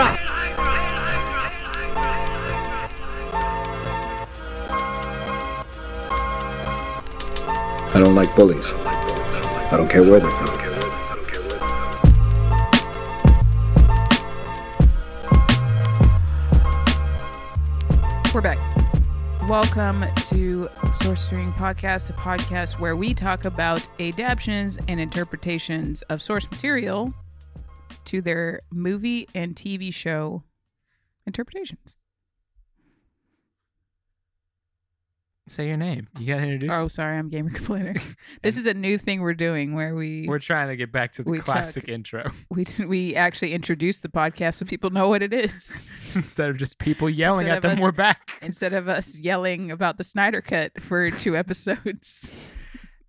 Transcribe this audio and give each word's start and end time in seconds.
I 0.00 0.16
don't 7.94 8.14
like 8.14 8.32
bullies. 8.36 8.64
I 8.64 9.76
don't 9.76 9.90
care 9.90 10.04
where 10.04 10.20
they're 10.20 10.30
from. 10.30 10.46
We're 18.32 18.40
back. 18.40 18.58
Welcome 19.48 20.02
to 20.28 20.68
Sorcering 20.92 21.52
Podcast, 21.54 22.10
a 22.10 22.12
podcast 22.12 22.78
where 22.78 22.94
we 22.94 23.14
talk 23.14 23.44
about 23.44 23.84
adaptations 23.98 24.78
and 24.86 25.00
interpretations 25.00 26.02
of 26.02 26.22
source 26.22 26.48
material 26.48 27.12
to 28.08 28.20
their 28.22 28.60
movie 28.70 29.28
and 29.34 29.54
TV 29.54 29.92
show 29.92 30.42
interpretations. 31.26 31.96
Say 35.46 35.66
your 35.68 35.78
name. 35.78 36.08
You 36.18 36.26
gotta 36.26 36.42
introduce. 36.42 36.70
Oh, 36.74 36.88
sorry, 36.88 37.16
I'm 37.16 37.30
Gamer 37.30 37.48
Complainer. 37.48 37.94
this 38.42 38.58
is 38.58 38.66
a 38.66 38.74
new 38.74 38.98
thing 38.98 39.22
we're 39.22 39.32
doing 39.32 39.74
where 39.74 39.94
we 39.94 40.26
We're 40.28 40.38
trying 40.40 40.68
to 40.68 40.76
get 40.76 40.92
back 40.92 41.12
to 41.12 41.22
the 41.22 41.30
We 41.30 41.38
classic 41.38 41.88
intro 41.88 42.30
we 42.50 42.66
we 42.86 43.16
actually 43.16 43.54
introduce 43.54 44.00
the 44.00 44.10
podcast 44.10 44.54
so 44.56 44.66
people 44.66 44.90
know 44.90 45.08
what 45.08 45.22
it 45.22 45.32
is 45.32 45.88
instead 46.14 46.50
of 46.50 46.58
just 46.58 46.78
people 46.78 47.08
yelling 47.08 47.46
Instead 47.46 47.52
at 47.52 47.56
of 47.58 47.62
them. 47.62 47.72
us- 47.72 47.80
We're 47.80 47.92
back, 47.92 48.32
instead 48.42 48.74
of 48.74 48.88
us 48.88 49.18
yelling 49.20 49.70
about 49.70 49.96
the 49.96 50.04
Snyder 50.04 50.42
Cut 50.42 50.78
for 50.82 51.10
two 51.10 51.34
episodes. 51.34 52.34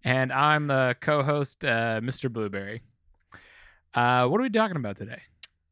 and 0.05 0.31
I'm 0.31 0.67
the 0.67 0.95
co-host, 1.01 1.65
uh, 1.65 1.99
Mr. 2.01 2.31
Blueberry. 2.31 2.83
Uh, 3.93 4.27
what 4.27 4.39
are 4.39 4.43
we 4.43 4.49
talking 4.49 4.77
about 4.77 4.97
today? 4.97 5.21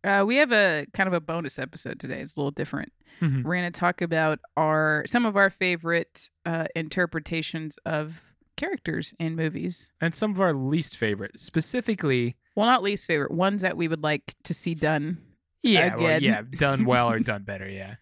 Uh, 0.04 0.24
we 0.26 0.38
have 0.38 0.52
a 0.52 0.86
kind 0.94 1.08
of 1.08 1.14
a 1.14 1.20
bonus 1.20 1.60
episode 1.60 2.00
today. 2.00 2.22
It's 2.22 2.36
a 2.38 2.40
little 2.40 2.52
different. 2.52 2.94
Mhm. 3.22 3.44
We're 3.44 3.56
going 3.56 3.72
to 3.72 3.80
talk 3.80 4.02
about 4.02 4.40
our 4.56 5.04
some 5.08 5.26
of 5.26 5.36
our 5.36 5.50
favorite 5.50 6.30
uh, 6.46 6.66
interpretations 6.76 7.78
of 7.86 8.22
characters 8.58 9.14
in 9.20 9.36
movies. 9.36 9.92
And 10.02 10.14
some 10.14 10.32
of 10.32 10.40
our 10.42 10.54
least 10.54 10.98
favorite, 10.98 11.40
specifically. 11.40 12.38
Well, 12.56 12.66
not 12.68 12.84
least 12.84 13.06
favorite 13.06 13.32
ones 13.32 13.62
that 13.64 13.76
we 13.78 13.88
would 13.88 14.04
like 14.04 14.34
to 14.44 14.54
see 14.54 14.76
done. 14.76 15.20
Yeah, 15.62 15.96
well, 15.96 16.22
yeah, 16.22 16.42
done 16.52 16.86
well 16.86 17.10
or 17.12 17.20
done 17.34 17.44
better. 17.44 17.68
Yeah. 17.68 17.96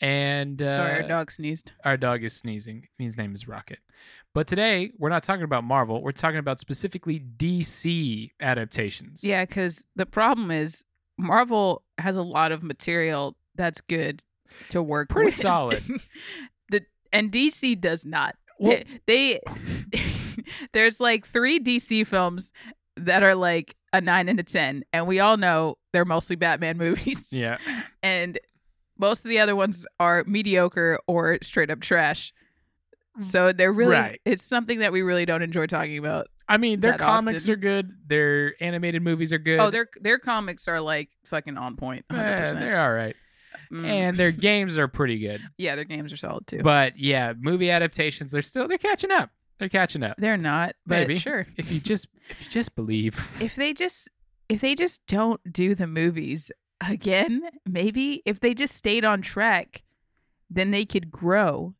And 0.00 0.62
uh, 0.62 0.70
Sorry, 0.70 1.02
our 1.02 1.08
dog 1.08 1.30
sneezed. 1.30 1.72
Our 1.84 1.96
dog 1.96 2.24
is 2.24 2.32
sneezing. 2.34 2.88
His 2.98 3.16
name 3.16 3.34
is 3.34 3.46
Rocket. 3.46 3.80
But 4.34 4.46
today 4.46 4.92
we're 4.98 5.10
not 5.10 5.22
talking 5.22 5.44
about 5.44 5.64
Marvel. 5.64 6.02
We're 6.02 6.12
talking 6.12 6.38
about 6.38 6.58
specifically 6.60 7.20
DC 7.36 8.30
adaptations. 8.40 9.22
Yeah, 9.22 9.44
because 9.44 9.84
the 9.96 10.06
problem 10.06 10.50
is 10.50 10.84
Marvel 11.18 11.82
has 11.98 12.16
a 12.16 12.22
lot 12.22 12.50
of 12.52 12.62
material 12.62 13.36
that's 13.56 13.80
good 13.82 14.24
to 14.70 14.82
work 14.82 15.10
Pretty 15.10 15.26
with. 15.26 15.34
solid. 15.34 15.82
the 16.70 16.82
and 17.12 17.30
DC 17.30 17.78
does 17.80 18.06
not. 18.06 18.36
Well- 18.58 18.78
they, 19.06 19.40
they 19.42 20.00
there's 20.72 21.00
like 21.00 21.26
three 21.26 21.60
DC 21.60 22.06
films 22.06 22.52
that 22.96 23.22
are 23.22 23.34
like 23.34 23.76
a 23.92 24.00
nine 24.00 24.28
and 24.28 24.38
a 24.38 24.42
ten, 24.44 24.84
and 24.92 25.06
we 25.06 25.20
all 25.20 25.36
know 25.36 25.76
they're 25.92 26.04
mostly 26.04 26.36
Batman 26.36 26.78
movies. 26.78 27.28
Yeah. 27.32 27.58
and 28.02 28.38
most 29.00 29.24
of 29.24 29.28
the 29.30 29.38
other 29.40 29.56
ones 29.56 29.86
are 29.98 30.22
mediocre 30.26 30.98
or 31.06 31.38
straight 31.42 31.70
up 31.70 31.80
trash. 31.80 32.32
So 33.18 33.52
they're 33.52 33.72
really 33.72 33.92
Right. 33.96 34.20
it's 34.24 34.42
something 34.42 34.78
that 34.78 34.92
we 34.92 35.02
really 35.02 35.24
don't 35.26 35.42
enjoy 35.42 35.66
talking 35.66 35.98
about. 35.98 36.28
I 36.48 36.56
mean, 36.56 36.80
their 36.80 36.96
comics 36.96 37.44
often. 37.44 37.52
are 37.52 37.56
good. 37.56 37.90
Their 38.06 38.54
animated 38.60 39.02
movies 39.02 39.32
are 39.32 39.38
good. 39.38 39.60
Oh, 39.60 39.70
their 39.70 39.88
their 40.00 40.18
comics 40.18 40.68
are 40.68 40.80
like 40.80 41.10
fucking 41.24 41.56
on 41.58 41.76
point. 41.76 42.04
100%. 42.10 42.16
Eh, 42.56 42.60
they're 42.60 42.80
all 42.80 42.92
right. 42.92 43.16
Mm. 43.72 43.84
And 43.84 44.16
their 44.16 44.32
games 44.32 44.78
are 44.78 44.88
pretty 44.88 45.18
good. 45.18 45.40
yeah, 45.58 45.74
their 45.76 45.84
games 45.84 46.12
are 46.12 46.16
solid 46.16 46.46
too. 46.46 46.60
But 46.62 46.98
yeah, 46.98 47.34
movie 47.38 47.70
adaptations, 47.70 48.32
they're 48.32 48.42
still 48.42 48.68
they're 48.68 48.78
catching 48.78 49.10
up. 49.10 49.30
They're 49.58 49.68
catching 49.68 50.02
up. 50.02 50.16
they're 50.18 50.36
not. 50.38 50.74
But 50.86 51.08
Maybe. 51.08 51.16
sure. 51.16 51.46
If 51.56 51.70
you 51.70 51.80
just 51.80 52.08
if 52.30 52.42
you 52.44 52.50
just 52.50 52.74
believe. 52.74 53.28
if 53.40 53.54
they 53.56 53.72
just 53.72 54.08
if 54.48 54.60
they 54.60 54.74
just 54.74 55.04
don't 55.06 55.40
do 55.52 55.74
the 55.74 55.86
movies 55.86 56.50
again, 56.86 57.42
maybe 57.66 58.22
if 58.24 58.40
they 58.40 58.54
just 58.54 58.74
stayed 58.76 59.04
on 59.04 59.22
track, 59.22 59.82
then 60.48 60.70
they 60.70 60.84
could 60.84 61.10
grow. 61.10 61.74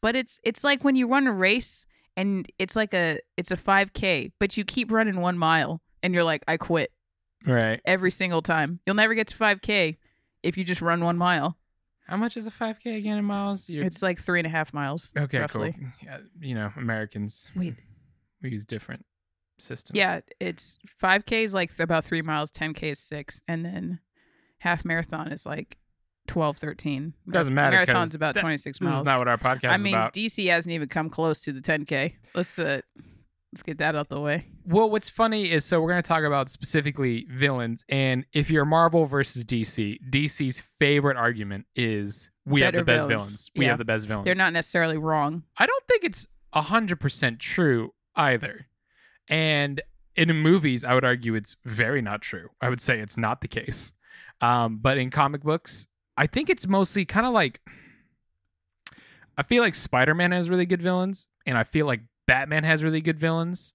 But 0.00 0.16
it's 0.16 0.38
it's 0.42 0.64
like 0.64 0.84
when 0.84 0.96
you 0.96 1.06
run 1.08 1.26
a 1.26 1.32
race 1.32 1.86
and 2.16 2.50
it's 2.58 2.74
like 2.76 2.92
a 2.94 3.20
it's 3.36 3.50
a 3.50 3.56
5k, 3.56 4.32
but 4.40 4.56
you 4.56 4.64
keep 4.64 4.90
running 4.90 5.20
1 5.20 5.38
mile 5.38 5.80
and 6.02 6.12
you're 6.14 6.24
like 6.24 6.42
I 6.48 6.56
quit 6.56 6.90
Right. 7.46 7.80
every 7.84 8.10
single 8.10 8.42
time. 8.42 8.80
You'll 8.86 8.96
never 8.96 9.14
get 9.14 9.28
to 9.28 9.36
5k 9.36 9.96
if 10.42 10.56
you 10.58 10.64
just 10.64 10.82
run 10.82 11.04
1 11.04 11.16
mile. 11.16 11.56
How 12.08 12.16
much 12.16 12.36
is 12.36 12.46
a 12.48 12.50
5K 12.50 12.96
again 12.98 13.16
in 13.16 13.24
miles? 13.24 13.70
You're, 13.70 13.84
It's 13.84 14.02
like 14.02 14.18
three 14.18 14.40
and 14.40 14.46
a 14.46 14.50
half 14.50 14.74
miles. 14.74 15.10
okay, 15.16 15.38
roughly. 15.38 15.72
cool. 15.72 15.88
Yeah, 16.02 16.18
you 16.40 16.54
know, 16.54 16.70
Americans. 16.76 17.46
Wait. 17.56 17.74
We 18.42 18.50
use 18.50 18.66
different 18.66 19.06
systems. 19.58 19.96
Yeah, 19.96 20.20
it's 20.40 20.78
5k 21.00 21.44
is 21.44 21.54
like 21.54 21.70
th- 21.70 21.80
about 21.80 22.04
3 22.04 22.20
miles, 22.22 22.50
10k 22.50 22.82
is 22.90 22.98
6 22.98 23.42
and 23.46 23.64
then 23.64 24.00
half 24.62 24.84
marathon 24.84 25.32
is 25.32 25.44
like 25.44 25.76
12 26.28 26.56
13. 26.58 27.14
Doesn't 27.30 27.52
matter 27.52 27.76
Marathon's 27.76 28.14
about 28.14 28.34
that- 28.36 28.40
26 28.42 28.78
This 28.78 28.84
miles. 28.84 29.00
is 29.00 29.04
not 29.04 29.18
what 29.18 29.28
our 29.28 29.36
podcast 29.38 29.74
I 29.74 29.76
mean. 29.78 29.94
DC 29.94 30.48
hasn't 30.50 30.72
even 30.72 30.88
come 30.88 31.10
close 31.10 31.40
to 31.42 31.52
the 31.52 31.60
10k. 31.60 32.14
Let's 32.34 32.58
uh 32.58 32.80
let's 33.52 33.62
get 33.64 33.78
that 33.78 33.94
out 33.96 34.08
the 34.08 34.20
way. 34.20 34.46
Well, 34.64 34.88
what's 34.88 35.10
funny 35.10 35.50
is 35.50 35.64
so 35.64 35.80
we're 35.80 35.90
going 35.90 36.02
to 36.02 36.06
talk 36.08 36.22
about 36.22 36.48
specifically 36.48 37.26
villains, 37.28 37.84
and 37.88 38.24
if 38.32 38.50
you're 38.50 38.64
Marvel 38.64 39.04
versus 39.06 39.44
DC, 39.44 39.98
DC's 40.08 40.60
favorite 40.78 41.16
argument 41.16 41.66
is 41.74 42.30
we 42.46 42.60
have 42.62 42.72
the 42.72 42.84
best 42.84 43.08
villains. 43.08 43.24
villains. 43.26 43.50
We 43.56 43.64
Yeah. 43.64 43.70
have 43.72 43.78
the 43.78 43.84
best 43.84 44.06
villains. 44.06 44.24
They're 44.26 44.34
not 44.36 44.52
necessarily 44.52 44.96
wrong. 44.98 45.42
I 45.58 45.66
don't 45.66 45.84
think 45.88 46.04
it's 46.04 46.26
hundred 46.54 47.00
percent 47.00 47.40
true 47.40 47.92
either. 48.14 48.68
And 49.28 49.80
in 50.14 50.34
movies, 50.36 50.84
I 50.84 50.94
would 50.94 51.04
argue 51.04 51.34
it's 51.34 51.56
very 51.64 52.00
not 52.02 52.22
true. 52.22 52.50
I 52.60 52.68
would 52.68 52.80
say 52.80 53.00
it's 53.00 53.16
not 53.16 53.40
the 53.40 53.48
case. 53.48 53.94
Um, 54.42 54.78
but 54.78 54.98
in 54.98 55.10
comic 55.10 55.42
books, 55.42 55.86
I 56.16 56.26
think 56.26 56.50
it's 56.50 56.66
mostly 56.66 57.04
kind 57.04 57.26
of 57.26 57.32
like 57.32 57.60
I 59.36 59.42
feel 59.42 59.62
like 59.62 59.74
Spider-Man 59.74 60.32
has 60.32 60.50
really 60.50 60.66
good 60.66 60.82
villains, 60.82 61.28
and 61.46 61.56
I 61.56 61.64
feel 61.64 61.86
like 61.86 62.00
Batman 62.26 62.64
has 62.64 62.84
really 62.84 63.00
good 63.00 63.18
villains, 63.18 63.72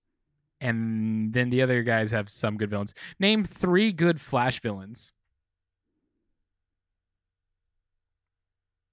and 0.62 1.34
then 1.34 1.50
the 1.50 1.62
other 1.62 1.82
guys 1.84 2.12
have 2.12 2.30
some 2.30 2.58
good 2.58 2.70
villains. 2.70 2.94
Name 3.20 3.44
three 3.44 3.92
good 3.92 4.22
Flash 4.22 4.62
villains. 4.62 5.14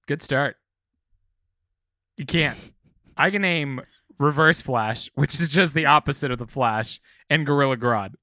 Good 0.07 0.21
start. 0.21 0.57
You 2.17 2.25
can't. 2.25 2.57
I 3.17 3.29
can 3.29 3.41
name 3.41 3.81
Reverse 4.17 4.61
Flash, 4.61 5.09
which 5.15 5.39
is 5.39 5.49
just 5.49 5.73
the 5.73 5.85
opposite 5.85 6.31
of 6.31 6.39
the 6.39 6.47
Flash, 6.47 6.99
and 7.29 7.45
Gorilla 7.45 7.77
Grodd. 7.77 8.13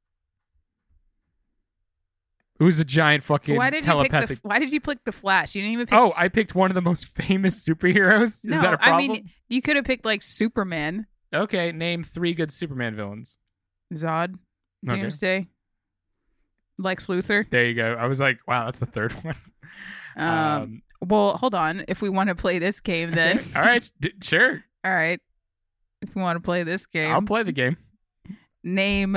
Who's 2.62 2.78
a 2.80 2.84
giant 2.84 3.24
fucking 3.24 3.56
Why 3.56 3.70
did 3.70 3.78
you 3.82 3.86
telepathic. 3.86 4.28
pick 4.28 4.42
the 4.42 4.48
Why 4.48 4.58
did 4.58 4.72
you 4.72 4.80
pick 4.80 5.04
the 5.04 5.12
Flash? 5.12 5.54
You 5.54 5.62
didn't 5.62 5.72
even 5.74 5.86
pick 5.86 5.98
oh, 5.98 6.12
I 6.16 6.28
picked 6.28 6.54
one 6.54 6.70
of 6.70 6.74
the 6.74 6.80
most 6.82 7.06
famous 7.16 7.66
superheroes. 7.66 8.22
Is 8.28 8.44
no, 8.44 8.60
that 8.60 8.74
a 8.74 8.78
problem? 8.78 8.94
I 8.94 9.14
mean, 9.14 9.30
you 9.48 9.60
could 9.62 9.76
have 9.76 9.84
picked 9.84 10.04
like 10.04 10.22
Superman, 10.22 11.06
okay, 11.34 11.72
name 11.72 12.02
three 12.04 12.34
good 12.34 12.52
Superman 12.52 12.94
villains. 12.94 13.38
Zod, 13.94 14.36
Okay. 14.88 15.00
Doomsday, 15.00 15.48
Lex 16.78 17.06
Luthor. 17.08 17.48
There 17.50 17.64
you 17.66 17.74
go. 17.74 17.94
I 17.98 18.06
was 18.06 18.20
like, 18.20 18.38
wow, 18.46 18.64
that's 18.66 18.78
the 18.78 18.86
third 18.86 19.12
one. 19.22 19.34
Um, 20.16 20.82
well, 21.00 21.36
hold 21.36 21.54
on. 21.54 21.84
If 21.88 22.00
we 22.02 22.08
want 22.08 22.28
to 22.28 22.34
play 22.34 22.58
this 22.58 22.80
game, 22.80 23.10
then 23.14 23.38
okay. 23.38 23.50
all 23.58 23.62
right, 23.64 23.90
d- 24.00 24.12
sure. 24.22 24.62
all 24.84 24.92
right. 24.94 25.20
If 26.00 26.14
we 26.14 26.22
want 26.22 26.36
to 26.36 26.40
play 26.40 26.62
this 26.64 26.86
game, 26.86 27.12
I'll 27.12 27.22
play 27.22 27.42
the 27.44 27.52
game. 27.52 27.76
name 28.64 29.16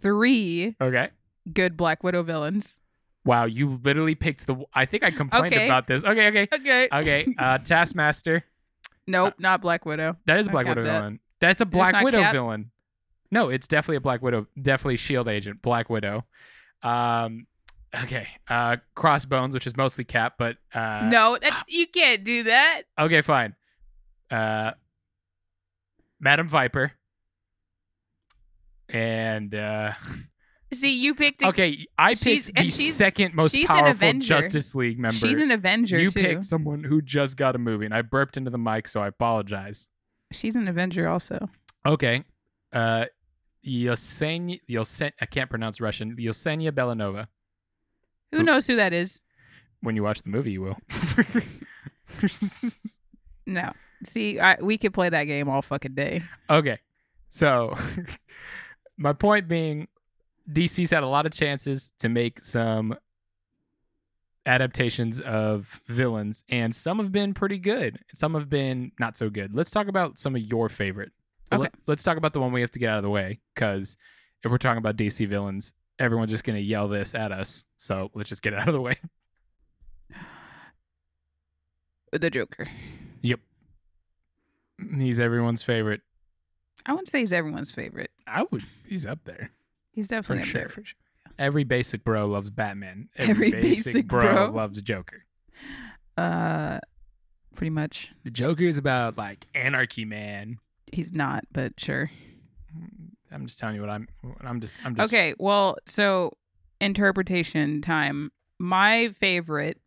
three 0.00 0.76
Okay. 0.80 1.08
good 1.52 1.76
Black 1.76 2.04
Widow 2.04 2.22
villains. 2.22 2.79
Wow, 3.24 3.44
you 3.44 3.68
literally 3.84 4.14
picked 4.14 4.46
the. 4.46 4.56
I 4.74 4.86
think 4.86 5.02
I 5.04 5.10
complained 5.10 5.52
Okay. 5.54 5.66
about 5.66 5.86
this. 5.86 6.04
Okay, 6.04 6.28
okay, 6.28 6.48
Okay. 6.52 6.88
okay. 6.92 7.34
Uh, 7.38 7.58
Taskmaster. 7.64 8.44
Nope, 9.06 9.34
not 9.38 9.60
Black 9.60 9.84
Widow. 9.84 10.16
That 10.26 10.38
is 10.38 10.48
Black 10.48 10.66
Widow 10.66 10.84
that. 10.84 10.98
villain. 11.00 11.20
That's 11.40 11.60
a 11.60 11.66
Black 11.66 12.02
Widow 12.04 12.20
Cap? 12.22 12.32
villain. 12.32 12.70
No, 13.30 13.48
it's 13.48 13.66
definitely 13.68 13.96
a 13.96 14.00
Black 14.00 14.22
Widow. 14.22 14.46
Definitely 14.60 14.96
Shield 14.96 15.28
agent. 15.28 15.62
Black 15.62 15.90
Widow. 15.90 16.24
Um. 16.82 17.46
Okay. 18.04 18.28
Uh, 18.48 18.76
Crossbones, 18.94 19.52
which 19.52 19.66
is 19.66 19.76
mostly 19.76 20.04
Cap, 20.04 20.34
but 20.38 20.56
uh. 20.72 21.08
no, 21.10 21.36
that, 21.40 21.64
you 21.68 21.86
can't 21.88 22.22
do 22.24 22.44
that. 22.44 22.82
Okay, 22.98 23.20
fine. 23.20 23.54
Uh, 24.30 24.72
Madam 26.20 26.48
Viper. 26.48 26.92
And 28.88 29.54
uh 29.54 29.92
See, 30.72 31.02
you 31.02 31.14
picked. 31.14 31.42
A, 31.42 31.48
okay, 31.48 31.86
I 31.98 32.14
picked 32.14 32.54
the 32.54 32.70
second 32.70 33.34
most 33.34 33.56
powerful. 33.66 34.12
Justice 34.20 34.74
League 34.74 34.98
member. 34.98 35.16
She's 35.16 35.38
an 35.38 35.50
Avenger 35.50 35.98
you 35.98 36.08
too. 36.10 36.22
picked 36.22 36.44
someone 36.44 36.84
who 36.84 37.02
just 37.02 37.36
got 37.36 37.56
a 37.56 37.58
movie, 37.58 37.84
and 37.86 37.94
I 37.94 38.02
burped 38.02 38.36
into 38.36 38.50
the 38.50 38.58
mic, 38.58 38.86
so 38.86 39.00
I 39.00 39.08
apologize. 39.08 39.88
She's 40.32 40.54
an 40.54 40.68
Avenger 40.68 41.08
also. 41.08 41.48
Okay, 41.84 42.22
uh, 42.72 43.06
Yosenya, 43.66 44.60
Yosen, 44.68 45.10
I 45.20 45.26
can't 45.26 45.50
pronounce 45.50 45.80
Russian. 45.80 46.14
Yosenya 46.16 46.70
Belanova. 46.70 47.26
Who 48.30 48.38
Who- 48.38 48.44
knows 48.44 48.66
who 48.66 48.76
that 48.76 48.92
is? 48.92 49.22
when 49.82 49.96
you 49.96 50.02
watch 50.02 50.22
the 50.22 50.28
movie, 50.30 50.52
you 50.52 50.60
will. 50.62 50.76
No. 53.46 53.72
See, 54.04 54.38
I, 54.38 54.56
we 54.60 54.78
could 54.78 54.94
play 54.94 55.08
that 55.08 55.24
game 55.24 55.48
all 55.48 55.62
fucking 55.62 55.94
day. 55.94 56.22
okay, 56.48 56.78
so 57.28 57.74
my 58.96 59.12
point 59.12 59.48
being, 59.48 59.88
DC's 60.52 60.90
had 60.90 61.02
a 61.02 61.08
lot 61.08 61.26
of 61.26 61.32
chances 61.32 61.92
to 61.98 62.08
make 62.08 62.44
some 62.44 62.96
adaptations 64.46 65.20
of 65.20 65.80
villains, 65.86 66.44
and 66.48 66.74
some 66.74 66.98
have 66.98 67.12
been 67.12 67.34
pretty 67.34 67.58
good. 67.58 68.00
Some 68.14 68.34
have 68.34 68.48
been 68.48 68.92
not 68.98 69.16
so 69.16 69.30
good. 69.30 69.54
Let's 69.54 69.70
talk 69.70 69.88
about 69.88 70.18
some 70.18 70.34
of 70.34 70.42
your 70.42 70.68
favorite. 70.68 71.12
Okay. 71.52 71.62
Let, 71.62 71.74
let's 71.86 72.02
talk 72.02 72.16
about 72.16 72.32
the 72.32 72.40
one 72.40 72.52
we 72.52 72.60
have 72.60 72.70
to 72.72 72.78
get 72.78 72.90
out 72.90 72.96
of 72.96 73.02
the 73.02 73.10
way 73.10 73.40
because 73.54 73.96
if 74.42 74.50
we're 74.50 74.58
talking 74.58 74.78
about 74.78 74.96
DC 74.96 75.28
villains, 75.28 75.72
everyone's 75.98 76.30
just 76.30 76.44
gonna 76.44 76.58
yell 76.58 76.88
this 76.88 77.14
at 77.14 77.32
us. 77.32 77.64
So 77.76 78.10
let's 78.14 78.28
just 78.28 78.42
get 78.42 78.52
it 78.52 78.60
out 78.60 78.68
of 78.68 78.74
the 78.74 78.80
way. 78.80 78.96
The 82.12 82.28
Joker. 82.28 82.66
Yep. 83.22 83.38
He's 84.96 85.20
everyone's 85.20 85.62
favorite. 85.62 86.00
I 86.84 86.90
wouldn't 86.90 87.06
say 87.08 87.20
he's 87.20 87.32
everyone's 87.32 87.70
favorite. 87.70 88.10
I 88.26 88.46
would. 88.50 88.64
He's 88.84 89.06
up 89.06 89.20
there 89.22 89.52
He's 90.00 90.08
definitely 90.08 90.44
For 90.44 90.50
sure. 90.50 90.68
for 90.70 90.82
sure. 90.82 90.96
Every 91.38 91.62
basic 91.64 92.04
bro 92.04 92.26
loves 92.26 92.48
Batman. 92.48 93.10
Every 93.18 93.50
basic 93.50 94.06
bro. 94.06 94.50
loves 94.50 94.80
Joker. 94.80 95.26
Uh, 96.16 96.78
pretty 97.54 97.68
much. 97.68 98.10
The 98.24 98.30
Joker 98.30 98.64
is 98.64 98.78
about 98.78 99.18
like 99.18 99.46
anarchy, 99.54 100.06
man. 100.06 100.56
He's 100.90 101.12
not, 101.12 101.44
but 101.52 101.78
sure. 101.78 102.10
I'm 103.30 103.44
just 103.46 103.58
telling 103.58 103.74
you 103.74 103.82
what 103.82 103.90
I'm. 103.90 104.08
I'm 104.40 104.62
just. 104.62 104.82
I'm 104.86 104.96
just. 104.96 105.12
Okay, 105.12 105.34
well, 105.38 105.76
so 105.84 106.32
interpretation 106.80 107.82
time. 107.82 108.32
My 108.58 109.10
favorite. 109.10 109.78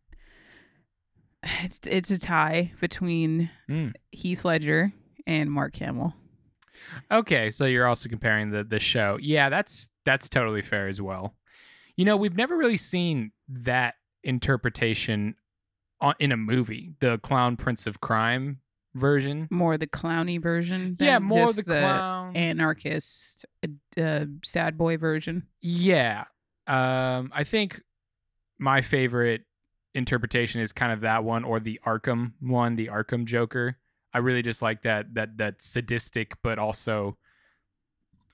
It's 1.62 1.80
it's 1.86 2.10
a 2.12 2.18
tie 2.18 2.72
between 2.80 3.50
Mm. 3.68 3.92
Heath 4.12 4.44
Ledger 4.44 4.92
and 5.26 5.50
Mark 5.50 5.74
Hamill. 5.76 6.14
Okay, 7.10 7.50
so 7.50 7.64
you're 7.64 7.86
also 7.86 8.08
comparing 8.08 8.50
the 8.50 8.64
the 8.64 8.78
show. 8.78 9.18
Yeah, 9.20 9.48
that's 9.48 9.90
that's 10.04 10.28
totally 10.28 10.62
fair 10.62 10.88
as 10.88 11.00
well. 11.00 11.34
You 11.96 12.04
know, 12.04 12.16
we've 12.16 12.36
never 12.36 12.56
really 12.56 12.76
seen 12.76 13.32
that 13.48 13.94
interpretation 14.22 15.36
on, 16.00 16.14
in 16.18 16.32
a 16.32 16.36
movie. 16.36 16.94
The 17.00 17.18
Clown 17.18 17.56
Prince 17.56 17.86
of 17.86 18.00
Crime 18.00 18.60
version. 18.94 19.48
More 19.50 19.76
the 19.76 19.86
clowny 19.86 20.40
version. 20.40 20.96
yeah, 21.00 21.18
more 21.18 21.46
just 21.46 21.58
the 21.58 21.80
clown. 21.80 22.36
anarchist, 22.36 23.46
uh, 23.62 24.00
uh, 24.00 24.26
sad 24.44 24.78
boy 24.78 24.96
version. 24.96 25.44
Yeah. 25.60 26.24
Um, 26.66 27.30
I 27.34 27.44
think 27.44 27.82
my 28.58 28.80
favorite 28.80 29.42
interpretation 29.94 30.60
is 30.60 30.72
kind 30.72 30.92
of 30.92 31.02
that 31.02 31.24
one 31.24 31.44
or 31.44 31.60
the 31.60 31.80
Arkham 31.86 32.32
one, 32.40 32.76
the 32.76 32.88
Arkham 32.88 33.24
Joker. 33.24 33.78
I 34.14 34.18
really 34.18 34.42
just 34.42 34.62
like 34.62 34.82
that 34.82 35.14
that 35.14 35.38
that 35.38 35.60
sadistic 35.60 36.34
but 36.42 36.58
also 36.58 37.18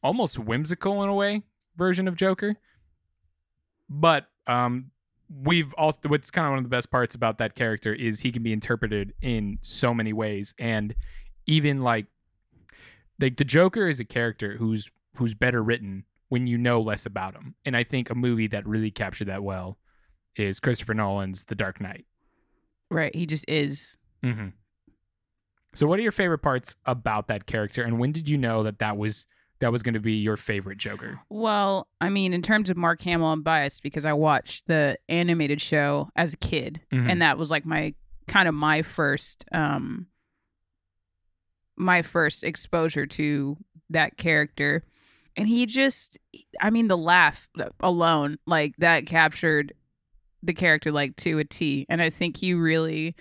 almost 0.02 0.38
whimsical 0.38 1.02
in 1.02 1.08
a 1.08 1.14
way 1.14 1.42
version 1.76 2.06
of 2.06 2.16
Joker. 2.16 2.56
But 3.88 4.26
um 4.46 4.90
we've 5.42 5.72
also 5.74 5.98
what's 6.08 6.30
kind 6.30 6.46
of 6.46 6.50
one 6.50 6.58
of 6.58 6.64
the 6.64 6.70
best 6.70 6.90
parts 6.90 7.14
about 7.14 7.38
that 7.38 7.54
character 7.54 7.94
is 7.94 8.20
he 8.20 8.30
can 8.30 8.42
be 8.42 8.52
interpreted 8.52 9.14
in 9.22 9.58
so 9.62 9.94
many 9.94 10.12
ways 10.12 10.54
and 10.58 10.94
even 11.46 11.82
like 11.82 12.06
like 13.20 13.36
the 13.36 13.44
Joker 13.44 13.88
is 13.88 14.00
a 14.00 14.04
character 14.04 14.56
who's 14.56 14.90
who's 15.16 15.34
better 15.34 15.62
written 15.62 16.04
when 16.28 16.46
you 16.46 16.56
know 16.56 16.80
less 16.80 17.06
about 17.06 17.34
him. 17.34 17.54
And 17.64 17.76
I 17.76 17.84
think 17.84 18.08
a 18.08 18.14
movie 18.14 18.46
that 18.48 18.66
really 18.66 18.90
captured 18.90 19.26
that 19.26 19.42
well 19.42 19.78
is 20.36 20.60
Christopher 20.60 20.94
Nolan's 20.94 21.44
The 21.44 21.56
Dark 21.56 21.80
Knight. 21.80 22.06
Right. 22.90 23.14
He 23.14 23.26
just 23.26 23.44
is. 23.48 23.98
Mm-hmm. 24.24 24.48
So, 25.75 25.87
what 25.87 25.99
are 25.99 26.02
your 26.02 26.12
favorite 26.12 26.38
parts 26.38 26.76
about 26.84 27.28
that 27.28 27.46
character, 27.46 27.82
and 27.82 27.99
when 27.99 28.12
did 28.12 28.28
you 28.28 28.37
know 28.37 28.62
that 28.64 28.78
that 28.81 28.96
was 28.96 29.26
that 29.61 29.70
was 29.70 29.82
going 29.82 29.94
to 29.94 30.00
be 30.00 30.14
your 30.14 30.37
favorite 30.37 30.78
Joker? 30.78 31.20
Well, 31.28 31.87
I 32.00 32.08
mean, 32.08 32.32
in 32.32 32.43
terms 32.43 32.70
of 32.70 32.76
Mark 32.76 33.02
Hamill, 33.02 33.28
I'm 33.28 33.43
biased 33.43 33.82
because 33.82 34.05
I 34.06 34.12
watched 34.14 34.67
the 34.69 34.96
animated 35.08 35.61
show 35.61 36.08
as 36.17 36.32
a 36.32 36.37
kid, 36.38 36.81
Mhm. 36.93 37.11
and 37.11 37.22
that 37.22 37.38
was 37.38 37.50
like 37.50 37.64
my 37.67 37.94
kind 38.26 38.49
of 38.49 38.55
my 38.55 38.82
first 38.82 39.44
um 39.52 40.06
my 41.76 42.02
first 42.02 42.44
exposure 42.44 43.06
to 43.06 43.56
that 43.90 44.16
character. 44.16 44.84
And 45.37 45.49
he 45.49 45.66
just 45.66 46.19
I 46.61 46.70
mean 46.70 46.88
the 46.88 46.99
laugh 46.99 47.49
alone, 47.81 48.38
like 48.46 48.75
that 48.78 49.06
captured 49.06 49.73
the 50.43 50.52
character 50.55 50.90
like 50.93 51.16
to 51.16 51.38
a 51.38 51.44
T. 51.44 51.87
And 51.88 52.02
I 52.02 52.11
think 52.11 52.37
he 52.37 52.55
really 52.55 53.14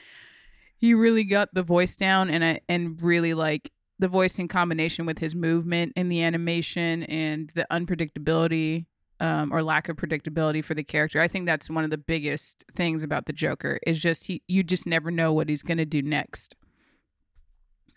he 0.80 0.94
really 0.94 1.26
got 1.26 1.54
the 1.54 1.62
voice 1.62 1.96
down 1.96 2.30
and 2.30 2.44
I 2.44 2.62
and 2.70 3.02
really 3.02 3.34
like 3.34 3.72
the 4.00 4.08
voice 4.08 4.40
in 4.40 4.48
combination 4.48 5.06
with 5.06 5.20
his 5.20 5.36
movement 5.36 5.92
and 5.98 6.10
the 6.10 6.24
animation 6.24 7.04
and 7.04 7.52
the 7.54 7.68
unpredictability 7.70 8.86
um, 9.20 9.54
or 9.54 9.62
lack 9.62 9.90
of 9.90 9.98
predictability 9.98 10.64
for 10.64 10.74
the 10.74 10.84
character. 10.84 11.22
I 11.22 11.28
think 11.28 11.46
that's 11.46 11.70
one 11.70 11.84
of 11.84 11.90
the 11.90 11.98
biggest 11.98 12.64
things 12.74 13.04
about 13.04 13.26
the 13.26 13.34
Joker 13.34 13.78
is 13.86 14.00
just 14.00 14.26
he 14.28 14.42
you 14.48 14.64
just 14.64 14.88
never 14.88 15.12
know 15.12 15.34
what 15.34 15.50
he's 15.50 15.64
gonna 15.64 15.86
do 15.86 16.02
next. 16.02 16.56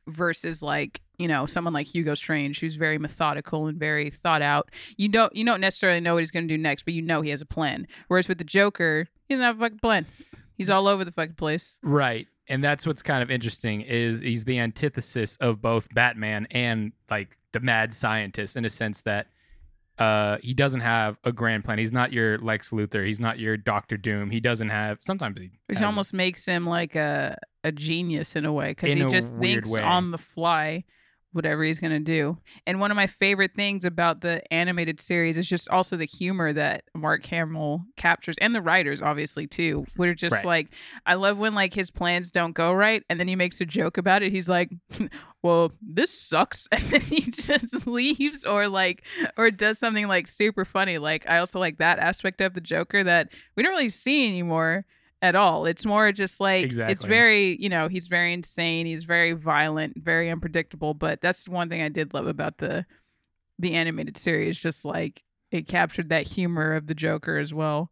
Versus 0.08 0.60
like 0.60 1.00
you 1.18 1.28
know 1.28 1.46
someone 1.46 1.72
like 1.72 1.86
Hugo 1.86 2.16
Strange 2.16 2.58
who's 2.58 2.74
very 2.74 2.98
methodical 2.98 3.68
and 3.68 3.78
very 3.78 4.10
thought 4.10 4.42
out. 4.42 4.72
You 4.96 5.08
don't 5.08 5.34
you 5.36 5.44
don't 5.44 5.60
necessarily 5.60 6.00
know 6.00 6.14
what 6.14 6.20
he's 6.20 6.32
gonna 6.32 6.48
do 6.48 6.58
next, 6.58 6.82
but 6.82 6.94
you 6.94 7.02
know 7.02 7.22
he 7.22 7.30
has 7.30 7.40
a 7.40 7.46
plan. 7.46 7.86
Whereas 8.08 8.26
with 8.26 8.38
the 8.38 8.44
Joker, 8.44 9.06
he 9.28 9.34
doesn't 9.34 9.44
have 9.44 9.56
a 9.58 9.60
fucking 9.60 9.78
plan. 9.78 10.06
He's 10.56 10.68
all 10.68 10.88
over 10.88 11.04
the 11.04 11.12
fucking 11.12 11.36
place. 11.36 11.78
Right. 11.84 12.26
And 12.48 12.62
that's 12.62 12.86
what's 12.86 13.02
kind 13.02 13.22
of 13.22 13.30
interesting 13.30 13.82
is 13.82 14.20
he's 14.20 14.44
the 14.44 14.58
antithesis 14.58 15.36
of 15.36 15.62
both 15.62 15.88
Batman 15.94 16.46
and 16.50 16.92
like 17.10 17.36
the 17.52 17.60
mad 17.60 17.94
scientist 17.94 18.56
in 18.56 18.64
a 18.64 18.70
sense 18.70 19.02
that 19.02 19.28
uh 19.98 20.38
he 20.42 20.54
doesn't 20.54 20.80
have 20.80 21.18
a 21.24 21.32
grand 21.32 21.64
plan. 21.64 21.78
He's 21.78 21.92
not 21.92 22.12
your 22.12 22.38
Lex 22.38 22.70
Luthor. 22.70 23.06
He's 23.06 23.20
not 23.20 23.38
your 23.38 23.56
Doctor 23.56 23.96
Doom. 23.96 24.30
He 24.30 24.40
doesn't 24.40 24.70
have 24.70 24.98
sometimes 25.02 25.38
he 25.38 25.50
Which 25.66 25.78
has 25.78 25.82
a- 25.82 25.86
almost 25.86 26.12
makes 26.14 26.44
him 26.46 26.66
like 26.66 26.96
a 26.96 27.36
a 27.62 27.70
genius 27.72 28.34
in 28.34 28.44
a 28.44 28.52
way 28.52 28.70
because 28.70 28.94
he 28.94 29.04
just 29.04 29.34
thinks 29.36 29.70
way. 29.70 29.82
on 29.82 30.10
the 30.10 30.18
fly 30.18 30.84
whatever 31.32 31.62
he's 31.64 31.78
gonna 31.78 31.98
do. 32.00 32.38
And 32.66 32.78
one 32.80 32.90
of 32.90 32.96
my 32.96 33.06
favorite 33.06 33.54
things 33.54 33.84
about 33.84 34.20
the 34.20 34.42
animated 34.52 35.00
series 35.00 35.36
is 35.38 35.48
just 35.48 35.68
also 35.68 35.96
the 35.96 36.04
humor 36.06 36.52
that 36.52 36.84
Mark 36.94 37.24
Hamill 37.26 37.84
captures 37.96 38.36
and 38.40 38.54
the 38.54 38.62
writers 38.62 39.02
obviously 39.02 39.46
too. 39.46 39.84
We're 39.96 40.14
just 40.14 40.34
Right. 40.36 40.44
like 40.44 40.68
I 41.06 41.14
love 41.14 41.38
when 41.38 41.54
like 41.54 41.74
his 41.74 41.90
plans 41.90 42.30
don't 42.30 42.52
go 42.52 42.72
right 42.72 43.02
and 43.08 43.18
then 43.18 43.28
he 43.28 43.36
makes 43.36 43.60
a 43.60 43.66
joke 43.66 43.96
about 43.98 44.22
it. 44.22 44.32
He's 44.32 44.48
like, 44.48 44.70
Well, 45.42 45.72
this 45.82 46.16
sucks 46.16 46.68
and 46.72 46.82
then 46.84 47.00
he 47.00 47.20
just 47.22 47.86
leaves 47.86 48.44
or 48.44 48.68
like 48.68 49.02
or 49.36 49.50
does 49.50 49.78
something 49.78 50.06
like 50.06 50.28
super 50.28 50.64
funny. 50.64 50.98
Like 50.98 51.28
I 51.28 51.38
also 51.38 51.58
like 51.58 51.78
that 51.78 51.98
aspect 51.98 52.40
of 52.40 52.54
the 52.54 52.60
Joker 52.60 53.02
that 53.02 53.30
we 53.56 53.62
don't 53.62 53.72
really 53.72 53.88
see 53.88 54.28
anymore 54.28 54.84
at 55.22 55.36
all. 55.36 55.64
It's 55.66 55.86
more 55.86 56.10
just 56.12 56.40
like 56.40 56.72
it's 56.72 57.04
very, 57.04 57.56
you 57.62 57.68
know, 57.68 57.88
he's 57.88 58.08
very 58.08 58.34
insane, 58.34 58.86
he's 58.86 59.04
very 59.04 59.32
violent, 59.32 59.94
very 59.96 60.28
unpredictable, 60.28 60.92
but 60.92 61.20
that's 61.20 61.48
one 61.48 61.68
thing 61.68 61.80
I 61.80 61.88
did 61.88 62.12
love 62.12 62.26
about 62.26 62.58
the 62.58 62.84
the 63.58 63.74
animated 63.74 64.16
series 64.16 64.58
just 64.58 64.84
like 64.84 65.22
it 65.52 65.68
captured 65.68 66.08
that 66.08 66.26
humor 66.26 66.72
of 66.72 66.88
the 66.88 66.94
Joker 66.94 67.38
as 67.38 67.54
well. 67.54 67.90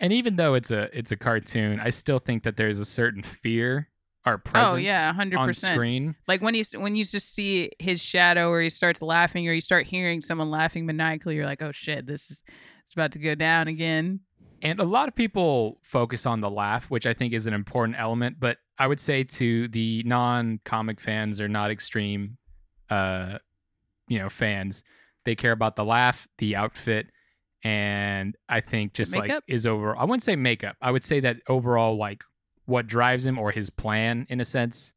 And 0.00 0.12
even 0.14 0.36
though 0.36 0.54
it's 0.54 0.70
a 0.70 0.88
it's 0.98 1.12
a 1.12 1.16
cartoon, 1.16 1.78
I 1.78 1.90
still 1.90 2.18
think 2.18 2.44
that 2.44 2.56
there's 2.56 2.80
a 2.80 2.86
certain 2.86 3.22
fear 3.22 3.90
or 4.24 4.34
oh, 4.34 4.38
presence 4.38 4.74
Oh, 4.74 4.76
yeah, 4.76 5.12
100%. 5.12 5.38
on 5.38 5.52
screen. 5.52 6.14
Like 6.26 6.40
when 6.40 6.54
you 6.54 6.64
when 6.76 6.96
you 6.96 7.04
just 7.04 7.34
see 7.34 7.70
his 7.78 8.00
shadow 8.00 8.48
or 8.48 8.62
he 8.62 8.70
starts 8.70 9.02
laughing 9.02 9.46
or 9.46 9.52
you 9.52 9.60
start 9.60 9.86
hearing 9.86 10.22
someone 10.22 10.50
laughing 10.50 10.86
maniacally, 10.86 11.36
you're 11.36 11.44
like, 11.44 11.60
"Oh 11.60 11.72
shit, 11.72 12.06
this 12.06 12.30
is 12.30 12.42
it's 12.84 12.94
about 12.94 13.12
to 13.12 13.18
go 13.18 13.34
down 13.34 13.68
again." 13.68 14.20
And 14.62 14.78
a 14.80 14.84
lot 14.84 15.08
of 15.08 15.14
people 15.14 15.78
focus 15.82 16.26
on 16.26 16.40
the 16.40 16.50
laugh, 16.50 16.90
which 16.90 17.06
I 17.06 17.14
think 17.14 17.32
is 17.32 17.46
an 17.46 17.54
important 17.54 17.98
element. 17.98 18.38
But 18.38 18.58
I 18.78 18.86
would 18.86 19.00
say 19.00 19.24
to 19.24 19.68
the 19.68 20.02
non-comic 20.04 21.00
fans 21.00 21.40
or 21.40 21.48
not 21.48 21.70
extreme, 21.70 22.36
uh, 22.90 23.38
you 24.08 24.18
know, 24.18 24.28
fans, 24.28 24.84
they 25.24 25.34
care 25.34 25.52
about 25.52 25.76
the 25.76 25.84
laugh, 25.84 26.26
the 26.38 26.56
outfit, 26.56 27.10
and 27.62 28.36
I 28.48 28.60
think 28.60 28.94
just 28.94 29.14
like 29.14 29.32
is 29.46 29.66
overall. 29.66 30.00
I 30.00 30.04
wouldn't 30.04 30.22
say 30.22 30.36
makeup. 30.36 30.76
I 30.80 30.90
would 30.90 31.04
say 31.04 31.20
that 31.20 31.38
overall, 31.48 31.96
like 31.96 32.24
what 32.64 32.86
drives 32.86 33.26
him 33.26 33.38
or 33.38 33.50
his 33.50 33.70
plan, 33.70 34.26
in 34.28 34.40
a 34.40 34.44
sense. 34.44 34.94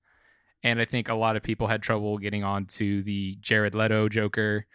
And 0.64 0.80
I 0.80 0.86
think 0.86 1.10
a 1.10 1.14
lot 1.14 1.36
of 1.36 1.44
people 1.44 1.68
had 1.68 1.82
trouble 1.82 2.18
getting 2.18 2.44
on 2.44 2.66
to 2.68 3.04
the 3.04 3.36
Jared 3.42 3.76
Leto 3.76 4.08
Joker 4.08 4.66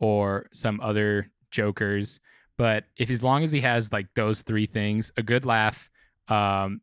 or 0.00 0.48
some 0.52 0.80
other 0.80 1.30
Jokers. 1.52 2.18
But 2.58 2.84
if 2.98 3.08
as 3.08 3.22
long 3.22 3.44
as 3.44 3.52
he 3.52 3.62
has 3.62 3.90
like 3.92 4.08
those 4.14 4.42
three 4.42 4.66
things, 4.66 5.10
a 5.16 5.22
good 5.22 5.46
laugh, 5.46 5.90
um, 6.28 6.82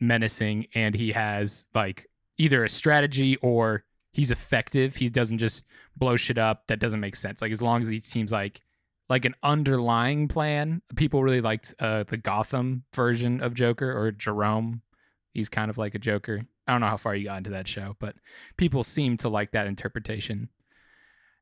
menacing, 0.00 0.68
and 0.74 0.94
he 0.94 1.10
has 1.10 1.66
like 1.74 2.08
either 2.38 2.62
a 2.62 2.68
strategy 2.68 3.36
or 3.38 3.82
he's 4.12 4.30
effective. 4.30 4.96
He 4.96 5.08
doesn't 5.08 5.38
just 5.38 5.64
blow 5.96 6.16
shit 6.16 6.38
up 6.38 6.68
that 6.68 6.78
doesn't 6.78 7.00
make 7.00 7.16
sense. 7.16 7.42
Like 7.42 7.52
as 7.52 7.60
long 7.60 7.82
as 7.82 7.88
he 7.88 7.98
seems 7.98 8.30
like 8.30 8.62
like 9.08 9.24
an 9.24 9.34
underlying 9.42 10.28
plan. 10.28 10.82
People 10.96 11.22
really 11.22 11.40
liked 11.40 11.74
uh, 11.78 12.04
the 12.04 12.16
Gotham 12.16 12.84
version 12.94 13.40
of 13.40 13.54
Joker 13.54 13.96
or 13.96 14.10
Jerome. 14.10 14.82
He's 15.32 15.48
kind 15.48 15.70
of 15.70 15.78
like 15.78 15.94
a 15.94 15.98
Joker. 15.98 16.42
I 16.66 16.72
don't 16.72 16.80
know 16.80 16.88
how 16.88 16.96
far 16.96 17.14
you 17.14 17.26
got 17.26 17.38
into 17.38 17.50
that 17.50 17.68
show, 17.68 17.94
but 18.00 18.16
people 18.56 18.82
seem 18.82 19.16
to 19.18 19.28
like 19.28 19.52
that 19.52 19.68
interpretation. 19.68 20.48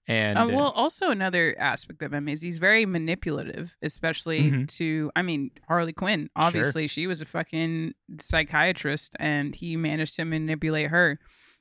And 0.06 0.38
Uh, 0.38 0.48
well, 0.52 0.68
also 0.70 1.08
another 1.10 1.56
aspect 1.58 2.02
of 2.02 2.12
him 2.12 2.28
is 2.28 2.42
he's 2.42 2.58
very 2.58 2.84
manipulative, 2.84 3.74
especially 3.82 4.50
Mhm. 4.50 4.68
to. 4.76 5.10
I 5.16 5.22
mean, 5.22 5.50
Harley 5.66 5.92
Quinn. 5.94 6.28
Obviously, 6.36 6.86
she 6.88 7.06
was 7.06 7.20
a 7.22 7.24
fucking 7.24 7.94
psychiatrist, 8.20 9.14
and 9.18 9.54
he 9.54 9.76
managed 9.76 10.16
to 10.16 10.24
manipulate 10.24 10.88
her, 10.90 11.18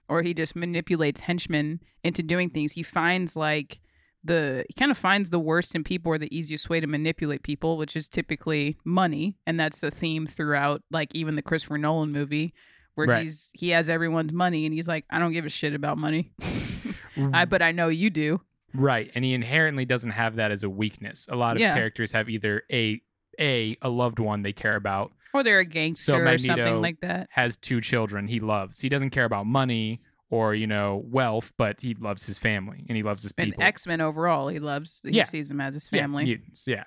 or 0.09 0.21
he 0.23 0.33
just 0.33 0.55
manipulates 0.55 1.21
henchmen 1.21 1.79
into 2.03 2.21
doing 2.23 2.50
things. 2.50 2.73
He 2.73 2.83
finds 2.83 3.35
like 3.35 3.79
the 4.25 4.65
he 4.67 4.73
kind 4.73 4.91
of 4.91 4.97
finds 4.97 5.29
the 5.29 5.39
worst 5.39 5.75
in 5.75 5.83
people 5.83 6.12
or 6.12 6.17
the 6.17 6.33
easiest 6.35 6.69
way 6.69 6.79
to 6.79 6.88
manipulate 6.88 7.43
people, 7.43 7.77
which 7.77 7.95
is 7.95 8.07
typically 8.09 8.77
money, 8.85 9.38
and 9.45 9.59
that's 9.59 9.79
the 9.81 9.91
theme 9.91 10.25
throughout. 10.27 10.81
Like 10.91 11.13
even 11.15 11.35
the 11.35 11.41
Christopher 11.41 11.77
Nolan 11.77 12.12
movie. 12.12 12.53
Where 12.95 13.07
Right. 13.07 13.21
he's 13.23 13.50
he 13.53 13.69
has 13.69 13.89
everyone's 13.89 14.31
money 14.31 14.65
and 14.65 14.73
he's 14.73 14.88
like, 14.88 15.05
I 15.09 15.19
don't 15.19 15.33
give 15.33 15.45
a 15.45 15.50
shit 15.50 15.73
about 15.73 15.97
money. 15.97 16.31
I 17.33 17.45
but 17.45 17.62
I 17.62 17.71
know 17.71 17.88
you 17.89 18.09
do. 18.09 18.41
Right, 18.75 19.12
and 19.13 19.23
he 19.23 19.33
inherently 19.33 19.85
doesn't 19.85 20.12
have 20.12 20.35
that 20.38 20.51
as 20.51 20.63
a 20.63 20.69
weakness. 20.69 21.27
A 21.29 21.35
lot 21.35 21.55
of 21.55 21.62
Yeah. 21.62 21.73
characters 21.75 22.12
have 22.12 22.29
either 22.29 22.63
a 22.71 23.01
a 23.39 23.77
a 23.81 23.89
loved 23.89 24.19
one 24.19 24.41
they 24.43 24.53
care 24.53 24.75
about, 24.75 25.12
Or 25.33 25.43
they're 25.43 25.59
a 25.59 25.63
So 25.63 25.69
gangster 25.69 26.25
or 26.27 26.38
something 26.38 26.81
like 26.81 27.00
that. 27.01 27.29
has 27.31 27.57
two 27.57 27.81
children 27.81 28.27
he 28.27 28.39
loves. 28.39 28.79
He 28.81 28.89
doesn't 28.89 29.09
care 29.12 29.25
about 29.25 29.45
money 29.47 30.01
or 30.29 30.53
you 30.55 30.67
know 30.67 31.03
wealth, 31.05 31.51
but 31.57 31.81
he 31.81 31.93
loves 31.95 32.25
his 32.27 32.38
family 32.39 32.85
and 32.88 32.95
he 32.97 33.01
loves 33.03 33.21
his 33.23 33.31
And 33.38 33.51
people. 33.51 33.63
X 33.63 33.85
Men 33.88 34.01
overall, 34.01 34.47
he 34.50 34.59
loves. 34.59 35.01
He 35.03 35.12
Yeah. 35.17 35.23
sees 35.23 35.50
them 35.50 35.62
as 35.62 35.73
his 35.75 35.89
Yeah, 35.91 36.01
family. 36.01 36.25
mutants, 36.25 36.65
yeah. 36.67 36.83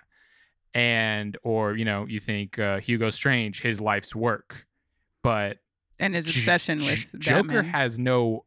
And 0.75 1.36
or 1.42 1.76
you 1.76 1.84
know 1.84 2.06
you 2.06 2.20
think 2.20 2.58
uh, 2.58 2.80
Hugo 2.80 3.10
Strange, 3.10 3.62
his 3.62 3.80
life's 3.80 4.14
work, 4.14 4.66
but 5.22 5.58
and 5.99 6.15
his 6.15 6.26
obsession 6.26 6.79
J- 6.79 6.91
with 6.91 7.21
Joker 7.21 7.43
Batman. 7.62 7.65
has 7.67 7.99
no 7.99 8.45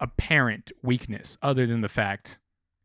apparent 0.00 0.72
weakness 0.82 1.38
other 1.42 1.66
than 1.66 1.80
the 1.80 1.88
fact 1.88 2.38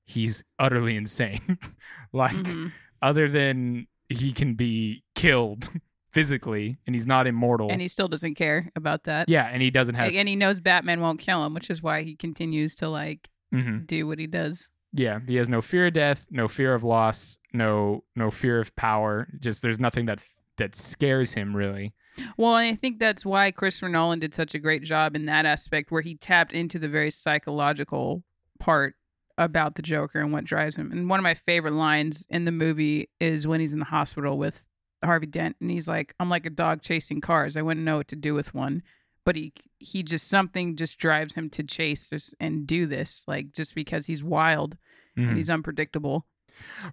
he's 0.05 0.43
utterly 0.59 0.95
insane. 0.95 1.57
like 2.13 2.35
Mhm. 2.35 2.71
other 3.01 3.27
than 3.29 3.87
he 4.09 4.31
can 4.33 4.55
be 4.55 5.03
killed 5.15 5.69
physically 6.11 6.77
and 6.85 6.95
he's 6.95 7.07
not 7.07 7.27
immortal. 7.27 7.69
And 7.71 7.81
he 7.81 7.87
still 7.87 8.07
doesn't 8.07 8.35
care 8.35 8.69
about 8.75 9.03
that. 9.05 9.29
yeah, 9.29 9.45
and 9.47 9.61
he 9.61 9.71
doesn't 9.71 9.95
have 9.95 10.13
and 10.13 10.27
he 10.27 10.35
knows 10.35 10.59
Batman 10.59 10.99
won't 11.01 11.19
kill 11.19 11.45
him, 11.45 11.53
which 11.53 11.69
is 11.69 11.81
why 11.81 12.03
he 12.03 12.15
continues 12.15 12.75
to 12.75 12.89
like 12.89 13.29
Mhm. 13.53 13.85
do 13.87 14.07
what 14.07 14.19
he 14.19 14.27
does. 14.27 14.69
Yeah, 14.93 15.19
he 15.25 15.35
has 15.35 15.47
no 15.47 15.61
fear 15.61 15.87
of 15.87 15.93
death, 15.93 16.25
no 16.29 16.49
fear 16.49 16.73
of 16.73 16.83
loss, 16.83 17.39
no 17.53 18.03
no 18.15 18.29
fear 18.31 18.59
of 18.59 18.75
power. 18.75 19.29
Just 19.39 19.61
there's 19.61 19.79
nothing 19.79 20.05
that 20.07 20.21
that 20.57 20.75
scares 20.75 21.33
him 21.33 21.55
really. 21.55 21.93
Well, 22.37 22.55
and 22.57 22.67
I 22.73 22.75
think 22.75 22.99
that's 22.99 23.25
why 23.25 23.51
Christopher 23.51 23.89
Nolan 23.89 24.19
did 24.19 24.33
such 24.33 24.53
a 24.55 24.59
great 24.59 24.83
job 24.83 25.15
in 25.15 25.25
that 25.27 25.45
aspect, 25.45 25.91
where 25.91 26.01
he 26.01 26.15
tapped 26.15 26.53
into 26.53 26.77
the 26.79 26.89
very 26.89 27.09
psychological 27.11 28.23
part 28.59 28.95
about 29.37 29.75
the 29.75 29.81
Joker 29.81 30.19
and 30.19 30.31
what 30.33 30.43
drives 30.45 30.75
him. 30.75 30.91
And 30.91 31.09
one 31.09 31.19
of 31.19 31.23
my 31.23 31.33
favorite 31.33 31.73
lines 31.73 32.25
in 32.29 32.45
the 32.45 32.51
movie 32.51 33.09
is 33.19 33.47
when 33.47 33.59
he's 33.59 33.73
in 33.73 33.79
the 33.79 33.85
hospital 33.85 34.37
with 34.37 34.67
Harvey 35.03 35.25
Dent, 35.25 35.55
and 35.61 35.71
he's 35.71 35.87
like, 35.87 36.13
"I'm 36.19 36.29
like 36.29 36.45
a 36.45 36.49
dog 36.51 36.81
chasing 36.81 37.21
cars. 37.21 37.57
I 37.57 37.61
wouldn't 37.61 37.85
know 37.85 37.97
what 37.97 38.07
to 38.09 38.15
do 38.15 38.33
with 38.33 38.53
one." 38.53 38.83
But 39.25 39.35
he 39.35 39.53
he 39.79 40.03
just 40.03 40.27
something 40.27 40.75
just 40.75 40.97
drives 40.99 41.35
him 41.35 41.49
to 41.51 41.63
chase 41.63 42.09
this 42.09 42.33
and 42.39 42.67
do 42.67 42.85
this, 42.85 43.23
like 43.27 43.51
just 43.53 43.73
because 43.73 44.05
he's 44.07 44.23
wild 44.23 44.77
Mhm. 45.17 45.27
and 45.29 45.37
he's 45.37 45.49
unpredictable. 45.49 46.27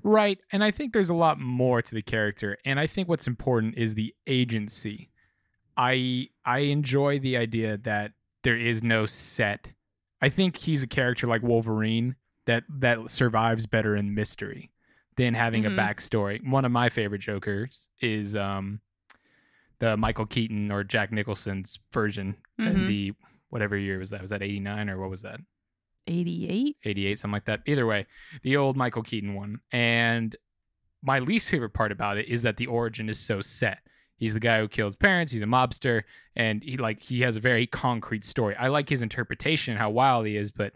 Right. 0.02 0.38
And 0.52 0.62
I 0.64 0.70
think 0.70 0.92
there's 0.92 1.10
a 1.10 1.14
lot 1.14 1.38
more 1.38 1.82
to 1.82 1.94
the 1.94 2.02
character. 2.02 2.56
And 2.64 2.78
I 2.80 2.86
think 2.86 3.08
what's 3.08 3.26
important 3.26 3.76
is 3.76 3.94
the 3.94 4.14
agency. 4.26 5.10
I 5.76 6.28
I 6.44 6.60
enjoy 6.60 7.18
the 7.18 7.36
idea 7.36 7.76
that 7.78 8.12
there 8.42 8.56
is 8.56 8.82
no 8.82 9.06
set. 9.06 9.72
I 10.20 10.28
think 10.28 10.56
he's 10.56 10.82
a 10.82 10.86
character 10.88 11.26
like 11.26 11.42
Wolverine 11.42 12.16
that 12.46 12.64
that 12.68 13.10
survives 13.10 13.66
better 13.66 13.94
in 13.94 14.14
mystery 14.14 14.70
than 15.16 15.34
having 15.34 15.64
Mhm. 15.64 15.74
a 15.74 15.76
backstory. 15.76 16.44
One 16.48 16.64
of 16.64 16.72
my 16.72 16.88
favorite 16.88 17.20
Jokers 17.20 17.88
is 18.00 18.34
um 18.34 18.80
the 19.80 19.96
Michael 19.96 20.26
Keaton 20.26 20.72
or 20.72 20.82
Jack 20.82 21.12
Nicholson's 21.12 21.78
version 21.92 22.36
in 22.58 22.64
Mhm. 22.74 22.88
the 22.88 23.12
whatever 23.50 23.76
year 23.76 23.98
was 23.98 24.10
that? 24.10 24.20
Was 24.20 24.30
that 24.30 24.42
89 24.42 24.90
or 24.90 24.98
what 24.98 25.10
was 25.10 25.22
that? 25.22 25.40
88. 26.08 26.76
88, 26.84 27.18
something 27.18 27.32
like 27.32 27.44
that. 27.44 27.60
Either 27.66 27.86
way, 27.86 28.06
the 28.42 28.56
old 28.56 28.76
Michael 28.76 29.02
Keaton 29.02 29.34
one. 29.34 29.60
And 29.70 30.34
my 31.02 31.18
least 31.18 31.48
favorite 31.50 31.74
part 31.74 31.92
about 31.92 32.18
it 32.18 32.28
is 32.28 32.42
that 32.42 32.56
the 32.56 32.66
origin 32.66 33.08
is 33.08 33.18
so 33.18 33.40
set. 33.40 33.78
He's 34.16 34.34
the 34.34 34.40
guy 34.40 34.58
who 34.58 34.68
killed 34.68 34.90
his 34.90 34.96
parents. 34.96 35.32
He's 35.32 35.42
a 35.42 35.46
mobster, 35.46 36.02
and 36.34 36.62
he 36.62 36.76
like 36.76 37.02
he 37.02 37.20
has 37.20 37.36
a 37.36 37.40
very 37.40 37.66
concrete 37.66 38.24
story. 38.24 38.56
I 38.56 38.68
like 38.68 38.88
his 38.88 39.00
interpretation, 39.00 39.76
how 39.76 39.90
wild 39.90 40.26
he 40.26 40.36
is, 40.36 40.50
but 40.50 40.72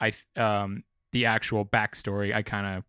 I 0.00 0.12
um 0.36 0.82
the 1.12 1.26
actual 1.26 1.64
backstory 1.64 2.34
I 2.34 2.42
kind 2.42 2.78
of 2.78 2.84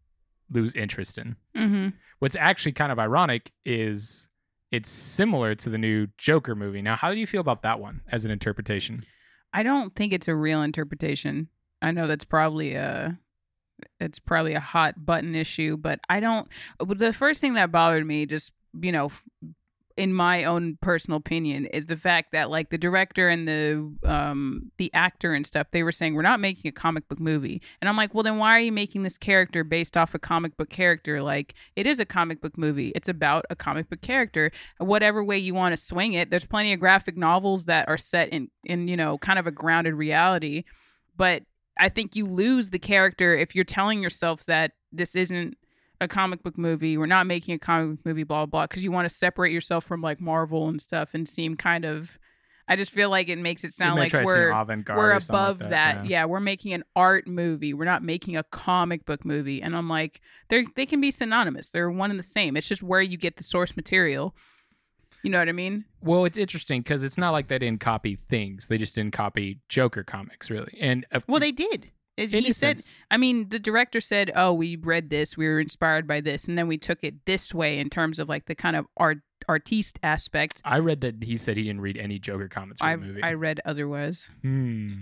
lose 0.49 0.75
interest 0.75 1.17
in. 1.17 1.35
Mm-hmm. 1.55 1.89
What's 2.19 2.35
actually 2.35 2.73
kind 2.73 2.91
of 2.91 2.99
ironic 2.99 3.51
is 3.63 4.27
it's 4.71 4.89
similar 4.89 5.53
to 5.55 5.69
the 5.69 5.77
new 5.77 6.07
Joker 6.17 6.55
movie. 6.55 6.81
Now, 6.81 6.95
how 6.95 7.13
do 7.13 7.19
you 7.19 7.27
feel 7.27 7.41
about 7.41 7.61
that 7.63 7.79
one 7.79 8.01
as 8.11 8.25
an 8.25 8.31
interpretation? 8.31 9.03
I 9.53 9.63
don't 9.63 9.95
think 9.95 10.13
it's 10.13 10.27
a 10.27 10.35
real 10.35 10.61
interpretation. 10.61 11.49
I 11.81 11.91
know 11.91 12.07
that's 12.07 12.25
probably 12.25 12.73
a 12.73 13.17
it's 13.99 14.19
probably 14.19 14.53
a 14.53 14.59
hot 14.59 15.05
button 15.05 15.35
issue, 15.35 15.77
but 15.77 15.99
I 16.09 16.19
don't 16.19 16.47
the 16.79 17.13
first 17.13 17.41
thing 17.41 17.55
that 17.55 17.71
bothered 17.71 18.05
me 18.05 18.25
just, 18.25 18.53
you 18.79 18.91
know, 18.91 19.11
in 19.97 20.13
my 20.13 20.43
own 20.45 20.77
personal 20.81 21.17
opinion 21.17 21.65
is 21.65 21.85
the 21.85 21.97
fact 21.97 22.31
that 22.31 22.49
like 22.49 22.69
the 22.69 22.77
director 22.77 23.27
and 23.27 23.47
the 23.47 23.93
um 24.03 24.71
the 24.77 24.91
actor 24.93 25.33
and 25.33 25.45
stuff 25.45 25.67
they 25.71 25.83
were 25.83 25.91
saying 25.91 26.15
we're 26.15 26.21
not 26.21 26.39
making 26.39 26.69
a 26.69 26.71
comic 26.71 27.07
book 27.07 27.19
movie. 27.19 27.61
And 27.81 27.89
I'm 27.89 27.97
like, 27.97 28.13
"Well, 28.13 28.23
then 28.23 28.37
why 28.37 28.55
are 28.55 28.61
you 28.61 28.71
making 28.71 29.03
this 29.03 29.17
character 29.17 29.63
based 29.63 29.97
off 29.97 30.15
a 30.15 30.19
comic 30.19 30.57
book 30.57 30.69
character? 30.69 31.21
Like 31.21 31.53
it 31.75 31.85
is 31.85 31.99
a 31.99 32.05
comic 32.05 32.41
book 32.41 32.57
movie. 32.57 32.91
It's 32.95 33.09
about 33.09 33.45
a 33.49 33.55
comic 33.55 33.89
book 33.89 34.01
character 34.01 34.51
whatever 34.77 35.23
way 35.23 35.37
you 35.37 35.53
want 35.53 35.73
to 35.73 35.77
swing 35.77 36.13
it. 36.13 36.29
There's 36.29 36.45
plenty 36.45 36.73
of 36.73 36.79
graphic 36.79 37.17
novels 37.17 37.65
that 37.65 37.87
are 37.87 37.97
set 37.97 38.29
in 38.29 38.49
in 38.63 38.87
you 38.87 38.97
know 38.97 39.17
kind 39.17 39.39
of 39.39 39.47
a 39.47 39.51
grounded 39.51 39.95
reality, 39.95 40.63
but 41.17 41.43
I 41.81 41.89
think 41.89 42.15
you 42.15 42.27
lose 42.27 42.69
the 42.69 42.79
character 42.79 43.35
if 43.35 43.55
you're 43.55 43.65
telling 43.65 44.03
yourself 44.03 44.45
that 44.45 44.73
this 44.91 45.15
isn't 45.15 45.57
a 45.99 46.07
comic 46.07 46.43
book 46.43 46.57
movie. 46.57 46.95
We're 46.95 47.07
not 47.07 47.25
making 47.25 47.55
a 47.55 47.59
comic 47.59 47.97
book 47.97 48.05
movie, 48.05 48.23
blah 48.23 48.45
blah, 48.45 48.67
because 48.67 48.83
you 48.83 48.91
want 48.91 49.09
to 49.09 49.13
separate 49.13 49.51
yourself 49.51 49.83
from 49.83 49.99
like 50.01 50.21
Marvel 50.21 50.67
and 50.67 50.79
stuff 50.79 51.13
and 51.15 51.27
seem 51.27 51.57
kind 51.57 51.83
of. 51.83 52.19
I 52.67 52.75
just 52.75 52.91
feel 52.91 53.09
like 53.09 53.27
it 53.27 53.37
makes 53.39 53.63
it 53.63 53.73
sound 53.73 53.99
like 53.99 54.11
try 54.11 54.21
to 54.21 54.27
seem 54.27 54.35
we're 54.35 54.51
we're 54.95 55.19
something 55.19 55.35
like 55.35 55.55
above 55.55 55.69
that. 55.71 55.95
yeah. 56.05 56.09
Yeah. 56.09 56.25
we're 56.25 56.39
making 56.39 56.73
an 56.73 56.83
art 56.95 57.27
movie. 57.27 57.73
We're 57.73 57.85
not 57.85 58.03
making 58.03 58.37
a 58.37 58.43
comic 58.43 59.05
book 59.05 59.25
movie. 59.25 59.61
And 59.61 59.75
I'm 59.75 59.89
like, 59.89 60.21
they 60.49 60.65
they 60.75 60.85
can 60.85 61.01
be 61.01 61.09
synonymous. 61.11 61.71
They're 61.71 61.91
one 61.91 62.11
and 62.11 62.19
the 62.19 62.23
same. 62.23 62.55
It's 62.55 62.67
just 62.67 62.83
where 62.83 63.01
you 63.01 63.17
get 63.17 63.37
the 63.37 63.43
source 63.43 63.75
material. 63.75 64.35
You 65.23 65.29
know 65.29 65.39
what 65.39 65.49
I 65.49 65.53
mean? 65.53 65.85
Well, 66.01 66.25
it's 66.25 66.37
interesting 66.37 66.81
because 66.81 67.03
it's 67.03 67.17
not 67.17 67.31
like 67.31 67.47
they 67.47 67.59
didn't 67.59 67.79
copy 67.81 68.15
things; 68.15 68.67
they 68.67 68.77
just 68.77 68.95
didn't 68.95 69.13
copy 69.13 69.59
Joker 69.69 70.03
comics, 70.03 70.49
really. 70.49 70.77
And 70.79 71.05
uh, 71.11 71.19
Well, 71.27 71.39
they 71.39 71.51
did. 71.51 71.91
As 72.17 72.31
he 72.31 72.51
said, 72.51 72.79
sense, 72.79 72.89
I 73.09 73.17
mean, 73.17 73.49
the 73.49 73.59
director 73.59 74.01
said, 74.01 74.31
"Oh, 74.35 74.53
we 74.53 74.75
read 74.75 75.09
this. 75.09 75.37
We 75.37 75.47
were 75.47 75.59
inspired 75.59 76.07
by 76.07 76.21
this, 76.21 76.45
and 76.47 76.57
then 76.57 76.67
we 76.67 76.77
took 76.77 77.03
it 77.03 77.25
this 77.25 77.53
way 77.53 77.79
in 77.79 77.89
terms 77.89 78.19
of 78.19 78.27
like 78.27 78.45
the 78.45 78.55
kind 78.55 78.75
of 78.75 78.85
art 78.97 79.19
artiste 79.47 79.97
aspect." 80.03 80.61
I 80.65 80.79
read 80.79 81.01
that 81.01 81.23
he 81.23 81.37
said 81.37 81.57
he 81.57 81.63
didn't 81.63 81.81
read 81.81 81.97
any 81.97 82.19
Joker 82.19 82.47
comics 82.47 82.81
for 82.81 82.87
I 82.87 82.95
the 82.95 83.01
movie. 83.01 83.23
I 83.23 83.33
read 83.33 83.61
otherwise. 83.65 84.29
hmm. 84.41 84.93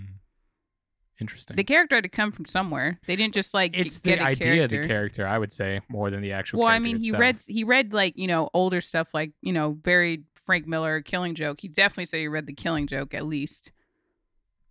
Interesting. 1.20 1.56
The 1.56 1.64
character 1.64 1.96
had 1.96 2.04
to 2.04 2.08
come 2.10 2.32
from 2.32 2.44
somewhere. 2.44 2.98
They 3.06 3.16
didn't 3.16 3.34
just 3.34 3.52
like 3.52 3.72
g- 3.72 3.80
it's 3.80 3.98
get 3.98 4.18
the 4.18 4.24
idea 4.24 4.44
character. 4.46 4.64
of 4.64 4.70
the 4.82 4.88
character, 4.88 5.26
I 5.26 5.38
would 5.38 5.52
say, 5.52 5.80
more 5.88 6.10
than 6.10 6.22
the 6.22 6.32
actual. 6.32 6.60
well, 6.60 6.68
I 6.68 6.78
mean, 6.78 7.00
he 7.00 7.12
read 7.12 7.42
he 7.46 7.64
read 7.64 7.92
like 7.92 8.16
you 8.16 8.26
know 8.26 8.48
older 8.54 8.80
stuff 8.80 9.12
like 9.12 9.32
you 9.42 9.52
know 9.52 9.78
very 9.82 10.24
Frank 10.34 10.66
Miller 10.66 11.00
Killing 11.02 11.34
Joke. 11.34 11.60
He 11.60 11.68
definitely 11.68 12.06
said 12.06 12.18
he 12.20 12.28
read 12.28 12.46
the 12.46 12.54
Killing 12.54 12.86
Joke 12.86 13.12
at 13.14 13.26
least. 13.26 13.72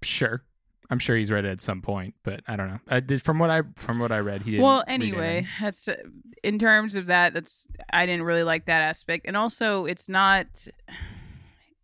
Sure, 0.02 0.44
I'm 0.90 0.98
sure 1.00 1.16
he's 1.18 1.30
read 1.30 1.46
it 1.46 1.50
at 1.50 1.62
some 1.62 1.82
point, 1.82 2.16
but 2.24 2.42
I 2.48 2.56
don't 2.56 2.70
know. 2.70 2.80
I 2.88 3.00
did, 3.02 3.22
from 3.22 3.38
what 3.38 3.50
I 3.50 3.62
from 3.76 4.00
what 4.00 4.12
I 4.12 4.20
read, 4.20 4.44
he 4.44 4.52
didn't. 4.52 4.64
well 4.64 4.84
anyway 4.88 5.38
any. 5.38 5.48
that's 5.62 5.88
uh, 5.88 5.96
in 6.44 6.58
terms 6.58 6.96
of 6.96 7.08
that 7.08 7.34
that's 7.34 7.68
i 7.92 8.06
didn't 8.06 8.24
really 8.24 8.44
like 8.44 8.66
that 8.66 8.82
aspect 8.82 9.26
and 9.28 9.36
also 9.36 9.84
it's 9.84 10.08
not 10.08 10.68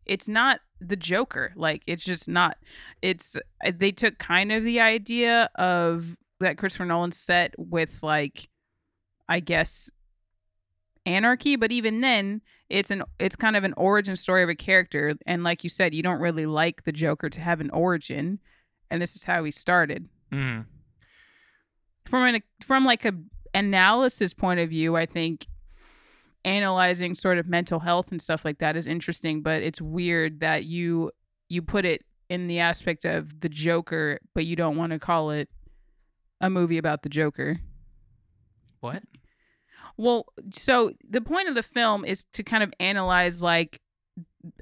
it's 0.06 0.30
not 0.30 0.62
the 0.82 0.96
joker 0.96 1.52
like 1.56 1.82
it's 1.88 2.04
just 2.04 2.28
not 2.28 2.58
it's 3.02 3.36
uh, 3.66 3.72
they 3.76 3.92
took 3.92 4.18
kind 4.18 4.52
of 4.52 4.64
the 4.64 4.80
idea 4.80 5.50
of 5.56 6.18
that 6.40 6.58
christopher 6.58 6.86
nolan 6.86 7.12
set 7.12 7.54
with 7.58 8.04
like 8.04 8.50
i 9.30 9.40
guess 9.40 9.90
anarchy 11.06 11.56
but 11.56 11.72
even 11.72 12.02
then 12.02 12.42
it's 12.70 12.90
an 12.92 13.04
it's 13.20 13.36
kind 13.36 13.56
of 13.56 13.64
an 13.64 13.74
origin 13.78 14.16
story 14.16 14.42
of 14.44 14.50
a 14.50 14.56
character 14.56 15.14
and 15.26 15.44
like 15.44 15.64
you 15.64 15.70
said 15.70 15.94
you 15.94 16.02
don't 16.04 16.20
really 16.20 16.46
like 16.46 16.84
the 16.84 16.92
joker 16.92 17.30
to 17.30 17.40
have 17.40 17.62
an 17.62 17.70
origin 17.70 18.40
and 18.90 19.02
this 19.02 19.16
is 19.16 19.24
how 19.24 19.44
he 19.44 19.52
started 19.52 20.10
Mhm. 20.32 20.66
from 22.06 22.24
an 22.36 22.42
from 22.64 22.84
like 22.86 23.06
a 23.06 23.14
analysis 23.54 24.34
point 24.34 24.60
of 24.60 24.70
view, 24.70 24.98
I 24.98 25.06
think 25.06 25.48
analyzing 26.46 27.16
sort 27.16 27.38
of 27.38 27.48
mental 27.48 27.80
health 27.80 28.12
and 28.12 28.22
stuff 28.22 28.46
like 28.46 28.60
that 28.60 28.78
is 28.78 28.88
interesting, 28.88 29.42
but 29.42 29.62
it's 29.62 29.82
weird 29.82 30.40
that 30.40 30.66
you 30.66 31.12
you 31.50 31.62
put 31.62 31.86
it 31.86 32.04
in 32.30 32.48
the 32.48 32.60
aspect 32.60 33.06
of 33.06 33.42
the 33.42 33.50
Joker, 33.50 34.20
but 34.34 34.46
you 34.46 34.56
don't 34.56 34.78
want 34.78 34.92
to 34.94 35.00
call 35.00 35.32
it 35.32 35.50
a 36.42 36.50
movie 36.50 36.78
about 36.78 37.04
the 37.04 37.10
Joker. 37.10 37.60
What? 38.80 39.04
Well, 39.98 40.26
so 40.52 40.92
the 41.08 41.22
point 41.22 41.50
of 41.50 41.56
the 41.56 41.64
film 41.64 42.06
is 42.06 42.26
to 42.34 42.44
kind 42.44 42.64
of 42.64 42.74
analyze 42.80 43.42
like 43.42 43.82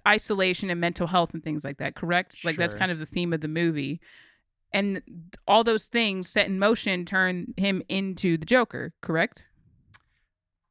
isolation 0.07 0.69
and 0.69 0.79
mental 0.79 1.07
health 1.07 1.33
and 1.33 1.43
things 1.43 1.63
like 1.63 1.77
that, 1.77 1.95
correct? 1.95 2.37
Sure. 2.37 2.49
Like 2.49 2.57
that's 2.57 2.73
kind 2.73 2.91
of 2.91 2.99
the 2.99 3.05
theme 3.05 3.33
of 3.33 3.41
the 3.41 3.47
movie. 3.47 3.99
And 4.71 5.01
all 5.47 5.63
those 5.63 5.85
things 5.85 6.29
set 6.29 6.47
in 6.47 6.59
motion 6.59 7.05
turn 7.05 7.53
him 7.57 7.83
into 7.89 8.37
the 8.37 8.45
Joker, 8.45 8.93
correct? 9.01 9.47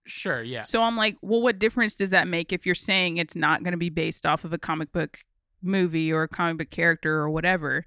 Sure, 0.07 0.43
yeah. 0.43 0.63
So 0.63 0.83
I'm 0.83 0.97
like, 0.97 1.17
well, 1.23 1.41
what 1.43 1.59
difference 1.59 1.95
does 1.95 2.11
that 2.11 2.27
make 2.29 2.53
if 2.53 2.67
you're 2.67 2.75
saying 2.75 3.19
it's 3.19 3.37
not 3.37 3.63
going 3.63 3.73
to 3.73 3.79
be 3.79 3.91
based 3.91 4.27
off 4.27 4.45
of 4.45 4.53
a 4.53 4.59
comic 4.59 4.93
book 4.93 5.21
movie 5.63 6.13
or 6.13 6.25
a 6.25 6.29
comic 6.29 6.59
book 6.59 6.71
character 6.71 7.15
or 7.21 7.31
whatever? 7.31 7.87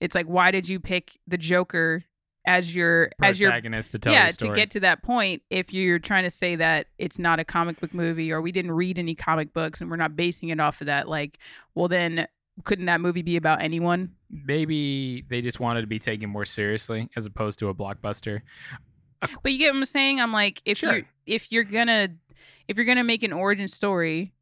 It's 0.00 0.14
like, 0.14 0.26
why 0.26 0.50
did 0.50 0.68
you 0.68 0.78
pick 0.80 1.18
the 1.26 1.36
Joker 1.38 2.04
as 2.46 2.74
your 2.74 3.10
as 3.22 3.38
your 3.38 3.50
Protagonist 3.50 3.90
to 3.90 3.98
tell 3.98 4.12
yeah 4.14 4.28
story. 4.30 4.54
to 4.54 4.56
get 4.60 4.70
to 4.70 4.80
that 4.80 5.02
point 5.02 5.42
if 5.50 5.74
you're 5.74 5.98
trying 5.98 6.24
to 6.24 6.30
say 6.30 6.56
that 6.56 6.86
it's 6.96 7.18
not 7.18 7.38
a 7.38 7.44
comic 7.44 7.78
book 7.80 7.92
movie 7.92 8.32
or 8.32 8.40
we 8.40 8.50
didn't 8.50 8.72
read 8.72 8.98
any 8.98 9.14
comic 9.14 9.52
books 9.52 9.82
and 9.82 9.90
we're 9.90 9.96
not 9.98 10.16
basing 10.16 10.48
it 10.48 10.58
off 10.58 10.80
of 10.80 10.86
that 10.86 11.06
like 11.06 11.36
well 11.74 11.86
then 11.86 12.26
couldn't 12.64 12.86
that 12.86 12.98
movie 13.02 13.20
be 13.20 13.36
about 13.36 13.60
anyone 13.60 14.12
Maybe 14.30 15.22
they 15.28 15.42
just 15.42 15.60
wanted 15.60 15.82
to 15.82 15.86
be 15.86 15.98
taken 15.98 16.30
more 16.30 16.46
seriously 16.46 17.10
as 17.14 17.26
opposed 17.26 17.58
to 17.58 17.68
a 17.68 17.74
blockbuster. 17.74 18.40
but 19.42 19.52
you 19.52 19.58
get 19.58 19.72
what 19.74 19.76
i'm 19.80 19.84
saying 19.84 20.18
i'm 20.18 20.32
like 20.32 20.62
if 20.64 20.78
Sure. 20.78 20.94
you're 20.94 21.06
if 21.30 21.50
you're 21.52 21.64
gonna 21.64 22.08
if 22.68 22.76
you're 22.76 22.86
gonna 22.86 23.04
make 23.04 23.22
an 23.22 23.32
origin 23.32 23.68
story 23.68 24.32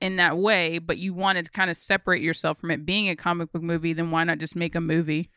in 0.00 0.16
that 0.16 0.36
way 0.38 0.78
but 0.78 0.96
you 0.98 1.12
want 1.12 1.36
to 1.38 1.50
kind 1.50 1.70
of 1.70 1.76
separate 1.76 2.22
yourself 2.22 2.58
from 2.58 2.70
it 2.70 2.86
being 2.86 3.08
a 3.08 3.16
comic 3.16 3.52
book 3.52 3.62
movie 3.62 3.92
then 3.92 4.10
why 4.10 4.24
not 4.24 4.38
just 4.38 4.54
make 4.56 4.74
a 4.74 4.80
movie 4.80 5.28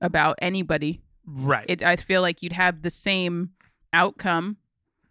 about 0.00 0.36
anybody 0.40 1.00
Right. 1.30 1.66
it 1.68 1.82
I 1.82 1.96
feel 1.96 2.22
like 2.22 2.42
you'd 2.42 2.52
have 2.52 2.80
the 2.82 2.88
same 2.90 3.50
outcome. 3.92 4.56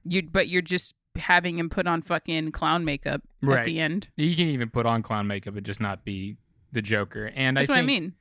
You 0.03 0.23
but 0.23 0.47
you're 0.47 0.63
just 0.63 0.95
having 1.15 1.59
him 1.59 1.69
put 1.69 1.85
on 1.85 2.01
fucking 2.01 2.51
clown 2.53 2.85
makeup 2.85 3.21
at 3.47 3.65
the 3.65 3.79
end. 3.79 4.09
you 4.15 4.35
can 4.35 4.47
even 4.47 4.69
put 4.69 4.85
on 4.87 5.03
clown 5.03 5.27
makeup 5.27 5.55
and 5.55 5.65
just 5.65 5.79
not 5.79 6.03
be 6.03 6.37
the 6.71 6.81
Joker. 6.81 7.31
And 7.35 7.55
That's 7.57 7.69
I 7.69 7.73
what 7.73 7.79
I 7.79 7.83
mean. 7.83 8.15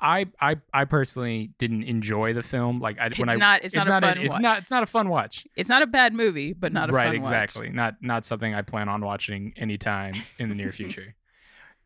I, 0.00 0.26
I 0.40 0.56
I 0.72 0.84
personally 0.84 1.50
didn't 1.58 1.84
enjoy 1.84 2.32
the 2.32 2.42
film. 2.42 2.80
Like 2.80 2.98
I 2.98 3.06
It's 3.06 3.18
when 3.18 3.28
I 3.30 3.34
not 3.34 3.64
it's, 3.64 3.74
not, 3.74 3.88
a 3.88 4.00
fun 4.00 4.18
it's 4.18 4.32
watch. 4.34 4.40
not 4.40 4.58
it's 4.58 4.70
not 4.70 4.82
a 4.82 4.86
fun 4.86 5.08
watch. 5.08 5.46
it's 5.56 5.68
not 5.68 5.82
a 5.82 5.86
bad 5.86 6.14
movie, 6.14 6.52
but 6.52 6.72
not 6.72 6.90
a 6.90 6.92
right, 6.92 7.14
exactly. 7.14 7.70
Not 7.70 7.96
not 8.00 8.24
something 8.24 8.54
I 8.54 8.62
plan 8.62 8.88
on 8.88 9.04
watching 9.04 9.52
anytime 9.56 10.14
in 10.38 10.48
the 10.48 10.54
near 10.54 10.70
future, 10.72 11.14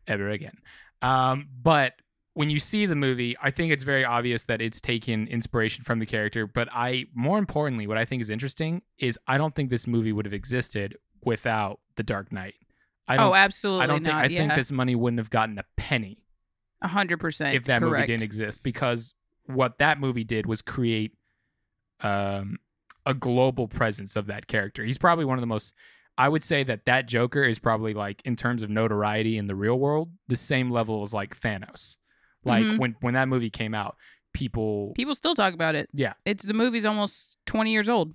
ever 0.07 0.29
again. 0.29 0.57
Um, 1.01 1.49
but 1.61 1.93
when 2.35 2.49
you 2.49 2.59
see 2.59 2.85
the 2.85 2.95
movie, 2.95 3.35
I 3.41 3.51
think 3.51 3.71
it's 3.71 3.83
very 3.83 4.05
obvious 4.05 4.43
that 4.45 4.61
it's 4.61 4.81
taken 4.81 5.27
inspiration 5.27 5.83
from 5.83 5.99
the 5.99 6.05
character. 6.05 6.47
But 6.47 6.67
I, 6.71 7.05
more 7.13 7.37
importantly, 7.37 7.85
what 7.87 7.97
I 7.97 8.05
think 8.05 8.21
is 8.21 8.29
interesting 8.29 8.81
is 8.97 9.19
I 9.27 9.37
don't 9.37 9.53
think 9.53 9.69
this 9.69 9.85
movie 9.85 10.11
would 10.11 10.25
have 10.25 10.33
existed 10.33 10.97
without 11.23 11.79
The 11.95 12.03
Dark 12.03 12.31
Knight. 12.31 12.55
I 13.07 13.17
don't. 13.17 13.31
Oh, 13.31 13.35
absolutely 13.35 13.83
I 13.83 13.87
don't 13.87 14.03
think. 14.03 14.15
not. 14.15 14.23
I 14.23 14.27
think 14.29 14.55
this 14.55 14.71
money 14.71 14.95
wouldn't 14.95 15.19
have 15.19 15.29
gotten 15.29 15.59
a 15.59 15.65
penny 15.77 16.19
a 16.19 16.22
hundred 16.83 17.19
percent. 17.19 17.55
if 17.55 17.63
that 17.65 17.79
correct. 17.81 17.93
movie 18.01 18.07
didn't 18.07 18.23
exist 18.23 18.63
because 18.63 19.13
what 19.45 19.77
that 19.79 19.99
movie 19.99 20.23
did 20.23 20.45
was 20.45 20.61
create 20.61 21.13
um, 22.01 22.57
a 23.05 23.13
global 23.13 23.67
presence 23.67 24.15
of 24.15 24.27
that 24.27 24.47
character. 24.47 24.83
He's 24.83 24.97
probably 24.97 25.25
one 25.25 25.37
of 25.37 25.41
the 25.41 25.47
most 25.47 25.73
I 26.17 26.29
would 26.29 26.43
say 26.43 26.63
that 26.65 26.85
that 26.85 27.07
Joker 27.07 27.43
is 27.43 27.57
probably 27.59 27.93
like 27.93 28.21
in 28.25 28.35
terms 28.35 28.61
of 28.63 28.69
notoriety 28.69 29.37
in 29.37 29.47
the 29.47 29.55
real 29.55 29.79
world 29.79 30.11
the 30.27 30.35
same 30.35 30.69
level 30.69 31.01
as 31.01 31.13
like 31.13 31.39
Thanos. 31.39 31.97
Like 32.45 32.63
Mhm. 32.65 32.77
when 32.79 32.95
when 33.01 33.13
that 33.15 33.27
movie 33.27 33.49
came 33.49 33.73
out, 33.73 33.95
people 34.33 34.93
People 34.95 35.15
still 35.15 35.33
talk 35.35 35.53
about 35.53 35.75
it. 35.75 35.89
Yeah. 35.93 36.13
it's 36.25 36.45
the 36.45 36.53
movie's 36.53 36.85
almost 36.85 37.37
twenty 37.45 37.71
years 37.71 37.89
old. 37.89 38.13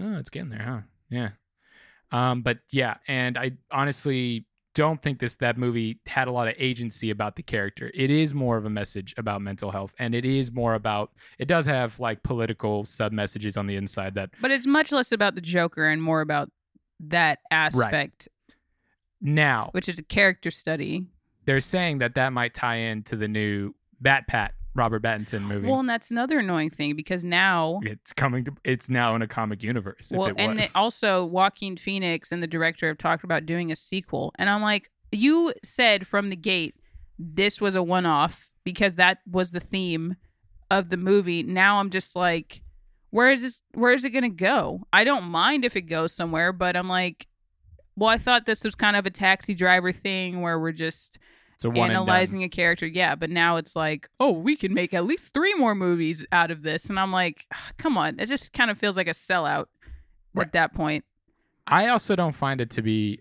Oh, 0.00 0.16
it's 0.16 0.30
getting 0.30 0.50
there, 0.50 0.62
huh? 0.64 0.80
Yeah. 1.10 1.30
Um, 2.10 2.42
but 2.42 2.58
yeah, 2.70 2.96
and 3.06 3.36
I 3.36 3.52
honestly 3.70 4.46
don't 4.78 5.02
think 5.02 5.18
this 5.18 5.34
that 5.34 5.58
movie 5.58 5.98
had 6.06 6.28
a 6.28 6.30
lot 6.30 6.46
of 6.46 6.54
agency 6.56 7.10
about 7.10 7.34
the 7.34 7.42
character. 7.42 7.90
It 7.94 8.12
is 8.12 8.32
more 8.32 8.56
of 8.56 8.64
a 8.64 8.70
message 8.70 9.12
about 9.18 9.42
mental 9.42 9.72
health, 9.72 9.92
and 9.98 10.14
it 10.14 10.24
is 10.24 10.52
more 10.52 10.74
about 10.74 11.10
it 11.36 11.48
does 11.48 11.66
have 11.66 11.98
like 11.98 12.22
political 12.22 12.84
sub 12.84 13.10
messages 13.10 13.56
on 13.56 13.66
the 13.66 13.74
inside 13.74 14.14
that 14.14 14.30
But 14.40 14.52
it's 14.52 14.68
much 14.68 14.92
less 14.92 15.10
about 15.10 15.34
the 15.34 15.40
Joker 15.40 15.88
and 15.88 16.00
more 16.00 16.20
about 16.20 16.52
that 17.00 17.40
aspect, 17.50 18.28
now 19.20 19.70
which 19.72 19.88
is 19.88 19.98
a 19.98 20.04
character 20.04 20.52
study. 20.52 21.06
they're 21.44 21.58
saying 21.58 21.98
that 21.98 22.14
that 22.14 22.32
might 22.32 22.54
tie 22.54 22.76
into 22.76 23.16
the 23.16 23.26
new 23.26 23.74
Bat 24.00 24.28
Pat 24.28 24.54
Robert 24.78 25.02
Pattinson 25.02 25.42
movie. 25.42 25.68
Well, 25.68 25.80
and 25.80 25.88
that's 25.88 26.10
another 26.10 26.38
annoying 26.38 26.70
thing 26.70 26.96
because 26.96 27.24
now 27.24 27.80
it's 27.82 28.12
coming 28.12 28.44
to 28.44 28.52
it's 28.64 28.88
now 28.88 29.14
in 29.14 29.22
a 29.22 29.28
comic 29.28 29.62
universe. 29.62 30.12
well, 30.14 30.28
if 30.28 30.36
it 30.36 30.40
and 30.40 30.70
also 30.74 31.24
Joaquin 31.24 31.76
Phoenix 31.76 32.32
and 32.32 32.42
the 32.42 32.46
director 32.46 32.88
have 32.88 32.98
talked 32.98 33.24
about 33.24 33.44
doing 33.44 33.70
a 33.70 33.76
sequel, 33.76 34.32
and 34.38 34.48
I'm 34.48 34.62
like, 34.62 34.90
you 35.12 35.52
said 35.62 36.06
from 36.06 36.30
the 36.30 36.36
gate 36.36 36.76
this 37.18 37.60
was 37.60 37.74
a 37.74 37.82
one-off 37.82 38.48
because 38.64 38.94
that 38.94 39.18
was 39.28 39.50
the 39.50 39.60
theme 39.60 40.16
of 40.70 40.90
the 40.90 40.96
movie. 40.96 41.42
Now 41.42 41.80
I'm 41.80 41.90
just 41.90 42.14
like, 42.14 42.62
where 43.10 43.30
is 43.30 43.42
this? 43.42 43.62
Where 43.74 43.92
is 43.92 44.04
it 44.04 44.10
gonna 44.10 44.28
go? 44.28 44.86
I 44.92 45.04
don't 45.04 45.24
mind 45.24 45.64
if 45.64 45.76
it 45.76 45.82
goes 45.82 46.12
somewhere, 46.14 46.52
but 46.52 46.76
I'm 46.76 46.88
like, 46.88 47.26
well, 47.96 48.10
I 48.10 48.18
thought 48.18 48.46
this 48.46 48.62
was 48.62 48.74
kind 48.74 48.96
of 48.96 49.06
a 49.06 49.10
taxi 49.10 49.54
driver 49.54 49.90
thing 49.90 50.40
where 50.40 50.58
we're 50.58 50.72
just 50.72 51.18
a 51.64 51.70
one 51.70 51.90
analyzing 51.90 52.42
a 52.42 52.48
character. 52.48 52.86
Yeah, 52.86 53.14
but 53.14 53.30
now 53.30 53.56
it's 53.56 53.74
like, 53.76 54.08
oh, 54.20 54.30
we 54.32 54.56
can 54.56 54.74
make 54.74 54.94
at 54.94 55.04
least 55.04 55.34
three 55.34 55.54
more 55.54 55.74
movies 55.74 56.24
out 56.32 56.50
of 56.50 56.62
this, 56.62 56.88
and 56.90 56.98
I'm 56.98 57.12
like, 57.12 57.46
ah, 57.52 57.70
come 57.78 57.96
on, 57.98 58.18
it 58.18 58.26
just 58.26 58.52
kind 58.52 58.70
of 58.70 58.78
feels 58.78 58.96
like 58.96 59.08
a 59.08 59.12
sellout 59.12 59.66
Right. 60.34 60.46
at 60.46 60.52
that 60.52 60.74
point. 60.74 61.04
I 61.66 61.88
also 61.88 62.16
don't 62.16 62.34
find 62.34 62.60
it 62.60 62.70
to 62.70 62.82
be 62.82 63.20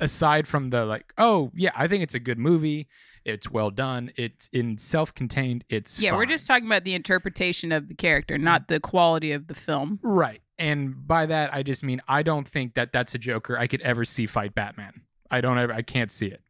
aside 0.00 0.46
from 0.48 0.70
the 0.70 0.84
like, 0.84 1.12
oh 1.18 1.50
yeah, 1.54 1.70
I 1.76 1.88
think 1.88 2.02
it's 2.02 2.14
a 2.14 2.20
good 2.20 2.38
movie. 2.38 2.88
It's 3.24 3.50
well 3.50 3.70
done. 3.70 4.12
It's 4.16 4.48
in 4.52 4.78
self-contained. 4.78 5.64
It's 5.68 5.98
yeah, 5.98 6.14
we're 6.14 6.26
just 6.26 6.46
talking 6.46 6.66
about 6.66 6.84
the 6.84 6.94
interpretation 6.94 7.72
of 7.72 7.88
the 7.88 7.94
character, 7.94 8.34
mm-hmm. 8.36 8.44
not 8.44 8.68
the 8.68 8.78
quality 8.80 9.32
of 9.32 9.48
the 9.48 9.54
film. 9.54 9.98
right. 10.02 10.40
And 10.58 11.06
by 11.06 11.26
that, 11.26 11.52
I 11.52 11.62
just 11.62 11.84
mean 11.84 12.00
I 12.08 12.22
don't 12.22 12.48
think 12.48 12.74
that 12.74 12.90
that's 12.92 13.14
a 13.14 13.18
Joker 13.18 13.58
I 13.58 13.66
could 13.66 13.82
ever 13.82 14.06
see 14.06 14.26
fight 14.26 14.54
Batman. 14.54 15.02
I 15.30 15.40
don't 15.42 15.58
ever. 15.58 15.72
I 15.72 15.82
can't 15.82 16.10
see 16.10 16.28
it. 16.28 16.40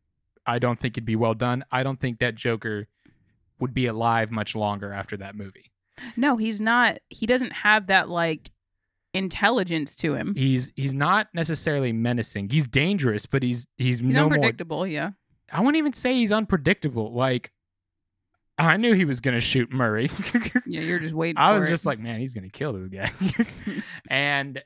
I 0.47 0.59
don't 0.59 0.79
think 0.79 0.95
it'd 0.95 1.05
be 1.05 1.17
well 1.17 1.35
done. 1.35 1.65
I 1.71 1.83
don't 1.83 2.01
think 2.01 2.19
that 2.21 2.35
Joker 2.35 2.89
would 3.59 3.75
be 3.75 3.87
alive 3.87 4.31
much 4.31 4.55
longer 4.55 4.93
after 4.93 5.17
that 5.19 5.35
movie. 5.35 5.71
No, 6.17 6.37
he's 6.37 6.61
not. 6.61 6.99
He 7.09 7.27
doesn't 7.27 7.53
have 7.53 7.87
that 7.87 8.09
like 8.09 8.51
intelligence 9.15 9.97
to 9.97 10.15
him. 10.15 10.35
He's 10.37 10.71
he's 10.77 10.95
not 10.95 11.29
necessarily 11.35 11.93
menacing. 11.93 12.51
He's 12.51 12.67
dangerous, 12.67 13.27
but 13.27 13.43
he's 13.43 13.67
he's, 13.79 14.01
He's 14.01 14.03
no 14.03 14.25
more 14.25 14.35
unpredictable. 14.35 14.87
Yeah. 14.87 15.11
I 15.53 15.61
wouldn't 15.61 15.77
even 15.77 15.93
say 15.93 16.15
he's 16.15 16.33
unpredictable. 16.33 17.13
Like, 17.13 17.53
I 18.59 18.77
knew 18.77 18.95
he 18.95 19.05
was 19.05 19.21
gonna 19.21 19.41
shoot 19.41 19.73
Murray. 19.73 20.11
Yeah, 20.69 20.81
you're 20.81 20.99
just 20.99 21.15
waiting. 21.15 21.39
I 21.39 21.55
was 21.55 21.67
it. 21.67 21.71
just 21.71 21.87
like, 21.87 22.01
man, 22.01 22.19
he's 22.19 22.35
gonna 22.35 22.49
kill 22.49 22.73
this 22.73 22.89
guy. 22.89 23.11
and 24.09 24.63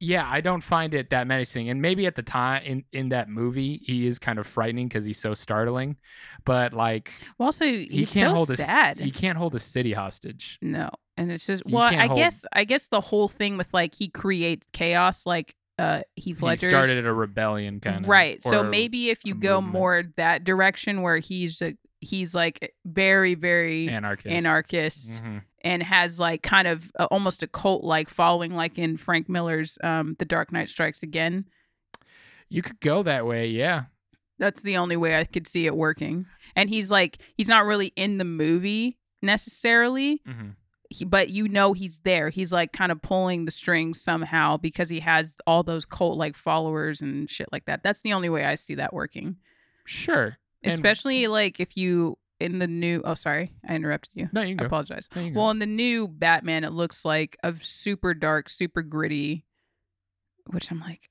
yeah, 0.00 0.28
I 0.30 0.40
don't 0.40 0.62
find 0.62 0.92
it 0.94 1.10
that 1.10 1.26
menacing. 1.26 1.68
And 1.68 1.80
maybe 1.80 2.06
at 2.06 2.14
the 2.14 2.22
time 2.22 2.62
in 2.64 2.84
in 2.92 3.08
that 3.10 3.28
movie, 3.28 3.78
he 3.84 4.06
is 4.06 4.18
kind 4.18 4.38
of 4.38 4.46
frightening 4.46 4.88
because 4.88 5.04
he's 5.04 5.18
so 5.18 5.34
startling. 5.34 5.96
But 6.44 6.72
like, 6.72 7.12
Well, 7.38 7.46
also, 7.46 7.64
he 7.64 7.86
he's 7.86 8.12
can't 8.12 8.32
so 8.32 8.34
hold 8.36 8.50
a 8.50 8.56
sad. 8.56 8.98
he 8.98 9.10
can't 9.10 9.38
hold 9.38 9.54
a 9.54 9.58
city 9.60 9.92
hostage. 9.92 10.58
No, 10.60 10.90
and 11.16 11.30
it's 11.32 11.46
just 11.46 11.62
well, 11.66 11.84
I 11.84 12.06
hold- 12.06 12.18
guess 12.18 12.44
I 12.52 12.64
guess 12.64 12.88
the 12.88 13.00
whole 13.00 13.28
thing 13.28 13.56
with 13.56 13.72
like 13.72 13.94
he 13.94 14.08
creates 14.08 14.66
chaos, 14.72 15.26
like 15.26 15.54
uh 15.78 16.02
Heath 16.16 16.38
He 16.40 16.56
started 16.56 17.04
a 17.06 17.12
rebellion 17.12 17.80
kind 17.80 18.04
of 18.04 18.08
right. 18.08 18.42
So 18.42 18.62
maybe 18.62 19.10
if 19.10 19.24
you 19.24 19.34
go 19.34 19.60
movement. 19.60 19.72
more 19.72 20.02
that 20.16 20.44
direction 20.44 21.02
where 21.02 21.18
he's 21.18 21.60
a, 21.62 21.74
he's 22.00 22.32
like 22.34 22.74
very 22.84 23.34
very 23.34 23.88
anarchist. 23.88 24.28
anarchist 24.32 25.22
Mhm. 25.24 25.42
And 25.64 25.82
has 25.82 26.20
like 26.20 26.42
kind 26.44 26.68
of 26.68 26.92
uh, 26.98 27.06
almost 27.10 27.42
a 27.42 27.48
cult 27.48 27.82
like 27.82 28.08
following, 28.08 28.54
like 28.54 28.78
in 28.78 28.96
Frank 28.96 29.28
Miller's 29.28 29.76
um 29.82 30.14
The 30.20 30.24
Dark 30.24 30.52
Knight 30.52 30.68
Strikes 30.68 31.02
Again. 31.02 31.46
You 32.48 32.62
could 32.62 32.78
go 32.80 33.02
that 33.02 33.26
way, 33.26 33.48
yeah. 33.48 33.84
That's 34.38 34.62
the 34.62 34.76
only 34.76 34.96
way 34.96 35.16
I 35.18 35.24
could 35.24 35.46
see 35.48 35.66
it 35.66 35.74
working. 35.76 36.26
And 36.54 36.68
he's 36.68 36.90
like 36.90 37.18
he's 37.36 37.48
not 37.48 37.64
really 37.64 37.88
in 37.96 38.18
the 38.18 38.24
movie 38.24 38.98
necessarily. 39.22 40.20
hmm 40.26 40.50
he, 40.90 41.04
but 41.04 41.30
you 41.30 41.48
know 41.48 41.72
he's 41.72 42.00
there. 42.00 42.28
He's 42.28 42.52
like 42.52 42.72
kind 42.72 42.92
of 42.92 43.00
pulling 43.00 43.46
the 43.46 43.50
strings 43.50 44.00
somehow 44.00 44.58
because 44.58 44.90
he 44.90 45.00
has 45.00 45.36
all 45.46 45.62
those 45.62 45.86
cult 45.86 46.18
like 46.18 46.36
followers 46.36 47.00
and 47.00 47.28
shit 47.28 47.48
like 47.50 47.64
that. 47.64 47.82
That's 47.82 48.02
the 48.02 48.12
only 48.12 48.28
way 48.28 48.44
I 48.44 48.54
see 48.54 48.74
that 48.76 48.92
working. 48.92 49.36
Sure. 49.86 50.36
And- 50.62 50.72
Especially 50.72 51.26
like 51.26 51.58
if 51.58 51.76
you 51.76 52.18
in 52.44 52.58
the 52.58 52.66
new 52.66 53.00
oh 53.04 53.14
sorry, 53.14 53.52
I 53.68 53.74
interrupted 53.74 54.12
you. 54.14 54.28
No, 54.32 54.42
you 54.42 54.52
I 54.52 54.56
go. 54.56 54.66
apologize. 54.66 55.08
No, 55.14 55.20
you 55.22 55.26
can 55.28 55.34
go. 55.34 55.40
Well, 55.40 55.50
in 55.50 55.58
the 55.58 55.66
new 55.66 56.06
Batman, 56.08 56.64
it 56.64 56.72
looks 56.72 57.04
like 57.04 57.36
a 57.42 57.54
super 57.60 58.14
dark, 58.14 58.48
super 58.48 58.82
gritty, 58.82 59.44
which 60.50 60.70
I'm 60.70 60.80
like, 60.80 61.08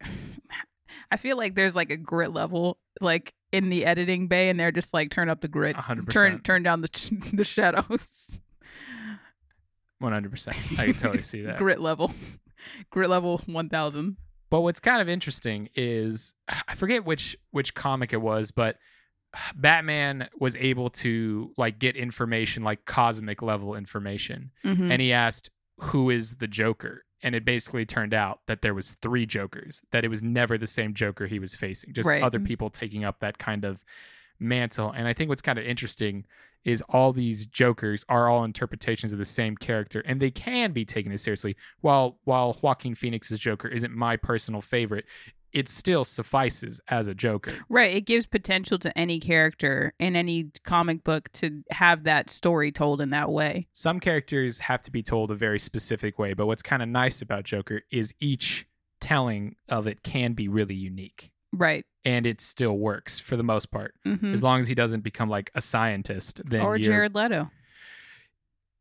I 1.12 1.17
feel 1.17 1.38
like 1.38 1.56
there's 1.56 1.76
like 1.76 1.89
a 1.91 1.98
grit 1.98 2.32
level 2.32 2.78
like 3.02 3.34
in 3.52 3.69
the 3.69 3.86
editing 3.86 4.28
bay, 4.28 4.50
and 4.50 4.60
they're 4.60 4.72
just 4.72 4.93
like 4.93 5.10
turn 5.12 5.30
up 5.30 5.41
the 5.41 5.48
grit, 5.48 5.76
100%. 5.76 6.10
turn 6.10 6.39
turn 6.41 6.63
down 6.63 6.82
the 6.82 7.30
the 7.34 7.43
shadows, 7.43 8.39
One 10.00 10.12
hundred 10.12 10.32
percent. 10.32 10.58
I 10.78 10.86
can 10.86 10.93
totally 10.93 11.22
see 11.24 11.41
that. 11.46 11.58
grit 11.58 11.80
level, 11.82 12.12
grit 12.89 13.10
level 13.10 13.41
one 13.46 13.69
thousand. 13.69 14.17
But 14.50 14.62
what's 14.62 14.80
kind 14.80 15.02
of 15.02 15.10
interesting 15.10 15.69
is 15.76 16.36
I 16.67 16.76
forget 16.76 17.06
which 17.06 17.36
which 17.52 17.74
comic 17.74 18.13
it 18.13 18.22
was, 18.22 18.52
but 18.52 18.78
Batman 19.56 20.30
was 20.39 20.56
able 20.58 20.89
to 20.89 21.52
like 21.58 21.80
get 21.80 21.96
information 21.96 22.63
like 22.63 22.86
cosmic 22.86 23.41
level 23.41 23.76
information. 23.76 24.52
Mm-hmm. 24.63 24.91
And 24.91 25.02
he 25.02 25.12
asked 25.13 25.50
who 25.80 26.10
is 26.10 26.36
the 26.36 26.48
Joker? 26.48 27.04
And 27.24 27.36
it 27.36 27.46
basically 27.46 27.86
turned 27.86 28.13
out 28.13 28.41
that 28.48 28.62
there 28.62 28.74
was 28.74 28.98
three 29.02 29.26
Jokers, 29.26 29.82
that 29.91 30.04
it 30.04 30.10
was 30.10 30.22
never 30.22 30.58
the 30.58 30.67
same 30.67 30.93
Joker 30.93 31.26
he 31.26 31.39
was 31.39 31.56
facing, 31.56 31.93
just 31.93 32.08
Right. 32.08 32.22
other 32.22 32.39
people 32.39 32.69
taking 32.69 33.04
up 33.06 33.19
that 33.22 33.38
kind 33.38 33.63
of 33.63 33.84
mantle. 34.39 34.91
And 34.91 35.08
I 35.08 35.13
think 35.13 35.30
what's 35.30 35.41
kind 35.41 35.58
of 35.58 35.65
interesting 35.65 36.26
is 36.65 36.82
all 36.89 37.12
these 37.12 37.46
Jokers 37.46 38.06
are 38.08 38.30
all 38.30 38.43
interpretations 38.43 39.12
of 39.12 39.19
the 39.19 39.26
same 39.26 39.56
character, 39.58 40.02
and 40.06 40.19
they 40.22 40.32
can 40.32 40.72
be 40.72 40.86
taken 40.86 41.12
as 41.12 41.22
seriously. 41.22 41.56
While 41.82 42.19
while 42.24 42.58
Joaquin 42.62 42.96
Phoenix's 42.96 43.39
Joker 43.39 43.67
isn't 43.67 43.93
my 43.93 44.15
personal 44.15 44.62
favorite, 44.62 45.06
it 45.54 45.70
still 45.70 46.04
suffices 46.04 46.82
as 46.88 47.08
a 47.08 47.13
Joker. 47.13 47.54
Right. 47.70 47.96
It 47.96 48.02
gives 48.06 48.26
potential 48.26 48.80
to 48.80 48.98
any 48.98 49.20
character 49.20 49.94
in 50.00 50.16
any 50.16 50.52
comic 50.63 51.04
book 51.04 51.32
to 51.34 51.63
have 51.72 52.04
that 52.06 52.30
story 52.30 52.72
told 52.72 53.02
in 53.02 53.12
that 53.12 53.30
way. 53.30 53.68
Some 53.72 54.00
characters 54.00 54.60
have 54.60 54.82
to 54.84 54.92
be 54.92 55.04
told 55.04 55.32
a 55.32 55.36
very 55.36 55.60
specific 55.60 56.18
way, 56.18 56.34
but 56.34 56.48
what's 56.48 56.63
kind 56.63 56.82
of 56.82 56.89
nice 56.89 57.22
about 57.22 57.44
Joker 57.44 57.82
is 57.92 58.13
each 58.20 58.66
telling 59.00 59.56
of 59.70 59.86
it 59.86 60.02
can 60.04 60.34
be 60.34 60.48
really 60.48 60.76
unique. 60.76 61.30
Right. 61.56 61.86
and 62.04 62.26
it 62.26 62.42
still 62.42 62.76
works 62.78 63.20
for 63.20 63.38
the 63.38 63.44
most 63.44 63.70
part. 63.70 63.94
hmm 64.04 64.34
As 64.34 64.42
long 64.42 64.60
as 64.60 64.68
he 64.68 64.74
doesn't 64.76 65.02
become 65.02 65.30
like 65.30 65.52
a 65.54 65.62
scientist, 65.62 66.42
then 66.46 66.62
Or 66.62 66.80
Jared 66.80 67.13
Leto. 67.13 67.52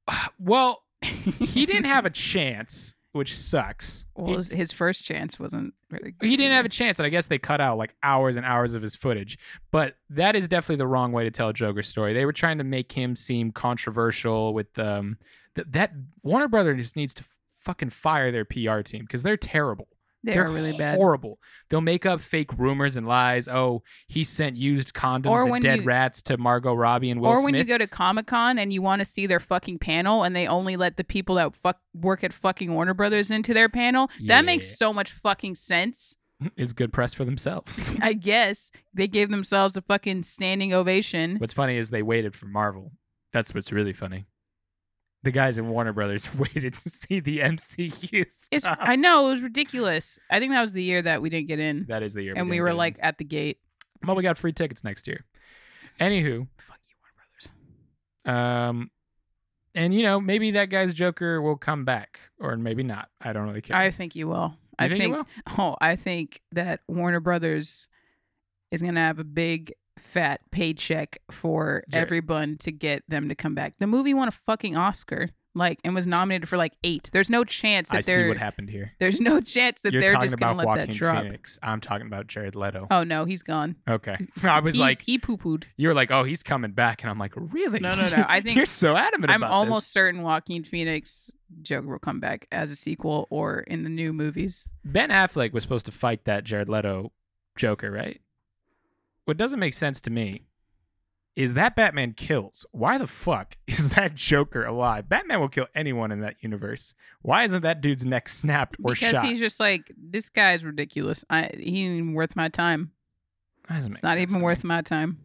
Well, 0.39 0.83
he 1.03 1.67
didn't 1.67 1.85
have 1.85 2.07
a 2.07 2.11
chance, 2.11 2.95
which 3.13 3.37
sucks. 3.37 4.07
Well, 4.15 4.37
his, 4.37 4.49
his 4.49 4.73
first 4.73 5.05
chance 5.05 5.39
wasn't 5.39 5.75
really. 5.91 6.13
Good 6.13 6.29
he 6.29 6.37
didn't 6.37 6.53
have 6.53 6.65
a 6.65 6.71
chance, 6.71 6.99
and 6.99 7.07
I 7.07 7.11
guess 7.11 7.27
they 7.27 7.39
cut 7.39 7.61
out 7.61 7.79
like 7.79 7.95
hours 8.03 8.37
and 8.37 8.45
hours 8.45 8.75
of 8.75 8.83
his 8.83 8.97
footage. 8.97 9.39
But 9.71 9.97
that 10.11 10.35
is 10.35 10.49
definitely 10.49 10.77
the 10.77 10.87
wrong 10.87 11.13
way 11.13 11.25
to 11.25 11.31
tell 11.31 11.49
a 11.49 11.53
Joker 11.53 11.83
story. 11.83 12.13
They 12.15 12.25
were 12.25 12.33
trying 12.33 12.59
to 12.59 12.65
make 12.65 12.93
him 12.93 13.15
seem 13.17 13.53
controversial 13.53 14.55
with 14.55 14.79
um 14.79 15.19
th- 15.55 15.69
that 15.71 15.93
Warner 16.23 16.49
Brothers 16.49 16.97
needs 16.97 17.15
to 17.15 17.25
fucking 17.59 17.91
fire 17.91 18.31
their 18.33 18.45
PR 18.45 18.81
team 18.81 19.03
because 19.03 19.23
they're 19.23 19.37
terrible. 19.37 19.89
They 20.25 20.35
They're 20.35 20.47
are 20.47 20.51
really 20.51 20.73
bad. 20.77 20.97
Horrible. 20.99 21.39
They'll 21.69 21.81
make 21.81 22.07
up 22.07 22.21
fake 22.21 22.57
rumors 22.57 22.97
and 22.97 23.07
lies. 23.09 23.49
Oh, 23.49 23.83
he 24.07 24.23
sent 24.23 24.57
used 24.57 24.95
condoms 24.95 25.27
Or 25.31 25.55
and 25.55 25.63
dead 25.63 25.81
you- 25.81 25.85
rats 25.85 26.23
to 26.23 26.37
Margot 26.39 26.75
Robbie 26.75 27.11
and 27.11 27.21
Will 27.21 27.31
or 27.31 27.37
Smith. 27.37 27.45
when 27.47 27.55
you 27.57 27.65
go 27.65 27.77
to 27.77 27.87
Comic 27.89 28.27
Con 28.29 28.59
and 28.59 28.73
you 28.73 28.83
want 28.83 29.01
to 29.01 29.05
see 29.05 29.27
their 29.27 29.41
fucking 29.41 29.79
panel 29.81 30.23
and 30.23 30.37
they 30.37 30.47
only 30.47 30.77
let 30.77 30.97
the 30.97 31.03
people 31.05 31.35
that 31.37 31.57
fuck 31.57 31.79
work 31.93 32.23
at 32.23 32.33
fucking 32.33 32.73
Warner 32.73 32.95
Brothers 32.95 33.31
into 33.33 33.53
their 33.53 33.69
panel, 33.69 34.11
that 34.27 34.45
makes 34.45 34.79
so 34.79 34.93
much 34.93 35.11
fucking 35.11 35.57
sense. 35.57 36.17
it's 36.57 36.73
good 36.73 36.93
press 36.93 37.13
for 37.15 37.25
themselves. 37.25 37.93
I 38.03 38.13
guess 38.13 38.71
they 38.95 39.09
gave 39.09 39.31
themselves 39.31 39.77
a 39.77 39.83
fucking 39.83 40.23
standing 40.23 40.73
ovation. 40.73 41.37
what's 41.39 41.53
funny 41.53 41.77
is 41.77 41.91
they 41.91 42.03
waited 42.03 42.37
for 42.37 42.47
Marvel. 42.47 42.93
That's 43.33 43.55
what's 43.55 43.73
really 43.73 43.93
funny. 43.93 44.27
The 45.25 45.31
guys 45.31 45.57
in 45.59 45.69
Warner 45.69 45.93
Brothers 45.93 46.35
waited 46.39 46.75
to 46.79 46.89
see 46.91 47.21
the 47.21 47.39
MCU 47.41 48.09
It's 48.13 48.49
stuff. 48.65 48.79
I 48.81 48.97
know 48.97 49.27
it 49.27 49.31
was 49.31 49.41
ridiculous. 49.43 50.19
I 50.31 50.41
think 50.41 50.53
that 50.53 50.61
was 50.61 50.73
the 50.73 50.83
year 50.83 51.01
that 51.03 51.23
we 51.23 51.31
didn't 51.31 51.49
get 51.49 51.61
in, 51.61 51.87
that 51.89 52.03
is 52.03 52.13
the 52.15 52.23
year. 52.23 52.35
and 52.37 52.49
we 52.49 52.57
didn't 52.57 52.63
were 52.65 52.71
in. 52.71 52.77
like 52.77 52.97
at 53.01 53.19
the 53.19 53.25
gate. 53.25 53.59
well, 54.05 54.17
we 54.17 54.23
got 54.23 54.37
free 54.37 54.53
tickets 54.53 54.83
next 54.83 55.07
year. 55.07 55.25
Anywho, 56.01 56.49
Fuck 56.59 56.81
you, 56.89 56.95
Warner 57.01 57.15
Brothers. 58.25 58.69
um, 58.71 58.91
and 59.75 59.95
you 59.95 60.03
know 60.03 60.21
maybe 60.21 60.51
that 60.53 60.71
guy's 60.71 60.93
Joker 60.93 61.41
will 61.41 61.57
come 61.57 61.85
back, 61.85 62.19
or 62.41 62.57
maybe 62.57 62.83
not. 62.83 63.09
I 63.21 63.33
don't 63.33 63.45
really 63.47 63.61
care. 63.63 63.77
I 63.77 63.91
think 63.91 64.17
you 64.17 64.27
will. 64.29 64.57
You 64.81 64.87
I 64.87 64.89
think 64.89 65.01
he 65.03 65.07
will? 65.07 65.27
Oh, 65.59 65.77
I 65.81 65.97
think 65.97 66.41
that 66.53 66.81
Warner 66.89 67.21
Brothers 67.21 67.89
is 68.71 68.83
going 68.83 68.95
to 68.95 69.01
have 69.01 69.19
a 69.19 69.25
big 69.25 69.73
fat 69.99 70.41
paycheck 70.51 71.19
for 71.31 71.85
everyone 71.93 72.57
to 72.59 72.73
get 72.73 73.03
them 73.09 73.29
to 73.29 73.35
come 73.35 73.55
back. 73.55 73.75
The 73.79 73.87
movie 73.87 74.15
won 74.15 74.29
a 74.29 74.33
fucking 74.33 74.77
Oscar, 74.77 75.29
like, 75.55 75.79
and 75.85 75.95
was 75.95 76.07
nominated 76.07 76.49
for 76.49 76.57
like 76.57 76.73
eight. 76.83 77.11
There's 77.13 77.29
no 77.29 77.45
chance 77.45 77.91
that 77.91 77.99
I 77.99 78.01
see 78.01 78.15
they're. 78.15 78.29
what 78.29 78.39
happened 78.39 78.71
here. 78.71 78.93
there's 79.01 79.21
no 79.21 79.41
chance 79.41 79.83
that 79.83 79.93
You're 79.93 80.01
they're 80.03 80.15
just 80.15 80.39
to 80.39 80.53
let 80.55 80.77
that 80.77 80.91
drop. 80.91 81.23
Phoenix. 81.25 81.59
I'm 81.63 81.81
talking 81.81 82.07
about 82.07 82.27
Jared 82.27 82.57
Leto. 82.57 82.87
Oh 82.91 83.05
no, 83.05 83.27
he's 83.27 83.43
gone. 83.43 83.77
Okay, 83.89 84.17
I 84.43 84.61
was 84.61 84.75
He's- 84.75 84.81
like, 84.81 85.01
he 85.03 85.19
poo 85.19 85.37
pooed. 85.37 85.65
you 85.77 85.89
were 85.89 85.95
like, 85.95 86.11
oh, 86.11 86.25
he's 86.25 86.43
coming 86.43 86.73
back, 86.73 87.03
and 87.03 87.11
I'm 87.11 87.19
like, 87.19 87.35
really? 87.37 87.81
No, 87.81 87.95
no, 87.95 88.09
no. 88.09 88.25
I 88.29 88.41
think- 88.43 88.57
you're 88.57 88.65
so 88.67 88.97
adamant 88.97 89.31
I'm 89.31 89.45
almost 89.45 89.87
this. 89.87 89.93
certain 89.93 90.23
Joaquin 90.23 90.65
Phoenix 90.65 91.31
Joker 91.61 91.87
will 91.89 91.99
come 91.99 92.19
back 92.19 92.47
as 92.51 92.71
a 92.71 92.77
sequel 92.77 93.27
or 93.29 93.61
in 93.61 93.83
the 93.85 93.91
new 93.91 94.15
movies. 94.15 94.67
Ben 94.87 95.11
Affleck 95.11 95.53
was 95.53 95.63
supposed 95.63 95.85
to 95.85 95.93
fight 95.93 96.25
that 96.25 96.45
Jared 96.45 96.71
Leto 96.71 97.13
Joker, 97.57 97.91
right? 97.91 98.23
What 99.25 99.37
doesn't 99.37 99.61
make 99.61 99.75
sense 99.75 100.01
to 100.03 100.11
me 100.11 100.43
is 101.35 101.55
that 101.55 101.75
Batman 101.77 102.13
kills. 102.13 102.67
Why 102.73 102.99
the 102.99 103.07
fuck 103.07 103.57
is 103.67 103.91
that 103.91 104.15
Joker 104.15 104.65
alive? 104.65 105.09
Batman 105.09 105.41
will 105.41 105.49
kill 105.49 105.67
anyone 105.75 106.13
in 106.13 106.21
that 106.21 106.37
universe. 106.43 106.95
Why 107.23 107.45
isn't 107.45 107.63
that 107.63 107.81
dude's 107.81 108.05
neck 108.05 108.29
snapped 108.29 108.77
or 108.83 108.93
because 108.95 109.13
shot? 109.13 109.25
he's 109.25 109.39
just 109.39 109.59
like 109.61 109.91
this 109.97 110.29
guy's 110.29 110.65
ridiculous. 110.65 111.25
I 111.31 111.51
he 111.57 111.85
ain't 111.85 111.95
even 111.99 112.13
worth 112.15 112.37
my 112.37 112.49
time. 112.49 112.93
It's 113.71 114.03
not 114.03 114.19
even 114.19 114.41
worth 114.43 114.65
me. 114.65 114.69
my 114.69 114.83
time. 114.83 115.19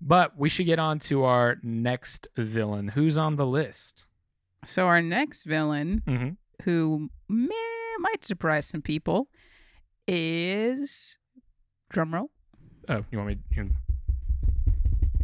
But 0.00 0.38
we 0.38 0.48
should 0.48 0.66
get 0.66 0.78
on 0.78 0.98
to 1.00 1.24
our 1.24 1.56
next 1.62 2.28
villain. 2.36 2.88
Who's 2.88 3.18
on 3.18 3.36
the 3.36 3.46
list? 3.46 4.06
So 4.64 4.86
our 4.86 5.02
next 5.02 5.44
villain, 5.44 6.02
Mm-hmm. 6.06 6.28
who 6.64 7.10
meh, 7.28 7.48
might 7.98 8.24
surprise 8.24 8.66
some 8.66 8.82
people, 8.82 9.28
is 10.06 11.18
drumroll. 11.92 12.28
Oh, 12.88 13.04
you 13.10 13.18
want 13.18 13.28
me? 13.28 13.38
You, 13.56 13.70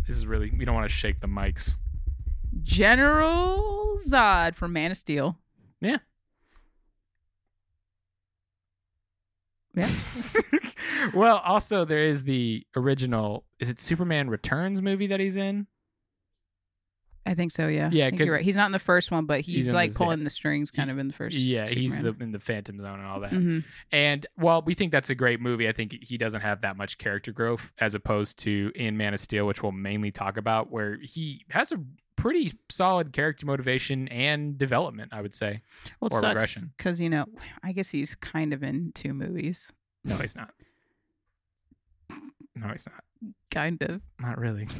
this 0.06 0.16
is 0.16 0.26
really. 0.26 0.50
We 0.50 0.64
don't 0.64 0.74
want 0.74 0.88
to 0.88 0.94
shake 0.94 1.20
the 1.20 1.26
mics. 1.26 1.76
General 2.62 3.96
Zod 3.98 4.54
from 4.54 4.72
Man 4.72 4.90
of 4.90 4.96
Steel. 4.96 5.38
Yeah. 5.80 5.98
Yeah. 9.74 9.88
well, 11.14 11.38
also 11.38 11.86
there 11.86 12.02
is 12.02 12.24
the 12.24 12.66
original. 12.76 13.44
Is 13.58 13.70
it 13.70 13.80
Superman 13.80 14.28
Returns 14.28 14.82
movie 14.82 15.06
that 15.06 15.18
he's 15.18 15.36
in? 15.36 15.66
I 17.24 17.34
think 17.34 17.52
so, 17.52 17.68
yeah. 17.68 17.88
Yeah, 17.92 18.06
I 18.06 18.10
think 18.10 18.18
you're 18.18 18.26
'cause 18.26 18.32
right. 18.34 18.44
He's 18.44 18.56
not 18.56 18.66
in 18.66 18.72
the 18.72 18.78
first 18.80 19.10
one, 19.12 19.26
but 19.26 19.42
he's, 19.42 19.66
he's 19.66 19.72
like 19.72 19.92
the 19.92 19.98
pulling 19.98 20.24
the 20.24 20.30
strings 20.30 20.70
kind 20.72 20.90
of 20.90 20.98
in 20.98 21.06
the 21.06 21.12
first. 21.12 21.36
yeah, 21.36 21.66
he's 21.68 22.00
the 22.00 22.14
in 22.20 22.32
the 22.32 22.40
Phantom 22.40 22.80
Zone 22.80 22.98
and 22.98 23.06
all 23.08 23.20
that. 23.20 23.30
Mhm. 23.30 23.64
And 23.92 24.26
while 24.34 24.62
we 24.62 24.74
think 24.74 24.90
that's 24.90 25.08
a 25.10 25.14
great 25.14 25.40
movie, 25.40 25.68
I 25.68 25.72
think 25.72 25.96
he 26.02 26.18
doesn't 26.18 26.40
have 26.40 26.62
that 26.62 26.76
much 26.76 26.98
character 26.98 27.30
growth 27.32 27.72
as 27.78 27.94
opposed 27.94 28.38
to 28.40 28.72
in 28.74 28.96
Man 28.96 29.14
of 29.14 29.20
Steel, 29.20 29.46
which 29.46 29.62
we'll 29.62 29.70
mainly 29.72 30.10
talk 30.10 30.36
about, 30.36 30.70
where 30.72 30.98
he 31.00 31.44
has 31.50 31.70
a 31.70 31.76
pretty 32.16 32.52
solid 32.68 33.12
character 33.12 33.46
motivation 33.46 34.08
and 34.08 34.58
development. 34.58 35.12
I 35.14 35.20
would 35.22 35.34
say. 35.34 35.62
Well, 36.00 36.08
or 36.12 36.20
sucks 36.20 36.62
because 36.76 37.00
you 37.00 37.08
know, 37.08 37.26
I 37.62 37.70
guess 37.72 37.90
he's 37.90 38.14
kind 38.16 38.52
of 38.52 38.62
in 38.64 38.90
two 38.94 39.14
movies. 39.14 39.72
No, 40.04 40.16
he's 40.16 40.34
not. 40.34 40.52
No, 42.54 42.68
he's 42.68 42.86
not. 42.86 43.02
Kind 43.50 43.82
of. 43.82 44.00
Not 44.20 44.38
really. 44.38 44.66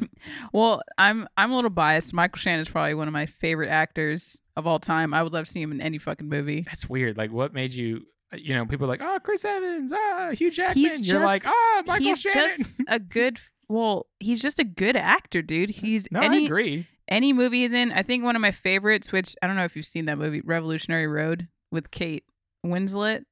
Well, 0.53 0.81
I'm 0.97 1.27
I'm 1.35 1.51
a 1.51 1.55
little 1.55 1.69
biased. 1.71 2.13
Michael 2.13 2.37
Shannon 2.37 2.61
is 2.61 2.69
probably 2.69 2.93
one 2.93 3.07
of 3.07 3.13
my 3.13 3.25
favorite 3.25 3.69
actors 3.69 4.39
of 4.55 4.67
all 4.67 4.79
time. 4.79 5.13
I 5.13 5.23
would 5.23 5.33
love 5.33 5.45
to 5.45 5.51
see 5.51 5.61
him 5.61 5.71
in 5.71 5.81
any 5.81 5.97
fucking 5.97 6.29
movie. 6.29 6.61
That's 6.61 6.87
weird. 6.87 7.17
Like, 7.17 7.31
what 7.31 7.53
made 7.53 7.73
you? 7.73 8.05
You 8.35 8.55
know, 8.55 8.65
people 8.65 8.85
are 8.85 8.89
like, 8.89 9.01
oh, 9.03 9.19
Chris 9.23 9.43
Evans, 9.45 9.91
ah, 9.93 10.31
Hugh 10.31 10.49
Jackman. 10.51 10.83
He's 10.83 10.99
You're 11.11 11.19
like, 11.21 11.43
just- 11.43 11.53
ah, 11.55 11.83
Michael 11.87 12.05
he's 12.05 12.21
Shannon. 12.21 12.49
He's 12.49 12.57
just 12.77 12.81
a 12.87 12.99
good. 12.99 13.39
Well, 13.69 14.07
he's 14.19 14.41
just 14.41 14.59
a 14.59 14.63
good 14.63 14.95
actor, 14.95 15.41
dude. 15.41 15.69
He's 15.81 16.07
no, 16.11 16.19
I 16.19 16.25
any 16.25 16.45
agree. 16.45 16.87
any 17.07 17.33
movie 17.33 17.61
he's 17.61 17.73
in. 17.73 17.91
I 17.91 18.03
think 18.03 18.23
one 18.23 18.35
of 18.35 18.41
my 18.41 18.51
favorites, 18.51 19.11
which 19.11 19.35
I 19.41 19.47
don't 19.47 19.55
know 19.55 19.63
if 19.65 19.75
you've 19.75 19.85
seen 19.85 20.05
that 20.05 20.17
movie, 20.17 20.41
Revolutionary 20.41 21.07
Road 21.07 21.47
with 21.71 21.89
Kate 21.89 22.25
Winslet 22.65 23.23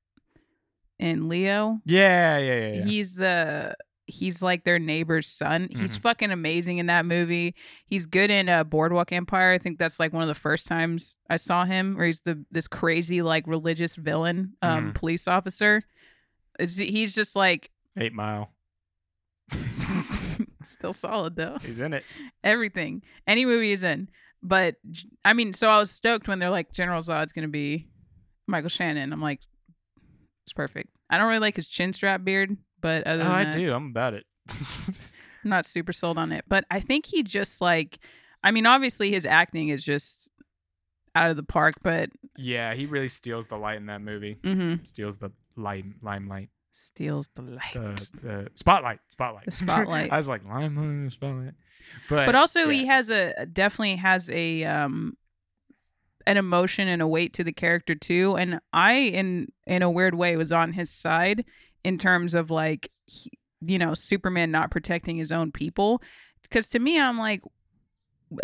and 1.00 1.30
Leo. 1.30 1.80
Yeah, 1.86 2.38
yeah, 2.38 2.56
yeah. 2.60 2.74
yeah. 2.76 2.86
He's 2.86 3.16
the 3.16 3.76
he's 4.12 4.42
like 4.42 4.64
their 4.64 4.78
neighbor's 4.80 5.28
son. 5.28 5.68
He's 5.72 5.94
Mm-hmm. 5.94 6.02
fucking 6.02 6.32
amazing 6.32 6.78
in 6.78 6.86
that 6.88 7.06
movie. 7.06 7.56
He's 7.86 8.06
good 8.06 8.30
in 8.30 8.50
uh, 8.50 8.64
Boardwalk 8.64 9.12
Empire. 9.12 9.52
I 9.52 9.58
think 9.58 9.80
that's 9.80 10.00
like 10.00 10.14
one 10.14 10.22
of 10.24 10.28
the 10.28 10.36
first 10.36 10.68
times 10.68 11.16
I 11.30 11.38
saw 11.38 11.66
him, 11.66 11.96
where 11.96 12.06
he's 12.06 12.22
the 12.22 12.44
this 12.52 12.68
crazy 12.68 13.22
like 13.22 13.48
religious 13.48 13.96
villain 13.96 14.54
um, 14.62 14.92
Mhm. 14.92 14.96
police 14.96 15.28
officer. 15.28 15.84
It's, 16.60 16.78
he's 16.78 17.16
just 17.16 17.36
like 17.36 17.72
Eight 17.98 18.14
Mile. 18.14 18.52
Still 20.64 20.94
solid 20.94 21.36
though. 21.36 21.58
He's 21.62 21.80
in 21.80 21.94
it. 21.94 22.04
Everything, 22.44 23.02
any 23.28 23.46
movie 23.46 23.70
he's 23.70 23.84
in. 23.84 24.10
But 24.44 24.76
I 25.26 25.34
mean, 25.34 25.54
so 25.54 25.70
I 25.70 25.78
was 25.80 25.92
stoked 25.92 26.28
when 26.28 26.40
they're 26.40 26.50
like 26.50 26.72
General 26.72 27.02
Zod's 27.02 27.34
gonna 27.34 27.48
be 27.48 27.88
Michael 28.48 28.70
Shannon. 28.70 29.12
I'm 29.14 29.22
like, 29.22 29.40
it's 30.46 30.54
perfect. 30.54 30.90
I 31.10 31.18
don't 31.18 31.28
really 31.28 31.40
like 31.40 31.56
his 31.56 31.68
chin 31.68 31.94
strap 31.94 32.24
beard, 32.24 32.56
but 32.82 33.06
other 33.08 33.22
Oh, 33.22 33.26
than 33.26 33.34
I 33.34 33.44
that, 33.46 33.58
do. 33.58 33.74
I'm 33.74 33.88
about 33.88 34.14
it. 34.14 34.26
I'm 34.50 35.50
not 35.50 35.66
super 35.66 35.94
sold 35.94 36.18
on 36.18 36.32
it. 36.32 36.46
But 36.48 36.66
I 36.70 36.80
think 36.80 37.06
he 37.06 37.24
just 37.24 37.62
like, 37.62 38.00
I 38.44 38.52
mean, 38.52 38.66
obviously 38.66 39.12
his 39.12 39.26
acting 39.26 39.70
is 39.70 39.84
just 39.84 40.30
out 41.16 41.30
of 41.30 41.36
the 41.36 41.44
park, 41.44 41.76
but 41.84 42.10
yeah, 42.38 42.74
he 42.74 42.86
really 42.86 43.10
steals 43.10 43.48
the 43.48 43.58
light 43.58 43.78
in 43.78 43.86
that 43.88 44.02
movie. 44.02 44.38
mhm, 44.44 44.86
Steals 44.88 45.18
the 45.18 45.32
light, 45.58 45.84
limelight, 46.02 46.50
steals 46.72 47.28
the 47.36 47.42
light. 47.42 47.74
the, 47.74 48.08
the 48.24 48.48
spotlight, 48.56 49.00
spotlight, 49.10 49.46
The 49.46 49.52
spotlight. 49.52 50.12
I 50.14 50.18
was 50.18 50.28
like 50.28 50.46
limelight, 50.46 51.12
spotlight. 51.12 51.54
But 52.10 52.28
but 52.28 52.36
also 52.36 52.62
yeah. 52.70 52.72
he 52.82 52.86
has 52.88 53.10
a 53.10 53.46
definitely 53.46 53.96
has 53.98 54.30
a 54.30 54.64
um 54.64 55.18
an 56.28 56.38
emotion 56.38 56.88
and 56.88 57.02
a 57.02 57.08
weight 57.08 57.34
to 57.34 57.44
the 57.44 57.52
character 57.52 57.96
too 57.96 58.36
and 58.38 58.60
i 58.72 58.94
in 58.94 59.48
in 59.66 59.82
a 59.82 59.90
weird 59.90 60.14
way 60.14 60.38
was 60.38 60.52
on 60.52 60.72
his 60.74 60.92
side 60.92 61.44
in 61.84 61.98
terms 61.98 62.34
of 62.34 62.52
like 62.52 62.90
he, 63.06 63.32
you 63.62 63.78
know 63.78 63.94
superman 63.94 64.52
not 64.52 64.72
protecting 64.72 65.18
his 65.18 65.32
own 65.32 65.52
people 65.52 66.02
because 66.42 66.70
to 66.70 66.80
me 66.80 67.00
i'm 67.00 67.18
like 67.18 67.42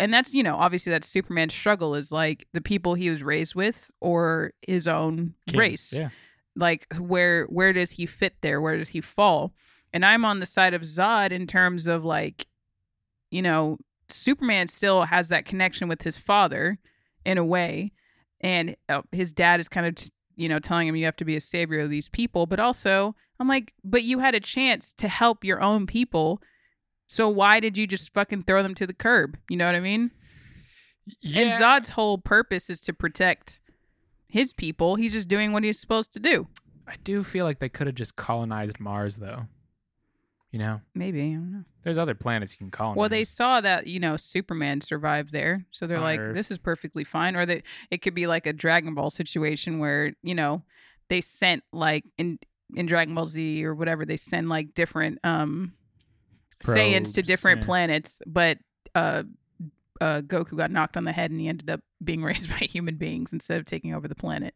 and 0.00 0.12
that's 0.12 0.34
you 0.34 0.42
know 0.42 0.56
obviously 0.56 0.90
that's 0.90 1.08
superman's 1.08 1.54
struggle 1.54 1.94
is 1.94 2.12
like 2.12 2.46
the 2.52 2.60
people 2.60 2.94
he 2.94 3.10
was 3.10 3.22
raised 3.22 3.54
with 3.54 3.90
or 4.00 4.52
his 4.66 4.86
own 4.86 5.34
King, 5.46 5.58
race. 5.60 5.92
Yeah. 5.92 6.10
like 6.56 6.86
where 6.98 7.44
where 7.46 7.72
does 7.72 7.92
he 7.92 8.06
fit 8.06 8.34
there? 8.42 8.60
Where 8.60 8.76
does 8.76 8.90
he 8.90 9.00
fall? 9.00 9.54
And 9.92 10.04
i'm 10.04 10.24
on 10.24 10.40
the 10.40 10.46
side 10.46 10.74
of 10.74 10.82
zod 10.82 11.32
in 11.32 11.46
terms 11.46 11.86
of 11.86 12.04
like 12.04 12.46
you 13.30 13.40
know 13.40 13.78
superman 14.10 14.68
still 14.68 15.04
has 15.04 15.30
that 15.30 15.46
connection 15.46 15.88
with 15.88 16.02
his 16.02 16.18
father 16.18 16.78
in 17.24 17.38
a 17.38 17.44
way 17.44 17.92
and 18.40 18.76
uh, 18.88 19.02
his 19.12 19.32
dad 19.32 19.60
is 19.60 19.68
kind 19.68 19.86
of 19.86 20.10
you 20.36 20.48
know 20.48 20.58
telling 20.58 20.86
him 20.86 20.96
you 20.96 21.04
have 21.04 21.16
to 21.16 21.24
be 21.24 21.36
a 21.36 21.40
savior 21.40 21.80
of 21.80 21.90
these 21.90 22.08
people 22.08 22.46
but 22.46 22.60
also 22.60 23.14
i'm 23.40 23.48
like 23.48 23.72
but 23.84 24.02
you 24.02 24.18
had 24.18 24.34
a 24.34 24.40
chance 24.40 24.92
to 24.92 25.08
help 25.08 25.44
your 25.44 25.60
own 25.60 25.86
people 25.86 26.40
so 27.06 27.28
why 27.28 27.60
did 27.60 27.78
you 27.78 27.86
just 27.86 28.12
fucking 28.12 28.42
throw 28.42 28.62
them 28.62 28.74
to 28.74 28.86
the 28.86 28.92
curb 28.94 29.36
you 29.48 29.56
know 29.56 29.66
what 29.66 29.74
i 29.74 29.80
mean 29.80 30.10
Yeah. 31.20 31.40
and 31.42 31.52
zod's 31.54 31.90
whole 31.90 32.18
purpose 32.18 32.68
is 32.70 32.80
to 32.82 32.92
protect 32.92 33.60
his 34.28 34.52
people 34.52 34.96
he's 34.96 35.12
just 35.14 35.28
doing 35.28 35.52
what 35.52 35.64
he's 35.64 35.78
supposed 35.80 36.12
to 36.14 36.20
do 36.20 36.46
I 36.90 36.96
do 37.04 37.22
feel 37.22 37.44
like 37.44 37.58
they 37.58 37.68
could 37.68 37.86
have 37.86 37.96
just 37.96 38.16
colonized 38.16 38.80
Mars, 38.80 39.16
though. 39.18 39.42
You 40.50 40.58
know, 40.58 40.80
maybe 40.94 41.20
i 41.20 41.24
don't 41.34 41.52
know 41.52 41.64
there's 41.84 41.98
other 41.98 42.14
planets 42.14 42.52
you 42.52 42.56
can 42.58 42.70
colonize. 42.70 42.96
Well, 42.96 43.08
they 43.10 43.24
saw 43.24 43.60
that 43.60 43.86
you 43.86 44.00
know 44.00 44.16
Superman 44.16 44.80
survived 44.80 45.30
there, 45.32 45.66
so 45.70 45.86
they're 45.86 45.98
On 45.98 46.02
like, 46.02 46.18
Earth. 46.18 46.34
"This 46.34 46.50
is 46.50 46.56
perfectly 46.56 47.04
fine." 47.04 47.36
Or 47.36 47.44
that 47.44 47.62
it 47.90 47.98
could 47.98 48.14
be 48.14 48.26
like 48.26 48.46
a 48.46 48.54
Dragon 48.54 48.94
Ball 48.94 49.10
situation 49.10 49.78
where 49.78 50.14
you 50.22 50.34
know 50.34 50.62
they 51.10 51.20
sent 51.20 51.62
like 51.74 52.04
in 52.16 52.38
in 52.74 52.86
Dragon 52.86 53.14
Ball 53.14 53.26
Z 53.26 53.64
or 53.64 53.74
whatever 53.74 54.04
they 54.04 54.16
send 54.16 54.48
like 54.48 54.74
different 54.74 55.18
um 55.24 55.72
Saiyans 56.62 57.14
to 57.14 57.22
different 57.22 57.60
yeah. 57.60 57.66
planets, 57.66 58.20
but 58.26 58.58
uh, 58.94 59.22
uh, 60.00 60.20
Goku 60.22 60.56
got 60.56 60.70
knocked 60.70 60.96
on 60.96 61.04
the 61.04 61.12
head 61.12 61.30
and 61.30 61.40
he 61.40 61.48
ended 61.48 61.70
up 61.70 61.80
being 62.02 62.22
raised 62.24 62.50
by 62.50 62.66
human 62.66 62.96
beings 62.96 63.32
instead 63.32 63.58
of 63.58 63.66
taking 63.66 63.94
over 63.94 64.08
the 64.08 64.14
planet. 64.14 64.54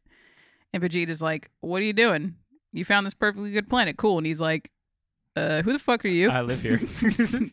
And 0.73 0.83
Vegeta's 0.83 1.23
like, 1.23 1.51
"What 1.61 1.83
are 1.83 1.85
you 1.85 1.93
doing? 1.93 2.37
You 2.73 2.85
found 2.85 3.07
this 3.07 3.15
perfectly 3.15 3.53
good 3.53 3.69
planet, 3.69 3.97
cool." 3.97 4.19
And 4.19 4.27
he's 4.27 4.41
like, 4.41 4.71
"Uh, 5.37 5.63
who 5.63 5.73
the 5.73 5.79
fuck 5.79 6.05
are 6.05 6.09
you? 6.09 6.31
I 6.31 6.41
live 6.41 6.63
here. 6.63 6.81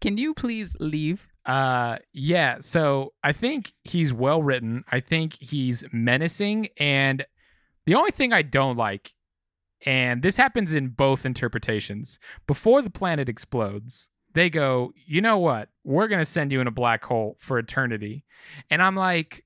Can 0.00 0.18
you 0.18 0.34
please 0.34 0.76
leave?" 0.78 1.28
Uh, 1.46 1.96
yeah. 2.12 2.58
So 2.60 3.14
I 3.22 3.32
think 3.32 3.72
he's 3.84 4.12
well 4.12 4.42
written. 4.42 4.84
I 4.90 5.00
think 5.00 5.36
he's 5.40 5.84
menacing, 5.92 6.68
and 6.76 7.24
the 7.86 7.94
only 7.94 8.10
thing 8.10 8.34
I 8.34 8.42
don't 8.42 8.76
like, 8.76 9.14
and 9.84 10.22
this 10.22 10.36
happens 10.36 10.74
in 10.74 10.88
both 10.88 11.24
interpretations, 11.26 12.18
before 12.46 12.82
the 12.82 12.90
planet 12.90 13.28
explodes, 13.28 14.10
they 14.32 14.50
go, 14.50 14.92
you 15.06 15.20
know 15.20 15.38
what? 15.38 15.68
We're 15.84 16.08
gonna 16.08 16.24
send 16.24 16.50
you 16.52 16.60
in 16.60 16.66
a 16.66 16.72
black 16.72 17.04
hole 17.04 17.36
for 17.38 17.58
eternity, 17.58 18.24
and 18.70 18.82
I'm 18.82 18.96
like, 18.96 19.44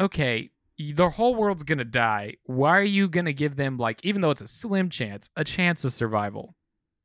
okay. 0.00 0.50
The 0.80 1.10
whole 1.10 1.34
world's 1.34 1.64
gonna 1.64 1.84
die. 1.84 2.34
Why 2.44 2.78
are 2.78 2.82
you 2.82 3.08
gonna 3.08 3.32
give 3.32 3.56
them 3.56 3.78
like, 3.78 3.98
even 4.04 4.20
though 4.20 4.30
it's 4.30 4.42
a 4.42 4.46
slim 4.46 4.90
chance, 4.90 5.28
a 5.34 5.42
chance 5.42 5.84
of 5.84 5.92
survival? 5.92 6.54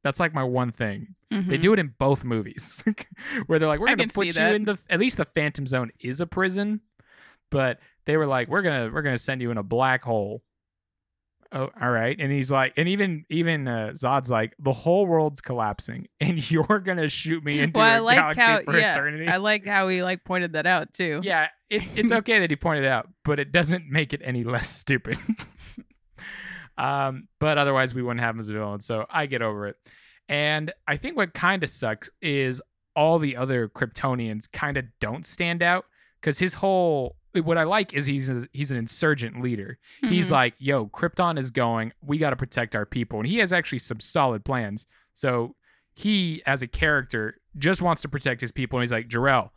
That's 0.04 0.20
like 0.20 0.32
my 0.34 0.44
one 0.44 0.72
thing. 0.72 1.16
They 1.32 1.58
do 1.58 1.74
it 1.74 1.80
in 1.80 1.96
both 1.98 2.24
movies, 2.24 2.84
where 3.48 3.58
they're 3.58 3.68
like, 3.68 3.80
"We're 3.80 3.88
gonna 3.88 4.08
put 4.14 4.28
you 4.28 4.34
that. 4.34 4.54
in 4.54 4.66
the 4.66 4.78
at 4.90 5.00
least 5.00 5.18
the 5.18 5.26
Phantom 5.26 5.66
Zone 5.66 5.90
is 6.00 6.22
a 6.22 6.28
prison, 6.28 6.82
but 7.50 7.80
they 8.06 8.18
were 8.18 8.28
like, 8.28 8.48
"We're 8.50 8.62
gonna 8.62 8.92
we're 8.94 9.02
gonna 9.02 9.18
send 9.18 9.42
you 9.42 9.50
in 9.50 9.58
a 9.58 9.64
black 9.64 10.04
hole." 10.04 10.44
Oh, 11.56 11.70
all 11.80 11.92
right. 11.92 12.18
And 12.20 12.32
he's 12.32 12.52
like, 12.52 12.74
and 12.78 12.90
even 12.90 13.26
even 13.30 13.68
uh, 13.68 13.92
Zod's 13.94 14.32
like, 14.32 14.56
the 14.58 14.74
whole 14.74 15.06
world's 15.06 15.40
collapsing, 15.40 16.08
and 16.20 16.50
you're 16.52 16.80
gonna 16.80 17.08
shoot 17.08 17.44
me 17.44 17.60
into 17.60 17.80
Well, 17.80 17.88
I 17.88 17.98
a 17.98 18.02
like 18.02 18.18
galaxy 18.18 18.42
how 18.42 18.62
for 18.64 18.78
yeah, 18.78 18.92
eternity. 18.92 19.28
I 19.28 19.38
like 19.38 19.66
how 19.66 19.88
he 19.88 20.02
like 20.02 20.24
pointed 20.24 20.54
that 20.54 20.66
out 20.66 20.94
too. 20.94 21.22
yeah, 21.24 21.50
it's 21.70 21.96
it's 21.96 22.12
okay 22.22 22.40
that 22.40 22.50
he 22.50 22.56
pointed 22.56 22.86
it 22.86 22.90
out, 22.90 23.08
but 23.24 23.40
it 23.40 23.52
doesn't 23.52 23.86
make 23.88 24.14
it 24.14 24.22
any 24.24 24.44
less 24.44 24.68
stupid. 24.68 25.18
um, 26.78 27.28
but 27.40 27.58
otherwise, 27.58 27.94
we 27.94 28.02
wouldn't 28.02 28.22
have 28.22 28.36
him 28.36 28.40
as 28.40 28.50
a 28.50 28.54
villain, 28.54 28.80
so 28.80 29.06
I 29.10 29.28
get 29.28 29.42
over 29.42 29.68
it. 29.68 29.76
And 30.28 30.74
I 30.88 30.98
think 30.98 31.18
what 31.18 31.34
kind 31.34 31.64
of 31.64 31.70
sucks 31.70 32.10
is 32.22 32.62
all 32.96 33.20
the 33.20 33.36
other 33.36 33.70
Kryptonians 33.70 34.52
kind 34.52 34.78
of 34.78 34.86
don't 35.00 35.26
stand 35.26 35.62
out 35.62 35.86
because 36.20 36.40
his 36.40 36.56
whole 36.56 37.18
what 37.42 37.58
I 37.58 37.64
like 37.64 37.94
is 37.94 38.06
he's 38.06 38.30
a, 38.30 38.48
he's 38.54 38.72
an 38.72 38.78
insurgent 38.78 39.42
leader. 39.42 39.78
He's 40.02 40.28
Mhm. 40.28 40.32
like, 40.32 40.54
"Yo, 40.60 40.88
Krypton 40.88 41.40
is 41.40 41.50
going. 41.52 41.94
We 42.02 42.18
got 42.18 42.30
to 42.32 42.36
protect 42.36 42.76
our 42.76 42.86
people," 42.86 43.20
and 43.20 43.28
he 43.28 43.38
has 43.40 43.52
actually 43.54 43.80
some 43.80 44.00
solid 44.00 44.46
plans. 44.46 44.86
So 45.14 45.56
he, 45.94 46.42
as 46.46 46.62
a 46.62 46.68
character, 46.68 47.38
just 47.58 47.82
wants 47.82 48.02
to 48.04 48.10
protect 48.10 48.42
his 48.42 48.52
people, 48.52 48.80
and 48.80 48.84
he's 48.84 48.92
like, 48.92 49.08
"Jor-El, 49.08 49.52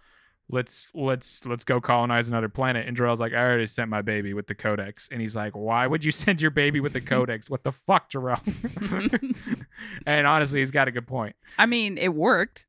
let's 0.48 0.86
let's 0.94 1.44
let's 1.46 1.64
go 1.64 1.80
colonize 1.80 2.28
another 2.28 2.48
planet." 2.48 2.86
And 2.86 2.96
Jor-El's 2.96 3.20
like, 3.20 3.32
"I 3.32 3.36
already 3.42 3.66
sent 3.66 3.88
my 3.90 4.02
baby 4.02 4.32
with 4.34 4.46
the 4.46 4.54
Codex," 4.54 5.08
and 5.10 5.20
he's 5.20 5.34
like, 5.36 5.54
"Why 5.56 5.86
would 5.86 6.04
you 6.04 6.10
send 6.12 6.40
your 6.42 6.50
baby 6.50 6.80
with 6.80 6.92
the 6.92 7.00
Codex? 7.12 7.48
What 7.50 7.64
the 7.64 7.72
fuck, 7.72 8.08
Jor-El?" 8.10 8.42
and 10.06 10.26
honestly, 10.26 10.60
he's 10.60 10.70
got 10.70 10.88
a 10.88 10.92
good 10.92 11.06
point. 11.06 11.36
I 11.58 11.66
mean, 11.66 11.98
it 11.98 12.14
worked. 12.14 12.66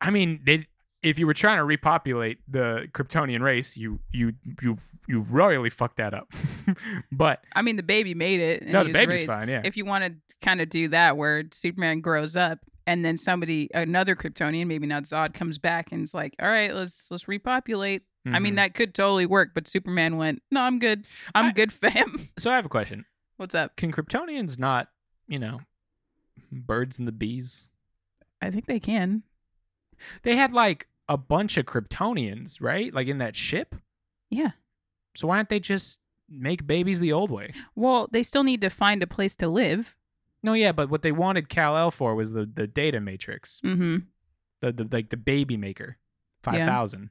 I 0.00 0.10
mean, 0.10 0.40
they, 0.44 0.66
if 1.02 1.18
you 1.18 1.26
were 1.26 1.34
trying 1.34 1.58
to 1.58 1.64
repopulate 1.64 2.38
the 2.48 2.88
Kryptonian 2.92 3.40
race, 3.40 3.76
you 3.76 4.00
you 4.12 4.32
you 4.62 4.78
you 5.06 5.20
royally 5.20 5.70
fucked 5.70 5.96
that 5.98 6.12
up. 6.14 6.30
but 7.12 7.40
I 7.54 7.62
mean, 7.62 7.76
the 7.76 7.82
baby 7.82 8.14
made 8.14 8.40
it. 8.40 8.62
and 8.62 8.72
no, 8.72 8.84
the 8.84 8.92
baby's 8.92 9.20
raised. 9.20 9.26
fine. 9.30 9.48
Yeah. 9.48 9.62
If 9.64 9.76
you 9.76 9.84
want 9.84 10.04
to 10.04 10.36
kind 10.44 10.60
of 10.60 10.68
do 10.68 10.88
that, 10.88 11.16
where 11.16 11.44
Superman 11.52 12.00
grows 12.00 12.36
up 12.36 12.58
and 12.86 13.04
then 13.04 13.16
somebody, 13.16 13.68
another 13.74 14.14
Kryptonian, 14.16 14.66
maybe 14.66 14.86
not 14.86 15.04
Zod, 15.04 15.34
comes 15.34 15.58
back 15.58 15.92
and 15.92 16.02
is 16.02 16.12
like, 16.14 16.34
"All 16.40 16.48
right, 16.48 16.74
let's 16.74 17.10
let's 17.10 17.28
repopulate." 17.28 18.02
I 18.26 18.40
mean, 18.40 18.54
Mhm. 18.54 18.56
that 18.56 18.74
could 18.74 18.94
totally 18.94 19.24
work, 19.24 19.50
but 19.54 19.66
Superman 19.66 20.16
went, 20.18 20.42
"No, 20.50 20.60
I'm 20.60 20.78
good. 20.78 21.06
I'm 21.34 21.46
I- 21.46 21.52
good, 21.52 21.72
fam." 21.72 22.18
So 22.38 22.50
I 22.50 22.56
have 22.56 22.66
a 22.66 22.68
question. 22.70 23.06
What's 23.38 23.54
up? 23.54 23.76
Can 23.76 23.92
Kryptonians 23.92 24.58
not, 24.58 24.88
you 25.28 25.38
know, 25.38 25.60
birds 26.52 26.98
and 26.98 27.06
the 27.08 27.12
bees? 27.12 27.70
I 28.42 28.50
think 28.50 28.66
they 28.66 28.80
can. 28.80 29.22
They 30.22 30.36
had 30.36 30.52
like 30.52 30.86
a 31.08 31.16
bunch 31.16 31.56
of 31.56 31.66
Kryptonians, 31.66 32.58
right? 32.60 32.92
Like 32.92 33.08
in 33.08 33.18
that 33.18 33.34
ship. 33.36 33.74
Yeah. 34.30 34.50
So 35.14 35.28
why 35.28 35.36
don't 35.36 35.48
they 35.48 35.60
just 35.60 35.98
make 36.28 36.66
babies 36.66 37.00
the 37.00 37.12
old 37.12 37.30
way? 37.30 37.52
Well, 37.74 38.08
they 38.12 38.22
still 38.22 38.44
need 38.44 38.60
to 38.60 38.68
find 38.70 39.02
a 39.02 39.06
place 39.06 39.34
to 39.36 39.48
live. 39.48 39.96
No, 40.42 40.52
yeah, 40.52 40.72
but 40.72 40.88
what 40.90 41.02
they 41.02 41.10
wanted 41.12 41.48
Kal 41.48 41.76
El 41.76 41.90
for 41.90 42.14
was 42.14 42.32
the 42.32 42.46
the 42.46 42.66
data 42.66 43.00
matrix, 43.00 43.60
Mm-hmm. 43.64 43.96
the 44.60 44.72
the 44.72 44.88
like 44.92 45.10
the 45.10 45.16
baby 45.16 45.56
maker, 45.56 45.96
five 46.42 46.64
thousand. 46.64 47.02
Yeah. 47.02 47.08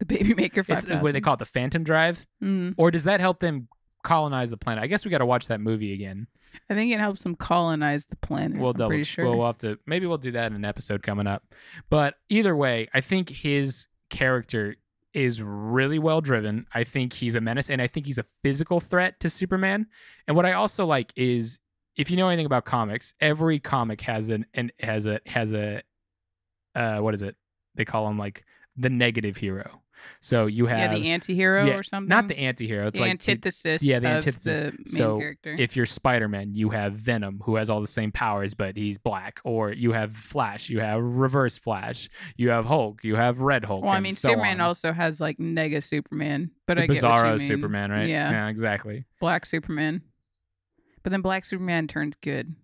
The 0.00 0.04
baby 0.06 0.34
maker. 0.34 0.60
It's 0.60 0.68
5000. 0.68 1.00
what 1.02 1.12
they 1.14 1.22
call 1.22 1.34
it, 1.34 1.38
the 1.38 1.46
Phantom 1.46 1.82
Drive, 1.82 2.26
Mm. 2.44 2.74
or 2.76 2.90
does 2.90 3.04
that 3.04 3.20
help 3.20 3.38
them 3.38 3.68
colonize 4.06 4.50
the 4.50 4.56
planet? 4.56 4.82
I 4.84 4.86
guess 4.86 5.04
we 5.04 5.10
got 5.10 5.18
to 5.18 5.26
watch 5.26 5.48
that 5.48 5.60
movie 5.60 5.92
again. 5.92 6.28
I 6.70 6.74
think 6.74 6.92
it 6.92 7.00
helps 7.00 7.22
them 7.22 7.34
colonize 7.34 8.06
the 8.06 8.16
planet. 8.16 8.58
We'll 8.58 8.70
I'm 8.70 8.76
double. 8.76 9.02
sure. 9.02 9.24
We'll, 9.24 9.38
we'll 9.38 9.46
have 9.46 9.58
to. 9.58 9.78
Maybe 9.86 10.06
we'll 10.06 10.18
do 10.18 10.32
that 10.32 10.50
in 10.50 10.56
an 10.56 10.64
episode 10.64 11.02
coming 11.02 11.26
up. 11.26 11.42
But 11.90 12.14
either 12.28 12.56
way, 12.56 12.88
I 12.94 13.00
think 13.00 13.28
his 13.28 13.88
character 14.08 14.76
is 15.12 15.42
really 15.42 15.98
well 15.98 16.20
driven. 16.20 16.66
I 16.74 16.84
think 16.84 17.14
he's 17.14 17.34
a 17.34 17.40
menace, 17.40 17.70
and 17.70 17.82
I 17.82 17.86
think 17.86 18.06
he's 18.06 18.18
a 18.18 18.24
physical 18.44 18.80
threat 18.80 19.18
to 19.20 19.30
Superman. 19.30 19.86
And 20.26 20.36
what 20.36 20.46
I 20.46 20.52
also 20.52 20.86
like 20.86 21.12
is, 21.16 21.58
if 21.96 22.10
you 22.10 22.16
know 22.16 22.28
anything 22.28 22.46
about 22.46 22.64
comics, 22.64 23.14
every 23.20 23.58
comic 23.58 24.02
has 24.02 24.28
an 24.28 24.46
and 24.54 24.72
has 24.80 25.06
a 25.06 25.20
has 25.26 25.52
a 25.52 25.82
uh 26.74 26.98
what 26.98 27.14
is 27.14 27.22
it? 27.22 27.36
They 27.74 27.84
call 27.84 28.06
them 28.06 28.18
like 28.18 28.44
the 28.76 28.90
negative 28.90 29.36
hero. 29.38 29.82
So 30.20 30.46
you 30.46 30.68
yeah, 30.68 30.76
have 30.76 30.90
the 30.92 31.08
anti-hero 31.10 31.64
yeah, 31.64 31.74
or 31.74 31.82
something. 31.82 32.08
not 32.08 32.28
the 32.28 32.38
anti-hero. 32.38 32.86
It's 32.88 32.98
the 32.98 33.04
like 33.06 33.08
it- 33.14 33.28
antithesis. 33.28 33.82
yeah, 33.82 33.98
the 33.98 34.08
of 34.08 34.14
antithesis. 34.16 34.60
The 34.60 34.64
main 34.72 34.86
So, 34.86 35.18
character. 35.18 35.56
if 35.58 35.74
you're 35.74 35.86
Spider-Man, 35.86 36.54
you 36.54 36.70
have 36.70 36.92
Venom, 36.92 37.40
who 37.44 37.56
has 37.56 37.70
all 37.70 37.80
the 37.80 37.86
same 37.88 38.12
powers, 38.12 38.54
but 38.54 38.76
he's 38.76 38.98
black. 38.98 39.40
Or 39.42 39.72
you 39.72 39.92
have 39.92 40.14
Flash, 40.16 40.68
you 40.68 40.78
have 40.80 41.02
Reverse 41.02 41.58
Flash, 41.58 42.08
you 42.36 42.50
have 42.50 42.66
Hulk, 42.66 43.02
you 43.04 43.16
have 43.16 43.40
Red 43.40 43.64
Hulk. 43.64 43.82
well, 43.82 43.92
I 43.92 44.00
mean, 44.00 44.12
so 44.14 44.28
Superman 44.28 44.60
on. 44.60 44.66
also 44.68 44.92
has 44.92 45.20
like 45.20 45.38
Nega 45.38 45.82
Superman, 45.82 46.50
but 46.66 46.76
The 46.76 46.82
I 46.82 46.86
get 46.86 47.02
what 47.02 47.16
you 47.16 47.22
Bizarro. 47.24 47.40
Superman, 47.40 47.90
right? 47.90 48.08
Yeah. 48.08 48.30
yeah, 48.30 48.48
exactly. 48.48 49.06
Black 49.18 49.44
Superman. 49.46 50.02
But 51.02 51.10
then 51.10 51.22
Black 51.22 51.44
Superman 51.44 51.88
turns 51.88 52.14
good. 52.20 52.54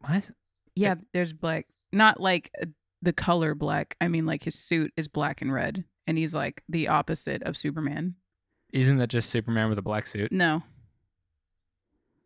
What? 0.00 0.30
Yeah, 0.74 0.94
there's 1.12 1.32
black. 1.32 1.66
Not 1.92 2.20
like 2.20 2.50
the 3.02 3.12
color 3.12 3.54
black. 3.54 3.96
I 4.00 4.08
mean, 4.08 4.26
like 4.26 4.44
his 4.44 4.54
suit 4.54 4.92
is 4.96 5.08
black 5.08 5.42
and 5.42 5.52
red, 5.52 5.84
and 6.06 6.18
he's 6.18 6.34
like 6.34 6.62
the 6.68 6.88
opposite 6.88 7.42
of 7.42 7.56
Superman. 7.56 8.14
Isn't 8.72 8.98
that 8.98 9.08
just 9.08 9.30
Superman 9.30 9.68
with 9.68 9.78
a 9.78 9.82
black 9.82 10.06
suit? 10.06 10.32
No. 10.32 10.62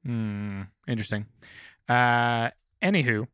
Hmm. 0.05 0.63
Interesting. 0.89 1.27
Uh, 1.89 2.51
anywho, 2.83 3.27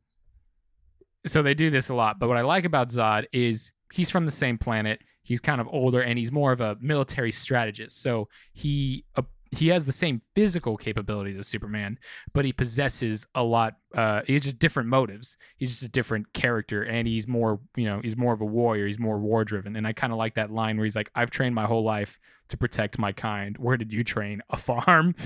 so 1.26 1.42
they 1.42 1.54
do 1.54 1.70
this 1.70 1.88
a 1.88 1.94
lot, 1.94 2.18
but 2.18 2.28
what 2.28 2.36
I 2.36 2.42
like 2.42 2.64
about 2.64 2.88
Zod 2.88 3.26
is 3.32 3.72
he's 3.92 4.10
from 4.10 4.24
the 4.24 4.30
same 4.30 4.58
planet. 4.58 5.00
He's 5.22 5.40
kind 5.40 5.60
of 5.60 5.68
older, 5.68 6.00
and 6.00 6.18
he's 6.18 6.30
more 6.30 6.52
of 6.52 6.60
a 6.60 6.76
military 6.80 7.32
strategist. 7.32 8.00
So 8.00 8.28
he 8.52 9.04
uh, 9.16 9.22
he 9.56 9.68
has 9.68 9.84
the 9.86 9.92
same 9.92 10.22
physical 10.34 10.76
capabilities 10.76 11.36
as 11.38 11.46
Superman, 11.46 11.98
but 12.32 12.44
he 12.44 12.52
possesses 12.52 13.26
a 13.34 13.42
lot. 13.42 13.76
Uh, 13.94 14.22
he 14.26 14.34
has 14.34 14.42
just 14.42 14.58
different 14.58 14.88
motives. 14.88 15.36
He's 15.56 15.70
just 15.70 15.82
a 15.82 15.88
different 15.88 16.32
character, 16.32 16.82
and 16.82 17.08
he's 17.08 17.26
more 17.26 17.60
you 17.76 17.84
know 17.84 18.00
he's 18.02 18.16
more 18.16 18.32
of 18.32 18.40
a 18.40 18.44
warrior. 18.44 18.86
He's 18.86 18.98
more 18.98 19.18
war 19.18 19.44
driven, 19.44 19.76
and 19.76 19.86
I 19.86 19.92
kind 19.92 20.12
of 20.12 20.18
like 20.18 20.34
that 20.34 20.50
line 20.50 20.76
where 20.76 20.84
he's 20.84 20.96
like, 20.96 21.10
"I've 21.14 21.30
trained 21.30 21.54
my 21.54 21.64
whole 21.66 21.84
life 21.84 22.18
to 22.48 22.56
protect 22.56 22.98
my 22.98 23.12
kind. 23.12 23.56
Where 23.58 23.76
did 23.76 23.92
you 23.92 24.04
train? 24.04 24.42
A 24.50 24.56
farm." 24.56 25.14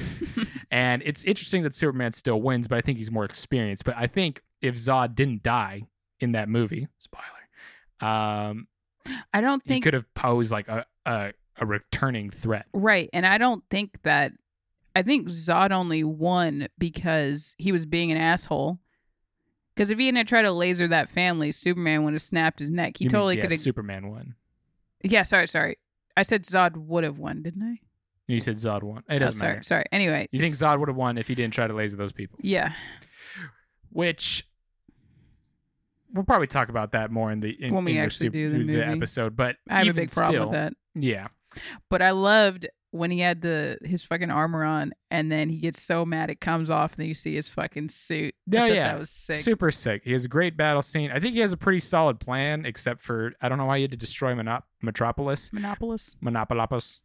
And 0.73 1.03
it's 1.05 1.25
interesting 1.25 1.65
that 1.65 1.75
Superman 1.75 2.13
still 2.13 2.41
wins, 2.41 2.69
but 2.69 2.79
I 2.79 2.81
think 2.81 2.99
he's 2.99 3.11
more 3.11 3.25
experienced. 3.25 3.85
But 3.85 3.97
I 3.97 4.07
think 4.07 4.41
if 4.63 4.77
Zod 4.77 5.17
didn't 5.17 5.43
die 5.43 5.83
in 6.21 6.31
that 6.33 6.49
movie, 6.49 6.87
spoiler, 6.99 7.25
um, 8.01 8.69
I 9.33 9.41
don't 9.41 9.63
think 9.65 9.77
he 9.77 9.81
could 9.81 9.95
have 9.95 10.13
posed 10.15 10.53
like 10.53 10.69
a, 10.69 10.87
a 11.05 11.33
a 11.61 11.67
returning 11.67 12.31
threat. 12.31 12.67
right, 12.73 13.09
and 13.13 13.25
I 13.27 13.39
don't 13.39 13.63
think 13.71 14.03
that. 14.03 14.33
I 14.97 15.03
think 15.03 15.29
Zod 15.29 15.71
only 15.71 16.03
won 16.03 16.67
because 16.77 17.55
he 17.59 17.71
was 17.71 17.87
being 17.87 18.11
an 18.11 18.19
asshole. 18.19 18.81
Because 19.75 19.91
if 19.91 19.99
he 20.01 20.07
hadn't 20.07 20.27
tried 20.27 20.43
to 20.43 20.51
laser 20.53 20.89
that 20.89 21.09
family, 21.09 21.53
Superman 21.53 22.03
would 22.03 22.13
have 22.13 22.21
snapped 22.23 22.59
his 22.59 22.71
neck. 22.73 22.97
He 22.99 23.05
You 23.05 23.09
mean, 23.09 23.13
totally 23.13 23.37
yeah, 23.37 23.43
could 23.43 23.53
have. 23.53 23.61
Superman 23.61 24.11
won. 24.11 24.35
yeah, 25.05 25.23
sorry, 25.23 25.47
sorry. 25.47 25.79
I 26.17 26.23
said 26.23 26.43
Zod 26.45 26.77
would 26.77 27.05
have 27.05 27.19
won, 27.19 27.43
didn't 27.43 27.63
I? 27.63 27.79
You 28.27 28.41
said 28.41 28.57
Zod 28.57 28.83
won. 28.83 29.05
It 29.09 29.15
Oh, 29.15 29.19
doesn't 29.21 29.39
sorry, 29.39 29.53
matter. 29.53 29.63
sorry. 29.63 29.83
Sorry. 29.83 29.85
Anyway, 29.93 30.29
You 30.33 30.41
think 30.41 30.55
Zod 30.55 30.81
would 30.81 30.89
have 30.89 30.97
won 30.97 31.17
if 31.19 31.29
he 31.29 31.37
didn't 31.37 31.55
try 31.55 31.69
to 31.69 31.73
laser 31.73 31.97
those 31.97 32.13
people? 32.13 32.39
Yeah. 32.43 32.73
Which 33.91 34.45
we'll 36.13 36.25
probably 36.25 36.47
talk 36.49 36.69
about 36.69 36.93
that 36.93 37.11
more 37.13 37.31
in 37.31 37.39
the 37.41 37.51
in, 37.51 37.73
When 37.73 37.85
we 37.85 37.99
actually 37.99 38.31
do 38.31 38.51
the 38.53 38.59
movie. 38.59 38.81
episode. 38.83 39.37
But 39.37 39.57
I 39.69 39.79
have 39.79 39.87
a 39.87 39.91
even 39.91 40.03
big 40.03 40.11
problem 40.11 40.35
still, 40.35 40.49
with 40.49 40.53
that. 40.55 40.73
Yeah, 40.95 41.29
But 41.89 42.03
I 42.03 42.11
loved 42.13 42.67
when 42.93 43.11
he 43.11 43.21
had 43.21 43.41
the 43.41 43.79
his 43.85 44.03
fucking 44.03 44.31
armor 44.31 44.65
on, 44.65 44.93
and 45.11 45.31
then 45.31 45.49
he 45.49 45.59
gets 45.59 45.81
so 45.81 46.05
mad 46.05 46.31
it 46.31 46.41
comes 46.41 46.71
off, 46.71 46.93
and 46.93 47.03
then 47.03 47.09
you 47.09 47.15
see 47.15 47.35
his 47.35 47.49
fucking 47.49 47.89
suit. 47.89 48.35
Yeah, 48.47 48.67
yeah. 48.67 48.93
that 48.93 48.99
was 48.99 49.11
sick. 49.11 49.37
super 49.37 49.71
sick. 49.71 50.03
He 50.05 50.13
has 50.13 50.25
a 50.25 50.29
great 50.29 50.57
battle 50.57 50.83
scene. 50.83 51.11
I 51.11 51.21
think 51.21 51.35
he 51.35 51.41
has 51.41 51.53
a 51.53 51.57
pretty 51.57 51.81
solid 51.81 52.19
plan, 52.19 52.67
except 52.67 53.01
for 53.01 53.33
I 53.41 53.49
don't 53.49 53.59
know 53.59 53.67
why 53.67 53.79
he 53.79 53.83
had 53.83 53.93
to 53.93 53.97
destroy 53.97 54.35
Monop- 54.35 54.65
Metropolis. 54.83 55.51
Monopolis. 55.51 56.17
Monopolopos. 56.23 57.01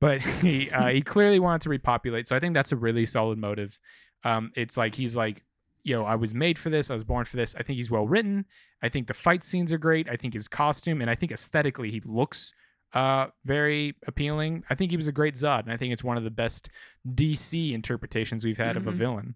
But 0.00 0.20
he 0.42 0.70
uh, 0.70 0.88
he 0.88 1.02
clearly 1.02 1.38
wanted 1.38 1.62
to 1.62 1.70
repopulate. 1.70 2.28
So 2.28 2.36
I 2.36 2.40
think 2.40 2.54
that's 2.54 2.72
a 2.72 2.76
really 2.76 3.06
solid 3.06 3.38
motive. 3.38 3.78
Um, 4.24 4.52
it's 4.54 4.76
like 4.76 4.94
he's 4.94 5.16
like, 5.16 5.42
yo, 5.82 6.04
I 6.04 6.16
was 6.16 6.34
made 6.34 6.58
for 6.58 6.68
this. 6.68 6.90
I 6.90 6.94
was 6.94 7.04
born 7.04 7.24
for 7.24 7.36
this. 7.36 7.54
I 7.54 7.62
think 7.62 7.78
he's 7.78 7.90
well 7.90 8.06
written. 8.06 8.44
I 8.82 8.88
think 8.88 9.06
the 9.06 9.14
fight 9.14 9.42
scenes 9.42 9.72
are 9.72 9.78
great. 9.78 10.08
I 10.08 10.16
think 10.16 10.34
his 10.34 10.48
costume 10.48 11.00
and 11.00 11.10
I 11.10 11.14
think 11.14 11.32
aesthetically 11.32 11.90
he 11.90 12.02
looks 12.04 12.52
uh 12.92 13.28
very 13.44 13.94
appealing. 14.06 14.64
I 14.70 14.74
think 14.74 14.90
he 14.90 14.96
was 14.96 15.08
a 15.08 15.12
great 15.12 15.34
Zod, 15.34 15.60
and 15.64 15.72
I 15.72 15.76
think 15.76 15.92
it's 15.92 16.02
one 16.04 16.16
of 16.16 16.24
the 16.24 16.30
best 16.30 16.68
DC 17.08 17.72
interpretations 17.72 18.44
we've 18.44 18.58
had 18.58 18.76
of 18.76 18.86
a 18.86 18.90
Mhm. 18.92 18.94
villain. 18.94 19.34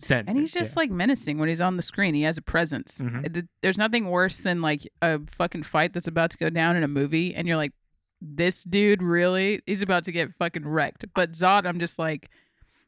Sent, 0.00 0.28
And 0.28 0.38
he's 0.38 0.52
just 0.52 0.76
like 0.76 0.90
menacing 0.92 1.38
when 1.38 1.48
he's 1.48 1.60
on 1.60 1.74
the 1.76 1.82
screen. 1.82 2.14
He 2.14 2.22
has 2.22 2.38
a 2.38 2.42
presence. 2.42 2.98
Mhm. 3.02 3.48
There's 3.62 3.76
nothing 3.78 4.06
worse 4.10 4.38
than 4.38 4.62
like 4.62 4.82
a 5.02 5.20
fucking 5.32 5.64
fight 5.64 5.92
that's 5.92 6.06
about 6.06 6.30
to 6.30 6.38
go 6.38 6.50
down 6.50 6.76
in 6.76 6.84
a 6.84 6.88
movie, 6.88 7.34
and 7.34 7.48
you're 7.48 7.56
like, 7.56 7.72
this 8.20 8.62
dude 8.64 9.02
really? 9.02 9.60
He's 9.66 9.82
about 9.82 10.04
to 10.04 10.12
get 10.12 10.34
fucking 10.34 10.66
wrecked. 10.66 11.04
But 11.14 11.32
Zod, 11.32 11.66
I'm 11.66 11.80
just 11.80 11.98
like, 11.98 12.30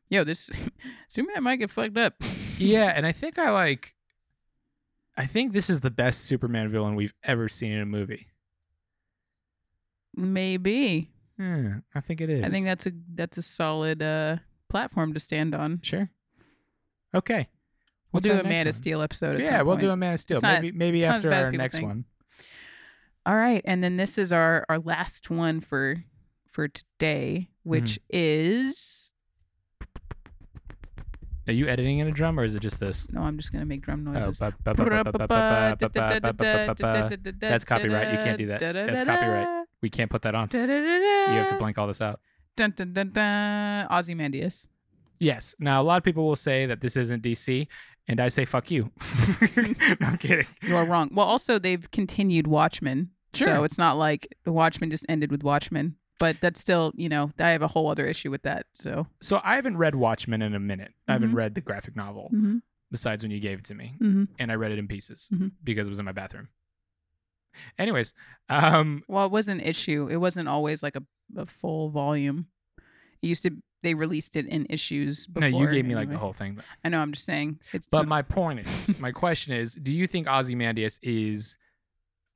yo, 0.08 0.22
this 0.24 0.50
Superman 1.08 1.42
might 1.42 1.56
get 1.56 1.70
fucked 1.70 1.96
up. 1.98 2.14
yeah, 2.58 2.92
and 2.94 3.04
I 3.06 3.12
think 3.12 3.38
I 3.38 3.50
like. 3.50 3.94
I 5.16 5.26
think 5.26 5.52
this 5.52 5.68
is 5.68 5.80
the 5.80 5.90
best 5.90 6.20
Superman 6.22 6.70
villain 6.70 6.94
we've 6.94 7.14
ever 7.24 7.48
seen 7.48 7.72
in 7.72 7.80
a 7.80 7.86
movie. 7.86 8.28
Maybe. 10.16 11.10
Yeah, 11.38 11.76
I 11.94 12.00
think 12.00 12.20
it 12.20 12.28
is. 12.30 12.44
I 12.44 12.48
think 12.48 12.66
that's 12.66 12.86
a 12.86 12.92
that's 13.14 13.38
a 13.38 13.42
solid 13.42 14.02
uh, 14.02 14.36
platform 14.68 15.14
to 15.14 15.20
stand 15.20 15.54
on. 15.54 15.80
Sure. 15.82 16.10
Okay. 17.14 17.48
We'll 18.12 18.20
do 18.20 18.32
a 18.32 18.42
Man 18.42 18.58
one? 18.58 18.66
of 18.66 18.74
Steel 18.74 19.02
episode. 19.02 19.40
yeah, 19.40 19.62
we'll 19.62 19.76
point. 19.76 19.82
do 19.82 19.90
a 19.90 19.96
Man 19.96 20.14
of 20.14 20.20
Steel. 20.20 20.40
Maybe 20.42 20.72
maybe 20.72 21.04
after 21.04 21.32
our 21.32 21.52
next 21.52 21.76
think. 21.76 21.88
one. 21.88 22.04
All 23.24 23.36
right, 23.36 23.62
and 23.64 23.84
then 23.84 23.96
this 23.96 24.18
is 24.18 24.32
our 24.32 24.64
our 24.68 24.78
last 24.78 25.30
one 25.30 25.60
for 25.60 26.02
for 26.48 26.68
today, 26.68 27.48
which 27.62 28.00
mm-hmm. 28.12 28.18
is. 28.18 29.12
Are 31.46 31.52
you 31.52 31.66
editing 31.68 31.98
in 31.98 32.06
a 32.06 32.12
drum, 32.12 32.38
or 32.38 32.44
is 32.44 32.54
it 32.54 32.60
just 32.60 32.80
this? 32.80 33.10
No, 33.12 33.22
I'm 33.22 33.36
just 33.36 33.52
gonna 33.52 33.64
make 33.64 33.82
drum 33.82 34.04
noises. 34.04 34.38
That's 34.38 34.54
copyright. 37.64 38.12
You 38.12 38.18
can't 38.18 38.38
do 38.38 38.46
that. 38.46 38.60
That's 38.60 39.02
copyright. 39.02 39.59
We 39.82 39.90
can't 39.90 40.10
put 40.10 40.22
that 40.22 40.34
on. 40.34 40.48
You 40.52 40.60
You 40.60 41.38
have 41.38 41.48
to 41.48 41.56
blank 41.58 41.78
all 41.78 41.86
this 41.86 42.00
out. 42.02 42.20
Dun, 42.56 42.72
dun, 42.76 42.92
dun, 42.92 43.10
dun. 43.12 43.86
Ozymandias. 43.90 44.68
Yes. 45.18 45.54
Now 45.58 45.80
a 45.80 45.84
lot 45.84 45.98
of 45.98 46.02
people 46.04 46.26
will 46.26 46.36
say 46.36 46.66
that 46.66 46.80
this 46.80 46.96
isn't 46.96 47.22
DC, 47.22 47.66
and 48.08 48.20
I 48.20 48.28
say 48.28 48.44
fuck 48.44 48.70
you. 48.70 48.90
no, 49.56 50.06
I'm 50.06 50.18
kidding. 50.18 50.46
You 50.62 50.76
are 50.76 50.84
wrong. 50.84 51.10
Well, 51.12 51.26
also 51.26 51.58
they've 51.58 51.90
continued 51.90 52.46
Watchmen, 52.46 53.10
so 53.32 53.64
it's 53.64 53.78
not 53.78 53.96
like 53.96 54.28
the 54.44 54.52
Watchmen 54.52 54.90
just 54.90 55.06
ended 55.08 55.30
with 55.30 55.42
Watchmen. 55.42 55.96
But 56.18 56.36
that's 56.42 56.60
still, 56.60 56.92
you 56.96 57.08
know, 57.08 57.32
I 57.38 57.50
have 57.50 57.62
a 57.62 57.68
whole 57.68 57.88
other 57.88 58.06
issue 58.06 58.30
with 58.30 58.42
that. 58.42 58.66
So, 58.74 59.06
So 59.22 59.40
I 59.42 59.54
haven't 59.56 59.78
read 59.78 59.94
Watchmen 59.94 60.42
in 60.42 60.54
a 60.54 60.60
minute. 60.60 60.92
I 61.08 61.12
haven't 61.14 61.32
Mhm. 61.32 61.36
read 61.36 61.54
the 61.54 61.62
graphic 61.62 61.96
novel 61.96 62.30
mm-hmm. 62.34 62.58
besides 62.90 63.24
when 63.24 63.30
you 63.30 63.40
gave 63.40 63.60
it 63.60 63.64
to 63.66 63.74
me. 63.74 63.94
Mm-hmm. 63.98 64.24
and 64.38 64.52
I 64.52 64.56
read 64.56 64.70
it 64.70 64.78
in 64.78 64.86
pieces 64.86 65.30
Mhm. 65.32 65.52
because 65.64 65.86
it 65.86 65.90
was 65.90 65.98
in 65.98 66.04
my 66.04 66.12
bathroom. 66.12 66.48
Anyways, 67.78 68.14
um, 68.48 69.02
Well, 69.08 69.26
it 69.26 69.32
was 69.32 69.48
an 69.48 69.60
issue. 69.60 70.08
It 70.10 70.16
wasn't 70.16 70.48
always 70.48 70.82
like 70.82 70.96
a, 70.96 71.02
a 71.36 71.46
full 71.46 71.90
volume. 71.90 72.46
It 73.22 73.26
used 73.28 73.42
to. 73.44 73.50
They 73.82 73.94
released 73.94 74.36
it 74.36 74.46
in 74.46 74.66
issues. 74.68 75.26
no, 75.34 75.46
you 75.46 75.66
gave 75.68 75.86
me 75.86 75.94
like 75.94 76.10
the 76.10 76.18
whole 76.18 76.34
thing. 76.34 76.58
I 76.84 76.90
know. 76.90 77.00
I'm 77.00 77.12
just 77.12 77.24
saying. 77.24 77.60
It's 77.72 77.88
But 77.88 77.98
not- 78.00 78.08
my 78.08 78.22
point 78.22 78.60
is, 78.60 79.00
my 79.00 79.10
question 79.12 79.54
is, 79.54 79.74
do 79.74 79.90
you 79.90 80.06
think 80.06 80.28
Ozymandias 80.28 80.98
is 81.02 81.56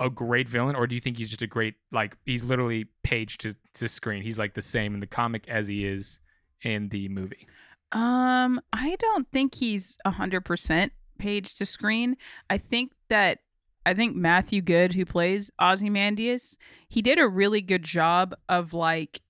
a 0.01 0.09
great 0.11 0.49
villain, 0.49 0.75
or 0.75 0.87
do 0.87 0.95
you 0.95 1.01
think 1.03 1.19
he's 1.19 1.29
just 1.29 1.43
a 1.43 1.47
great 1.47 1.75
like 1.93 2.17
he's 2.25 2.45
literally 2.45 2.87
page 3.03 3.37
to 3.39 3.55
to 3.75 3.89
screen? 3.89 4.23
He's 4.23 4.39
like 4.39 4.55
the 4.55 4.63
same 4.63 4.95
in 4.95 5.01
the 5.01 5.07
comic 5.07 5.47
as 5.49 5.69
he 5.69 5.85
is 5.87 6.19
in 6.63 6.89
the 6.89 7.09
movie. 7.11 7.47
Um, 7.93 8.61
I 8.73 8.97
don't 8.99 9.29
think 9.31 9.55
he's 9.57 9.99
a 10.05 10.11
hundred 10.13 10.47
percent 10.47 10.93
page 11.19 11.55
to 11.57 11.67
screen. 11.67 12.17
I 12.51 12.57
think 12.59 12.93
that 13.09 13.41
I 13.87 13.93
think 13.95 14.17
Matthew 14.17 14.63
Goode, 14.63 14.95
who 14.95 15.05
plays 15.05 15.51
Ozymandias, 15.61 16.57
he 16.89 17.03
did 17.03 17.19
a 17.19 17.29
really 17.29 17.61
good 17.61 17.83
job 17.83 18.35
of 18.49 18.73
like 18.73 19.21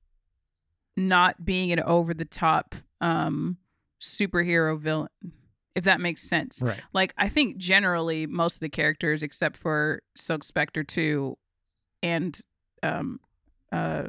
not 0.97 1.45
being 1.45 1.73
an 1.73 1.81
over 1.81 2.15
the 2.15 2.25
top 2.25 2.75
um 3.01 3.59
superhero 4.01 4.79
villain, 4.79 5.09
if 5.75 5.85
that 5.85 6.01
makes 6.01 6.23
sense. 6.23 6.61
Right. 6.63 6.81
Like 6.93 7.13
I 7.17 7.29
think 7.29 7.57
generally 7.57 8.27
most 8.27 8.57
of 8.57 8.61
the 8.61 8.69
characters, 8.69 9.23
except 9.23 9.57
for 9.57 10.03
Silk 10.17 10.45
Spectre 10.45 10.85
two 10.85 11.37
and 12.03 12.39
um 12.83 13.19
uh 13.73 14.09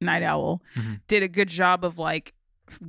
Nite 0.00 0.24
Owl, 0.24 0.62
Mhm. 0.76 1.00
did 1.06 1.22
a 1.22 1.28
good 1.28 1.48
job 1.48 1.84
of 1.84 1.96
like 1.98 2.34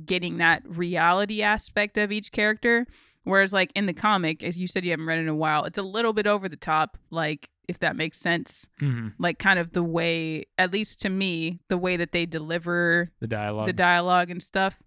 getting 0.04 0.38
that 0.38 0.62
reality 0.66 1.42
aspect 1.42 1.96
of 1.98 2.12
each 2.12 2.32
character. 2.32 2.86
Whereas 3.24 3.52
like 3.52 3.72
in 3.74 3.86
the 3.86 3.94
comic, 3.94 4.44
as 4.44 4.58
you 4.58 4.66
said 4.66 4.84
you 4.84 4.90
haven't 4.90 5.06
read 5.06 5.18
in 5.18 5.28
a 5.28 5.34
while, 5.34 5.64
it's 5.64 5.78
a 5.78 5.82
little 5.82 6.12
bit 6.12 6.26
over 6.26 6.48
the 6.48 6.56
top, 6.56 6.98
like 7.10 7.48
if 7.68 7.78
that 7.78 7.96
makes 7.96 8.18
sense. 8.18 8.68
hmm 8.78 9.08
Like 9.18 9.38
kind 9.38 9.58
of 9.58 9.72
the 9.72 9.82
way, 9.82 10.44
at 10.58 10.70
least 10.72 11.00
to 11.02 11.08
me, 11.08 11.60
the 11.68 11.78
way 11.78 11.96
that 11.96 12.12
they 12.12 12.26
deliver 12.26 13.10
The 13.20 13.26
dialogue. 13.26 13.66
the 13.66 13.72
dialogue 13.72 14.30
and 14.30 14.42
stuff. 14.42 14.82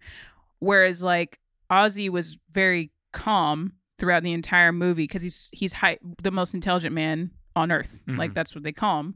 Whereas 0.59 1.01
like 1.03 1.39
Ozzy 1.71 2.09
was 2.09 2.37
very 2.51 2.91
calm 3.13 3.73
throughout 3.97 4.21
the 4.23 4.33
entire 4.33 4.71
movie 4.71 5.03
because 5.03 5.23
he's 5.23 5.49
he's 5.51 5.73
high, 5.73 5.97
the 6.21 6.29
most 6.31 6.53
intelligent 6.53 6.93
man 6.93 7.31
on 7.55 7.71
Earth. 7.71 8.03
Mhm. 8.07 8.17
Like 8.17 8.35
that's 8.35 8.53
what 8.53 8.63
they 8.63 8.71
call 8.71 8.99
him. 8.99 9.15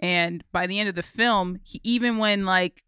And 0.00 0.42
by 0.50 0.66
the 0.66 0.80
end 0.80 0.88
of 0.88 0.94
the 0.96 1.02
film, 1.02 1.60
he, 1.62 1.80
even 1.84 2.18
when 2.18 2.44
like 2.44 2.82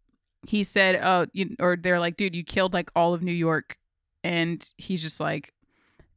he 0.46 0.64
said, 0.64 1.00
"Oh," 1.02 1.26
you, 1.32 1.56
or 1.60 1.76
they're 1.76 2.00
like, 2.00 2.16
"Dude, 2.16 2.34
you 2.34 2.44
killed 2.44 2.74
like 2.74 2.90
all 2.94 3.14
of 3.14 3.22
New 3.22 3.32
York," 3.32 3.78
and 4.24 4.66
he's 4.78 5.02
just 5.02 5.20
like, 5.20 5.52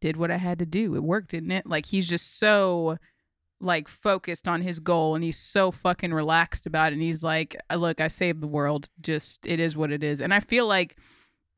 "Did 0.01 0.17
what 0.17 0.31
I 0.31 0.37
had 0.37 0.59
to 0.59 0.65
do. 0.65 0.95
It 0.95 1.03
worked, 1.03 1.31
didn't 1.31 1.51
it?" 1.51 1.65
Like 1.65 1.85
he's 1.85 2.07
just 2.07 2.39
so 2.39 2.97
like 3.61 3.87
focused 3.87 4.47
on 4.47 4.61
his 4.61 4.79
goal 4.79 5.15
and 5.15 5.23
he's 5.23 5.37
so 5.37 5.71
fucking 5.71 6.13
relaxed 6.13 6.65
about 6.65 6.91
it. 6.91 6.95
And 6.95 7.01
he's 7.01 7.23
like 7.23 7.55
uh, 7.69 7.75
look 7.75 8.01
i 8.01 8.07
saved 8.07 8.41
the 8.41 8.47
world. 8.47 8.89
Just 9.01 9.45
it 9.45 9.59
is 9.59 9.77
what 9.77 9.91
it 9.91 10.03
is. 10.03 10.21
And 10.21 10.33
i 10.33 10.39
feel 10.39 10.67
like 10.67 10.97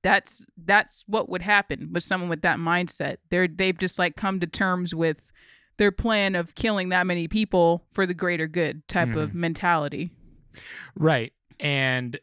that's 0.03 0.45
that's 0.65 1.03
what 1.07 1.27
would 1.27 1.41
happen 1.41 1.89
with 1.91 2.03
someone 2.03 2.29
with 2.29 2.43
that 2.43 2.59
mindset. 2.59 3.17
They're 3.29 3.47
they've 3.47 3.77
just 3.77 3.99
like 3.99 4.15
come 4.15 4.39
to 4.39 4.47
terms 4.47 4.93
with 4.93 5.31
their 5.77 5.91
plan 5.91 6.35
of 6.35 6.55
killing 6.55 6.89
that 6.89 7.07
many 7.07 7.27
people 7.27 7.85
for 7.91 8.05
the 8.05 8.13
greater 8.13 8.47
good 8.47 8.87
type 8.87 9.15
of 9.15 9.29
mm-hmm. 9.29 9.41
mentality. 9.41 10.11
Right. 10.95 11.33
And 11.59 12.19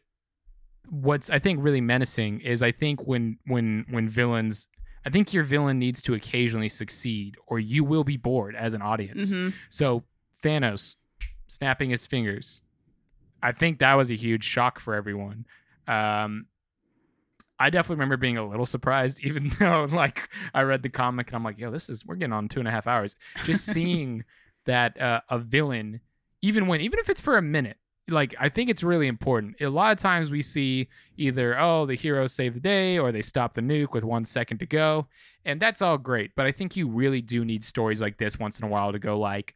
what's 0.89 1.29
I 1.29 1.39
think 1.39 1.59
really 1.61 1.81
menacing 1.81 2.41
is 2.41 2.61
I 2.63 2.71
think 2.71 3.01
when 3.05 3.37
when 3.45 3.85
when 3.89 4.07
villains 4.09 4.69
I 5.05 5.09
think 5.09 5.33
your 5.33 5.43
villain 5.43 5.77
needs 5.79 6.01
to 6.03 6.13
occasionally 6.15 6.69
succeed 6.69 7.35
or 7.47 7.59
you 7.59 7.83
will 7.83 8.03
be 8.03 8.17
bored 8.17 8.55
as 8.55 8.73
an 8.73 8.81
audience. 8.81 9.33
Mhm. 9.33 9.53
So 9.69 10.03
Thanos 10.43 10.95
snapping 11.47 11.89
his 11.91 12.07
fingers. 12.07 12.61
I 13.43 13.51
think 13.51 13.79
that 13.79 13.93
was 13.93 14.09
a 14.09 14.15
huge 14.15 14.43
shock 14.43 14.79
for 14.79 14.93
everyone. 14.95 15.45
Um 15.87 16.47
I 17.57 17.69
definitely 17.69 17.95
remember 17.95 18.17
being 18.17 18.37
a 18.37 18.45
little 18.47 18.65
surprised, 18.65 19.19
even 19.23 19.49
though 19.59 19.85
like 19.85 20.29
I 20.53 20.63
read 20.63 20.83
the 20.83 20.89
comic 20.89 21.27
and 21.27 21.35
I'm 21.35 21.43
like, 21.43 21.59
yo, 21.59 21.71
this 21.71 21.89
is 21.89 22.05
we're 22.05 22.15
getting 22.15 22.33
on 22.33 22.47
two 22.49 22.59
and 22.59 22.67
a 22.67 22.71
half 22.71 22.87
hours. 22.87 23.15
Just 23.45 23.65
seeing 23.73 24.23
that 24.65 24.99
uh, 24.99 25.21
a 25.29 25.39
villain, 25.39 26.01
even 26.41 26.67
when 26.67 26.81
even 26.81 26.99
if 26.99 27.09
it's 27.09 27.21
for 27.21 27.37
a 27.37 27.41
minute, 27.41 27.77
like 28.07 28.35
I 28.39 28.49
think 28.49 28.69
it's 28.69 28.83
really 28.83 29.07
important. 29.07 29.59
A 29.61 29.69
lot 29.69 29.91
of 29.91 29.97
times 29.97 30.29
we 30.29 30.41
see 30.41 30.89
either 31.17 31.59
oh 31.59 31.85
the 31.85 31.95
hero 31.95 32.27
save 32.27 32.53
the 32.53 32.59
day 32.59 32.97
or 32.97 33.11
they 33.11 33.21
stop 33.21 33.53
the 33.53 33.61
nuke 33.61 33.93
with 33.93 34.03
one 34.03 34.25
second 34.25 34.59
to 34.59 34.65
go, 34.65 35.07
and 35.43 35.59
that's 35.59 35.81
all 35.81 35.97
great. 35.97 36.31
But 36.35 36.45
I 36.45 36.51
think 36.51 36.75
you 36.75 36.87
really 36.87 37.21
do 37.21 37.43
need 37.43 37.63
stories 37.63 38.01
like 38.01 38.17
this 38.17 38.37
once 38.39 38.59
in 38.59 38.65
a 38.65 38.69
while 38.69 38.91
to 38.91 38.99
go 38.99 39.17
like 39.19 39.55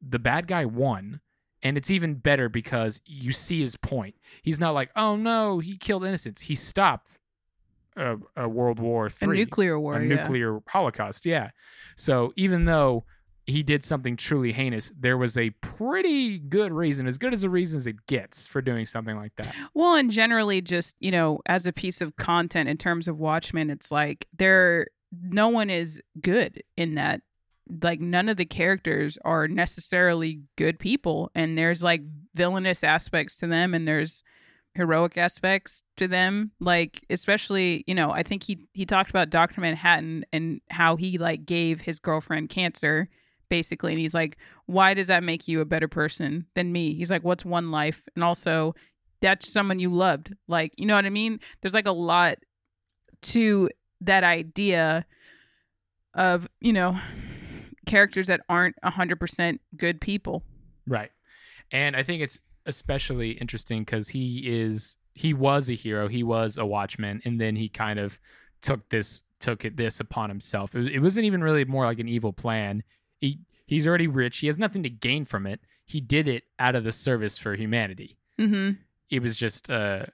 the 0.00 0.18
bad 0.18 0.46
guy 0.46 0.64
won. 0.64 1.20
And 1.62 1.78
it's 1.78 1.90
even 1.90 2.16
better 2.16 2.50
because 2.50 3.00
you 3.06 3.32
see 3.32 3.62
his 3.62 3.74
point. 3.74 4.16
He's 4.42 4.60
not 4.60 4.72
like, 4.72 4.90
oh 4.96 5.16
no, 5.16 5.60
he 5.60 5.78
killed 5.78 6.04
innocents. 6.04 6.42
He 6.42 6.54
stopped 6.54 7.18
a, 7.96 8.16
a 8.36 8.48
World 8.48 8.78
War 8.78 9.08
3. 9.08 9.34
a 9.36 9.40
nuclear 9.40 9.78
war 9.78 9.96
a 9.96 10.04
yeah. 10.04 10.16
nuclear 10.16 10.60
holocaust 10.68 11.24
yeah 11.26 11.50
so 11.96 12.32
even 12.36 12.64
though 12.64 13.04
he 13.46 13.62
did 13.62 13.84
something 13.84 14.16
truly 14.16 14.52
heinous 14.52 14.92
there 14.98 15.18
was 15.18 15.36
a 15.36 15.50
pretty 15.60 16.38
good 16.38 16.72
reason 16.72 17.06
as 17.06 17.18
good 17.18 17.32
as 17.32 17.42
the 17.42 17.50
reasons 17.50 17.86
it 17.86 18.06
gets 18.06 18.46
for 18.46 18.62
doing 18.62 18.86
something 18.86 19.16
like 19.16 19.34
that 19.36 19.54
Well, 19.74 19.94
and 19.94 20.10
generally, 20.10 20.60
just 20.60 20.96
you 21.00 21.10
know, 21.10 21.40
as 21.46 21.66
a 21.66 21.72
piece 21.72 22.00
of 22.00 22.16
content 22.16 22.68
in 22.68 22.76
terms 22.76 23.08
of 23.08 23.18
Watchmen, 23.18 23.70
it's 23.70 23.90
like 23.90 24.26
there, 24.36 24.86
no 25.12 25.48
one 25.48 25.70
is 25.70 26.00
good 26.20 26.62
in 26.76 26.94
that. 26.94 27.20
Like 27.82 28.00
none 28.00 28.28
of 28.28 28.36
the 28.36 28.44
characters 28.44 29.18
are 29.24 29.48
necessarily 29.48 30.40
good 30.56 30.78
people, 30.78 31.30
and 31.34 31.56
there's 31.56 31.82
like 31.82 32.02
villainous 32.34 32.84
aspects 32.84 33.36
to 33.38 33.46
them, 33.46 33.74
and 33.74 33.88
there's 33.88 34.22
heroic 34.74 35.16
aspects 35.16 35.82
to 35.96 36.06
them. 36.06 36.52
Like 36.60 37.04
especially, 37.10 37.84
you 37.86 37.94
know, 37.94 38.10
I 38.10 38.22
think 38.22 38.42
he 38.42 38.66
he 38.72 38.84
talked 38.84 39.10
about 39.10 39.30
Doctor 39.30 39.60
Manhattan 39.60 40.24
and 40.32 40.60
how 40.70 40.96
he 40.96 41.18
like 41.18 41.46
gave 41.46 41.80
his 41.80 41.98
girlfriend 41.98 42.48
cancer 42.50 43.08
basically 43.48 43.92
and 43.92 44.00
he's 44.00 44.14
like 44.14 44.36
why 44.66 44.94
does 44.94 45.06
that 45.06 45.22
make 45.22 45.46
you 45.46 45.60
a 45.60 45.64
better 45.64 45.88
person 45.88 46.46
than 46.54 46.72
me 46.72 46.94
he's 46.94 47.10
like 47.10 47.22
what's 47.22 47.44
one 47.44 47.70
life 47.70 48.08
and 48.14 48.24
also 48.24 48.74
that's 49.24 49.50
someone 49.50 49.78
you 49.78 49.88
loved. 49.88 50.34
Like, 50.48 50.72
you 50.76 50.84
know 50.84 50.94
what 50.94 51.06
I 51.06 51.10
mean? 51.10 51.40
There's 51.62 51.72
like 51.72 51.86
a 51.86 51.92
lot 51.92 52.36
to 53.22 53.70
that 54.02 54.22
idea 54.22 55.06
of, 56.12 56.46
you 56.60 56.74
know, 56.74 56.98
characters 57.86 58.26
that 58.26 58.42
aren't 58.50 58.76
100% 58.84 59.58
good 59.76 60.00
people. 60.00 60.42
right 60.86 61.10
and 61.72 61.96
i 61.96 62.02
think 62.02 62.20
it's 62.20 62.40
especially 62.66 63.30
interesting 63.30 63.80
because 63.80 64.10
he 64.10 64.42
is 64.44 64.98
he 65.14 65.32
was 65.32 65.70
a 65.70 65.72
hero 65.72 66.08
he 66.08 66.22
was 66.22 66.58
a 66.58 66.66
watchman 66.66 67.22
and 67.24 67.40
then 67.40 67.56
he 67.56 67.70
kind 67.70 67.98
of 67.98 68.18
took 68.60 68.86
this 68.90 69.22
took 69.40 69.64
it 69.64 69.78
this 69.78 69.98
upon 69.98 70.28
himself 70.28 70.74
it, 70.74 70.92
it 70.92 70.98
wasn't 70.98 71.24
even 71.24 71.42
really 71.42 71.64
more 71.64 71.86
like 71.86 71.98
an 71.98 72.08
evil 72.08 72.34
plan 72.34 72.82
he 73.24 73.38
he's 73.66 73.86
already 73.86 74.06
rich 74.06 74.38
he 74.38 74.46
has 74.46 74.58
nothing 74.58 74.82
to 74.82 74.90
gain 74.90 75.24
from 75.24 75.46
it 75.46 75.60
he 75.86 76.00
did 76.00 76.26
it 76.28 76.44
out 76.58 76.74
of 76.74 76.84
the 76.84 76.92
service 76.92 77.38
for 77.38 77.54
humanity 77.54 78.16
Mm-hmm. 78.40 78.72
it 79.10 79.22
was 79.22 79.36
just 79.36 79.70
uh 79.70 80.06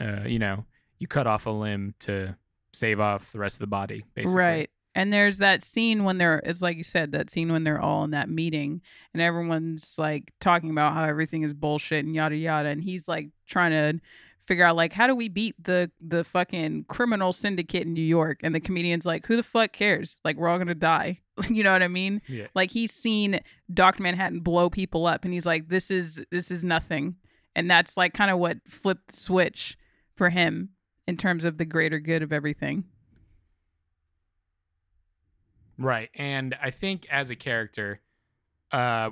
uh 0.00 0.22
you 0.26 0.38
know 0.38 0.64
you 0.98 1.06
cut 1.06 1.26
off 1.26 1.46
a 1.46 1.50
limb 1.50 1.94
to 2.00 2.36
save 2.72 2.98
off 3.00 3.32
the 3.32 3.38
rest 3.38 3.56
of 3.56 3.60
the 3.60 3.66
body 3.68 4.04
basically 4.14 4.36
Right. 4.42 4.70
And 4.94 5.12
there's 5.12 5.38
that 5.38 5.62
scene 5.62 6.02
when 6.02 6.18
they're, 6.18 6.38
it's 6.44 6.60
like 6.60 6.76
you 6.76 6.82
said, 6.82 7.12
that 7.12 7.30
scene 7.30 7.52
when 7.52 7.62
they're 7.62 7.80
all 7.80 8.02
in 8.02 8.10
that 8.10 8.28
meeting 8.28 8.80
and 9.14 9.22
everyone's 9.22 9.96
like 9.96 10.32
talking 10.40 10.70
about 10.70 10.92
how 10.94 11.04
everything 11.04 11.42
is 11.44 11.54
bullshit 11.54 12.04
and 12.04 12.16
yada 12.16 12.34
yada. 12.34 12.68
And 12.70 12.82
he's 12.82 13.06
like 13.06 13.28
trying 13.46 13.70
to 13.70 14.00
figure 14.48 14.64
out 14.64 14.74
like 14.74 14.92
how 14.94 15.06
do 15.06 15.14
we 15.14 15.28
beat 15.28 15.54
the 15.62 15.90
the 16.00 16.24
fucking 16.24 16.84
criminal 16.88 17.32
syndicate 17.32 17.86
in 17.86 17.92
New 17.92 18.00
York? 18.00 18.40
And 18.42 18.54
the 18.54 18.60
comedian's 18.60 19.06
like, 19.06 19.26
who 19.26 19.36
the 19.36 19.42
fuck 19.42 19.72
cares? 19.72 20.20
Like 20.24 20.36
we're 20.36 20.48
all 20.48 20.58
gonna 20.58 20.74
die. 20.74 21.20
you 21.48 21.62
know 21.62 21.72
what 21.72 21.82
I 21.82 21.88
mean? 21.88 22.22
yeah 22.26 22.46
Like 22.54 22.72
he's 22.72 22.92
seen 22.92 23.40
Doctor 23.72 24.02
Manhattan 24.02 24.40
blow 24.40 24.70
people 24.70 25.06
up, 25.06 25.24
and 25.24 25.32
he's 25.32 25.46
like, 25.46 25.68
"This 25.68 25.90
is 25.90 26.24
this 26.32 26.50
is 26.50 26.64
nothing," 26.64 27.16
and 27.54 27.70
that's 27.70 27.96
like 27.96 28.14
kind 28.14 28.30
of 28.30 28.38
what 28.38 28.56
flipped 28.66 29.08
the 29.08 29.16
switch 29.16 29.76
for 30.14 30.30
him 30.30 30.70
in 31.06 31.16
terms 31.16 31.44
of 31.44 31.58
the 31.58 31.64
greater 31.64 32.00
good 32.00 32.22
of 32.22 32.32
everything. 32.32 32.84
right 35.78 36.10
and 36.16 36.56
i 36.60 36.70
think 36.72 37.06
as 37.08 37.30
a 37.30 37.36
character 37.36 38.00
uh 38.72 39.10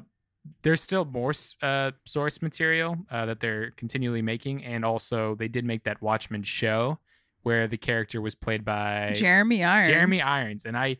there's 0.62 0.80
still 0.80 1.04
more 1.04 1.32
uh 1.62 1.90
source 2.04 2.42
material 2.42 2.96
uh, 3.10 3.26
that 3.26 3.40
they're 3.40 3.70
continually 3.72 4.22
making 4.22 4.64
and 4.64 4.84
also 4.84 5.34
they 5.34 5.48
did 5.48 5.64
make 5.64 5.84
that 5.84 6.00
watchmen 6.02 6.42
show 6.42 6.98
where 7.46 7.68
the 7.68 7.76
character 7.76 8.20
was 8.20 8.34
played 8.34 8.64
by 8.64 9.12
Jeremy 9.14 9.62
Irons. 9.62 9.86
Jeremy 9.86 10.20
Irons, 10.20 10.66
and 10.66 10.76
I, 10.76 10.96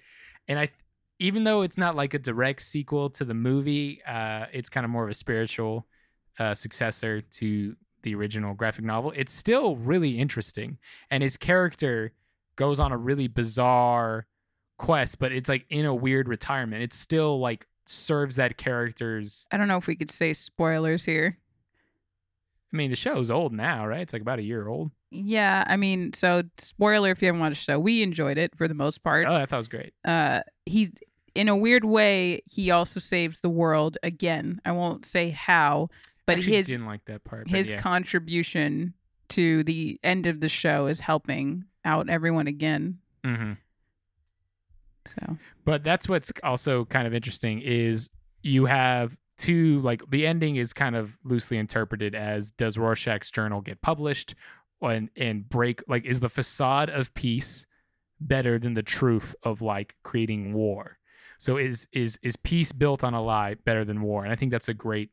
and 0.47 0.61
I, 0.61 0.71
even 1.19 1.43
though 1.43 1.63
it's 1.63 1.77
not 1.77 1.97
like 1.97 2.15
a 2.15 2.21
direct 2.21 2.63
sequel 2.63 3.11
to 3.11 3.25
the 3.25 3.35
movie, 3.35 4.01
uh, 4.07 4.47
it's 4.53 4.69
kind 4.69 4.85
of 4.85 4.91
more 4.91 5.03
of 5.03 5.11
a 5.11 5.15
spiritual 5.15 5.89
uh, 6.39 6.55
successor 6.55 7.21
to 7.21 7.75
the 8.05 8.15
original 8.15 8.55
graphic 8.55 8.85
novel. 8.85 9.13
It's 9.17 9.33
still 9.33 9.75
really 9.75 10.21
interesting, 10.21 10.79
and 11.11 11.21
his 11.21 11.37
character 11.37 12.13
goes 12.55 12.79
on 12.79 12.93
a 12.93 12.97
really 12.97 13.27
bizarre 13.27 14.29
quest, 14.79 15.19
but 15.19 15.33
it's 15.33 15.49
like 15.49 15.67
in 15.69 15.85
a 15.85 15.93
weird 15.93 16.29
retirement. 16.29 16.81
It's 16.81 16.97
still 16.97 17.41
like 17.41 17.67
serves 17.87 18.37
that 18.37 18.57
character's. 18.57 19.47
I 19.51 19.57
don't 19.57 19.69
know 19.69 19.77
if 19.79 19.87
we 19.87 19.97
could 19.97 20.11
say 20.11 20.33
spoilers 20.33 21.05
here. 21.05 21.39
I 22.73 22.77
mean, 22.77 22.91
the 22.91 22.97
show's 22.97 23.31
old 23.31 23.53
now, 23.53 23.87
right? 23.87 24.01
It's 24.01 24.13
like 24.13 24.23
about 24.23 24.39
a 24.39 24.43
year 24.43 24.69
old. 24.69 24.91
Yeah, 25.11 25.65
I 25.67 25.77
mean, 25.77 26.13
so 26.13 26.43
spoiler 26.59 27.11
if 27.11 27.23
you 27.23 27.27
haven't 27.27 27.41
watched 27.41 27.65
the 27.67 27.73
show, 27.73 27.79
we 27.79 28.03
enjoyed 28.03 28.39
it 28.39 28.57
for 28.57 28.67
the 28.69 28.75
most 28.75 29.03
part. 29.03 29.27
Oh, 29.27 29.35
I 29.35 29.47
thought 29.47 29.57
it 29.57 29.59
was 29.59 29.69
great. 29.69 29.95
uh 30.05 30.43
he's 30.67 30.91
in 31.35 31.49
a 31.49 31.57
weird 31.57 31.85
way 31.85 32.43
he 32.51 32.71
also 32.71 32.99
saves 32.99 33.41
the 33.41 33.49
world 33.51 33.99
again 34.03 34.59
i 34.65 34.73
won't 34.73 35.05
say 35.05 35.29
how 35.29 35.87
but 36.25 36.39
Actually 36.39 36.57
his 36.57 36.67
didn't 36.69 36.87
like 36.87 37.05
that 37.05 37.25
part. 37.25 37.47
his 37.51 37.71
yeah. 37.71 37.79
contribution 37.79 38.95
to 39.29 39.63
the 39.65 40.01
end 40.03 40.25
of 40.27 40.41
the 40.41 40.49
show 40.49 40.87
is 40.87 41.01
helping 41.01 41.65
out 41.85 42.09
everyone 42.09 42.47
again 42.47 42.99
hmm 43.23 43.53
so 45.07 45.39
But 45.65 45.85
that's 45.85 46.09
what's 46.09 46.33
also 46.43 46.85
kind 46.87 47.07
of 47.07 47.15
interesting 47.15 47.61
is 47.61 48.11
you 48.43 48.67
have 48.67 49.17
two 49.39 49.81
like 49.81 50.03
the 50.11 50.27
ending 50.27 50.57
is 50.57 50.73
kind 50.73 50.97
of 50.97 51.19
loosely 51.25 51.59
interpreted 51.59 52.15
as 52.15 52.51
does 52.53 52.79
Rorschach's 52.79 53.31
journal 53.31 53.61
get 53.61 53.83
published 53.83 54.35
and 54.81 55.11
and 55.17 55.49
break 55.49 55.83
like 55.89 56.05
is 56.05 56.21
the 56.21 56.29
facade 56.29 56.91
of 56.91 57.13
peace 57.15 57.67
better 58.21 58.59
than 58.59 58.75
the 58.75 58.83
truth 58.83 59.35
of 59.43 59.63
like 59.63 59.97
creating 60.03 60.53
war? 60.53 60.99
So 61.39 61.57
is 61.57 61.89
is 61.93 62.19
is 62.23 62.37
peace 62.37 62.73
built 62.73 63.05
on 63.05 63.15
a 63.15 63.23
lie 63.23 63.55
better 63.55 63.85
than 63.85 64.03
war? 64.03 64.25
And 64.25 64.33
I 64.33 64.37
think 64.37 64.51
that's 64.51 64.69
a 64.69 64.75
great 64.75 65.11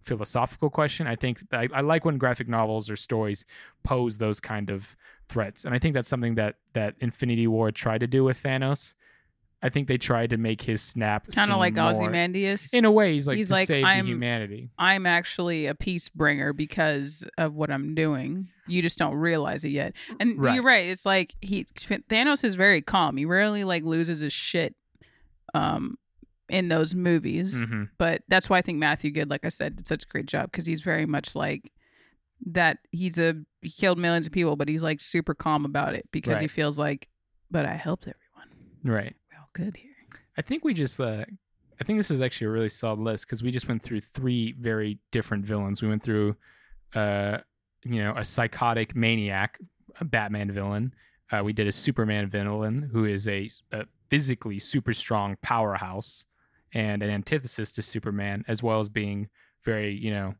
philosophical 0.00 0.70
question. 0.70 1.06
I 1.06 1.16
think 1.16 1.42
I, 1.52 1.68
I 1.74 1.80
like 1.80 2.04
when 2.04 2.16
graphic 2.18 2.48
novels 2.48 2.88
or 2.88 2.96
stories 2.96 3.44
pose 3.82 4.18
those 4.18 4.40
kind 4.40 4.70
of 4.70 4.96
threats, 5.28 5.64
and 5.64 5.74
I 5.74 5.78
think 5.78 5.94
that's 5.94 6.08
something 6.08 6.36
that 6.36 6.56
that 6.72 6.94
Infinity 7.00 7.46
War 7.46 7.70
tried 7.70 7.98
to 7.98 8.06
do 8.06 8.24
with 8.24 8.42
Thanos. 8.42 8.94
I 9.62 9.68
think 9.70 9.88
they 9.88 9.96
tried 9.98 10.30
to 10.30 10.36
make 10.36 10.60
his 10.62 10.82
snap 10.82 11.26
kind 11.34 11.50
of 11.50 11.56
like 11.58 11.74
more- 11.74 11.86
ozymandias 11.90 12.72
In 12.74 12.84
a 12.84 12.90
way, 12.90 13.14
he's 13.14 13.26
like 13.26 13.36
He's 13.38 13.48
to 13.48 13.54
like, 13.54 13.66
save 13.68 13.84
I'm- 13.84 14.06
humanity. 14.06 14.70
i'm 14.78 15.06
actually 15.06 15.66
a 15.66 15.74
peace 15.74 16.08
bringer 16.08 16.52
because 16.52 17.26
of 17.38 17.54
what 17.54 17.70
i'm 17.70 17.94
doing 17.94 18.48
you 18.68 18.82
just 18.82 18.98
don't 18.98 19.14
realize 19.14 19.64
it 19.64 19.70
yet 19.70 19.94
and 20.20 20.38
Right. 20.38 20.54
you're 20.54 20.62
right 20.64 20.88
it's 20.88 21.06
like 21.06 21.34
he 21.40 21.64
thanos 22.10 22.44
is 22.44 22.54
very 22.54 22.82
calm 22.82 23.16
he 23.16 23.24
rarely 23.24 23.64
like 23.64 23.82
loses 23.84 24.20
his 24.20 24.32
shit 24.32 24.74
um 25.54 25.96
in 26.48 26.68
those 26.68 26.94
movies. 26.94 27.64
hmm 27.64 27.84
But 27.98 28.22
that's 28.28 28.48
why 28.48 28.58
I 28.58 28.62
think 28.62 28.78
Matthew 28.78 29.10
Goode, 29.10 29.30
like 29.30 29.44
I 29.44 29.48
said, 29.48 29.74
did 29.74 29.88
such 29.88 30.04
a 30.04 30.06
great 30.06 30.26
job 30.26 30.48
because 30.52 30.64
he's 30.64 30.80
very 30.80 31.04
much 31.04 31.34
like 31.34 31.72
that. 32.52 32.78
He's 32.92 33.18
a 33.18 33.34
he 33.62 33.68
killed 33.70 33.98
millions 33.98 34.26
of 34.28 34.32
people, 34.32 34.54
but 34.54 34.68
he's 34.68 34.82
like 34.82 35.00
super 35.00 35.34
calm 35.34 35.64
about 35.64 35.94
it 35.94 36.06
because 36.12 36.38
he 36.40 36.46
feels 36.46 36.78
like, 36.78 37.08
but 37.50 37.66
I 37.66 37.74
helped 37.74 38.06
everyone. 38.06 38.48
Right. 38.84 39.16
Good 39.56 39.78
here. 39.78 39.92
I 40.36 40.42
think 40.42 40.64
we 40.66 40.74
just. 40.74 41.00
Uh, 41.00 41.24
I 41.80 41.84
think 41.84 41.98
this 41.98 42.10
is 42.10 42.20
actually 42.20 42.48
a 42.48 42.50
really 42.50 42.68
solid 42.68 42.98
list 42.98 43.24
because 43.24 43.42
we 43.42 43.50
just 43.50 43.68
went 43.68 43.82
through 43.82 44.02
three 44.02 44.52
very 44.52 44.98
different 45.12 45.46
villains. 45.46 45.80
We 45.80 45.88
went 45.88 46.02
through, 46.02 46.36
uh, 46.94 47.38
you 47.82 48.02
know, 48.02 48.12
a 48.14 48.22
psychotic 48.22 48.94
maniac, 48.94 49.58
a 49.98 50.04
Batman 50.04 50.50
villain. 50.50 50.94
Uh, 51.32 51.42
we 51.42 51.54
did 51.54 51.66
a 51.66 51.72
Superman 51.72 52.28
villain 52.28 52.90
who 52.92 53.06
is 53.06 53.26
a, 53.28 53.48
a 53.72 53.86
physically 54.10 54.58
super 54.58 54.92
strong 54.92 55.38
powerhouse 55.40 56.26
and 56.74 57.02
an 57.02 57.08
antithesis 57.08 57.72
to 57.72 57.82
Superman, 57.82 58.44
as 58.48 58.62
well 58.62 58.78
as 58.78 58.90
being 58.90 59.30
very, 59.64 59.94
you 59.94 60.10
know, 60.10 60.34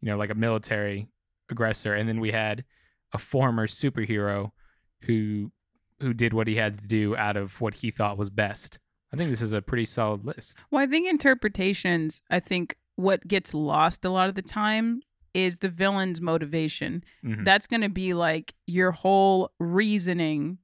you 0.00 0.10
know, 0.10 0.16
like 0.16 0.30
a 0.30 0.34
military 0.34 1.06
aggressor. 1.48 1.94
And 1.94 2.08
then 2.08 2.18
we 2.18 2.32
had 2.32 2.64
a 3.12 3.18
former 3.18 3.68
superhero 3.68 4.50
who 5.02 5.52
who 6.02 6.12
did 6.12 6.32
what 6.34 6.46
he 6.48 6.56
had 6.56 6.78
to 6.80 6.86
do 6.86 7.16
out 7.16 7.36
of 7.36 7.60
what 7.60 7.76
he 7.76 7.90
thought 7.90 8.18
was 8.18 8.30
best. 8.30 8.78
I 9.12 9.16
think 9.16 9.30
this 9.30 9.42
is 9.42 9.52
a 9.52 9.62
pretty 9.62 9.84
solid 9.84 10.24
list. 10.24 10.58
Well, 10.70 10.82
I 10.82 10.86
think 10.86 11.08
interpretations, 11.08 12.22
I 12.30 12.40
think 12.40 12.76
what 12.96 13.26
gets 13.26 13.54
lost 13.54 14.04
a 14.04 14.10
lot 14.10 14.28
of 14.28 14.34
the 14.34 14.42
time 14.42 15.02
is 15.34 15.58
the 15.58 15.68
villain's 15.68 16.20
motivation. 16.20 17.02
Mhm. 17.24 17.44
That's 17.44 17.66
going 17.66 17.80
to 17.82 17.88
be 17.88 18.14
like 18.14 18.54
your 18.66 18.90
whole 18.92 19.50
reasoning 19.58 20.58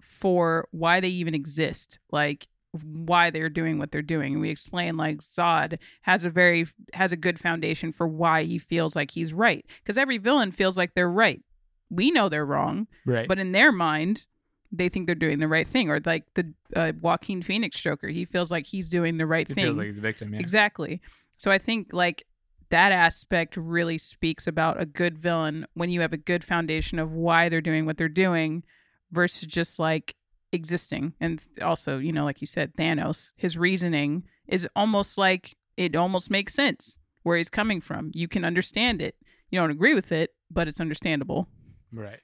for 0.00 0.68
why 0.70 1.00
they 1.00 1.08
even 1.08 1.34
exist. 1.34 1.98
Like 2.10 2.48
why 2.72 3.30
they're 3.30 3.48
doing 3.48 3.78
what 3.78 3.90
they're 3.90 4.02
doing. 4.02 4.34
And 4.34 4.40
we 4.42 4.50
explain 4.50 4.96
like 4.96 5.18
Zod 5.18 5.78
has 6.02 6.24
a 6.24 6.30
very 6.30 6.66
has 6.92 7.12
a 7.12 7.16
good 7.16 7.38
foundation 7.38 7.92
for 7.92 8.06
why 8.06 8.44
he 8.44 8.58
feels 8.58 8.94
like 8.94 9.10
he's 9.12 9.32
right. 9.32 9.64
Because 9.82 9.98
every 9.98 10.18
villain 10.18 10.52
feels 10.52 10.78
like 10.78 10.94
they're 10.94 11.10
right. 11.10 11.42
We 11.90 12.10
know 12.12 12.28
they're 12.28 12.46
wrong, 12.46 12.86
Right. 13.04 13.26
but 13.26 13.40
in 13.40 13.50
their 13.52 13.72
mind, 13.72 14.26
they 14.72 14.88
think 14.88 15.06
they're 15.06 15.14
doing 15.14 15.38
the 15.38 15.48
right 15.48 15.66
thing. 15.66 15.90
Or 15.90 16.00
like 16.04 16.24
the 16.34 16.52
uh, 16.74 16.92
Joaquin 17.00 17.42
Phoenix 17.42 17.78
Joker, 17.80 18.08
he 18.08 18.24
feels 18.24 18.50
like 18.50 18.66
he's 18.66 18.88
doing 18.88 19.16
the 19.16 19.26
right 19.26 19.48
it 19.48 19.54
thing. 19.54 19.64
feels 19.64 19.76
like 19.76 19.86
he's 19.86 19.98
a 19.98 20.02
victim. 20.02 20.34
Yeah. 20.34 20.40
Exactly. 20.40 21.00
So 21.36 21.50
I 21.50 21.58
think 21.58 21.92
like 21.92 22.26
that 22.70 22.92
aspect 22.92 23.56
really 23.56 23.98
speaks 23.98 24.46
about 24.46 24.80
a 24.80 24.86
good 24.86 25.18
villain 25.18 25.66
when 25.74 25.90
you 25.90 26.00
have 26.00 26.12
a 26.12 26.16
good 26.18 26.44
foundation 26.44 26.98
of 26.98 27.12
why 27.12 27.48
they're 27.48 27.60
doing 27.60 27.84
what 27.86 27.96
they're 27.96 28.08
doing 28.08 28.62
versus 29.10 29.46
just 29.46 29.78
like 29.78 30.14
existing. 30.52 31.14
And 31.20 31.40
also, 31.60 31.98
you 31.98 32.12
know, 32.12 32.24
like 32.24 32.40
you 32.40 32.46
said, 32.46 32.76
Thanos, 32.76 33.32
his 33.36 33.56
reasoning 33.56 34.24
is 34.46 34.68
almost 34.76 35.18
like 35.18 35.56
it 35.76 35.96
almost 35.96 36.30
makes 36.30 36.54
sense 36.54 36.98
where 37.22 37.36
he's 37.36 37.50
coming 37.50 37.80
from. 37.80 38.10
You 38.14 38.28
can 38.28 38.44
understand 38.44 39.02
it. 39.02 39.16
You 39.50 39.58
don't 39.58 39.70
agree 39.70 39.94
with 39.94 40.12
it, 40.12 40.34
but 40.50 40.68
it's 40.68 40.80
understandable. 40.80 41.48
Right. 41.92 42.20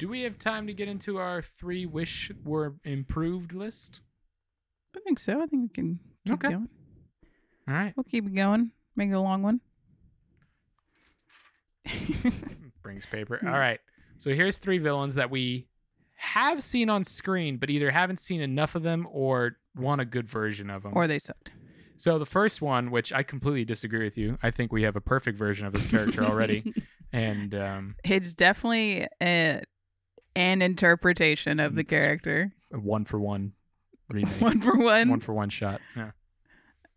Do 0.00 0.08
we 0.08 0.22
have 0.22 0.38
time 0.38 0.66
to 0.66 0.72
get 0.72 0.88
into 0.88 1.18
our 1.18 1.42
three 1.42 1.84
wish 1.84 2.32
were 2.42 2.76
improved 2.84 3.52
list? 3.52 4.00
I 4.96 5.00
think 5.00 5.18
so. 5.18 5.42
I 5.42 5.46
think 5.46 5.62
we 5.62 5.68
can 5.68 6.00
keep 6.26 6.32
Okay. 6.36 6.48
going. 6.48 6.68
All 7.68 7.74
right. 7.74 7.92
We'll 7.94 8.04
keep 8.04 8.26
it 8.26 8.34
going. 8.34 8.70
Make 8.96 9.10
it 9.10 9.12
a 9.12 9.20
long 9.20 9.42
one. 9.42 9.60
Brings 12.82 13.04
paper. 13.04 13.38
Hmm. 13.40 13.48
All 13.48 13.58
right. 13.58 13.78
So 14.16 14.30
here's 14.32 14.56
three 14.56 14.78
villains 14.78 15.16
that 15.16 15.30
we 15.30 15.66
have 16.16 16.62
seen 16.62 16.88
on 16.88 17.04
screen, 17.04 17.58
but 17.58 17.68
either 17.70 17.90
haven't 17.90 18.20
seen 18.20 18.40
enough 18.40 18.74
of 18.74 18.82
them 18.82 19.06
or 19.10 19.56
want 19.76 20.00
a 20.00 20.04
good 20.06 20.28
version 20.28 20.70
of 20.70 20.82
them. 20.82 20.92
or 20.94 21.06
they 21.06 21.18
sucked. 21.18 21.52
so 21.96 22.18
the 22.18 22.26
first 22.26 22.60
one, 22.62 22.90
which 22.90 23.12
I 23.12 23.22
completely 23.22 23.64
disagree 23.66 24.04
with 24.04 24.16
you, 24.18 24.38
I 24.42 24.50
think 24.50 24.72
we 24.72 24.82
have 24.82 24.96
a 24.96 25.00
perfect 25.00 25.36
version 25.38 25.66
of 25.66 25.74
this 25.74 25.86
character 25.86 26.22
already. 26.24 26.72
And 27.12 27.56
um, 27.56 27.96
it's 28.04 28.34
definitely 28.34 29.04
a, 29.20 29.62
an 30.40 30.62
interpretation 30.62 31.60
of 31.60 31.74
the 31.74 31.82
It's- 31.82 32.00
character. 32.02 32.52
one 32.70 33.04
for 33.04 33.20
one 33.20 33.52
remake. 34.08 34.40
One 34.40 34.60
for 34.60 34.76
one. 34.76 35.08
one 35.10 35.20
for 35.20 35.34
one 35.34 35.50
shot. 35.50 35.80
Yeah. 35.96 36.10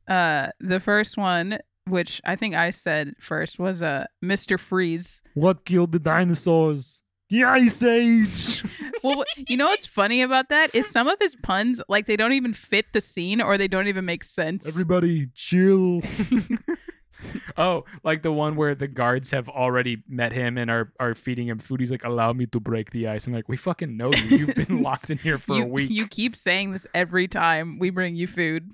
uh, 0.07 0.51
the 0.59 0.79
first 0.79 1.17
one, 1.17 1.59
which 1.87 2.21
I 2.25 2.35
think 2.35 2.55
I 2.55 2.69
said 2.71 3.13
first, 3.19 3.59
was 3.59 3.81
uh, 3.83 4.05
Mr. 4.23 4.59
Freeze. 4.59 5.21
What 5.33 5.65
killed 5.65 5.91
the 5.91 5.99
dinosaurs? 5.99 7.03
The 7.29 7.43
Ice 7.43 7.83
Age. 7.83 8.63
Well, 9.03 9.25
you 9.49 9.57
know 9.57 9.65
what's 9.65 9.85
funny 9.85 10.21
about 10.21 10.47
that 10.47 10.73
is 10.73 10.87
some 10.89 11.09
of 11.09 11.17
his 11.19 11.35
puns, 11.35 11.81
like 11.89 12.05
they 12.05 12.15
don't 12.15 12.31
even 12.31 12.53
fit 12.53 12.93
the 12.93 13.01
scene 13.01 13.41
or 13.41 13.57
they 13.57 13.67
don't 13.67 13.89
even 13.89 14.05
make 14.05 14.23
sense. 14.23 14.65
Everybody, 14.65 15.27
chill. 15.35 16.01
oh, 17.57 17.85
like 18.03 18.21
the 18.21 18.31
one 18.31 18.55
where 18.55 18.75
the 18.75 18.87
guards 18.87 19.31
have 19.31 19.49
already 19.49 20.03
met 20.07 20.31
him 20.31 20.57
and 20.57 20.69
are, 20.69 20.93
are 20.99 21.15
feeding 21.15 21.47
him 21.47 21.59
food. 21.59 21.79
He's 21.79 21.91
like, 21.91 22.03
"Allow 22.03 22.33
me 22.33 22.45
to 22.47 22.59
break 22.59 22.91
the 22.91 23.07
ice." 23.07 23.25
And 23.25 23.35
like, 23.35 23.49
we 23.49 23.57
fucking 23.57 23.95
know 23.95 24.13
you. 24.13 24.37
You've 24.37 24.55
been 24.67 24.81
locked 24.83 25.09
in 25.09 25.17
here 25.17 25.37
for 25.37 25.55
you, 25.55 25.63
a 25.63 25.67
week. 25.67 25.89
You 25.89 26.07
keep 26.07 26.35
saying 26.35 26.71
this 26.71 26.87
every 26.93 27.27
time 27.27 27.79
we 27.79 27.89
bring 27.89 28.15
you 28.15 28.27
food. 28.27 28.71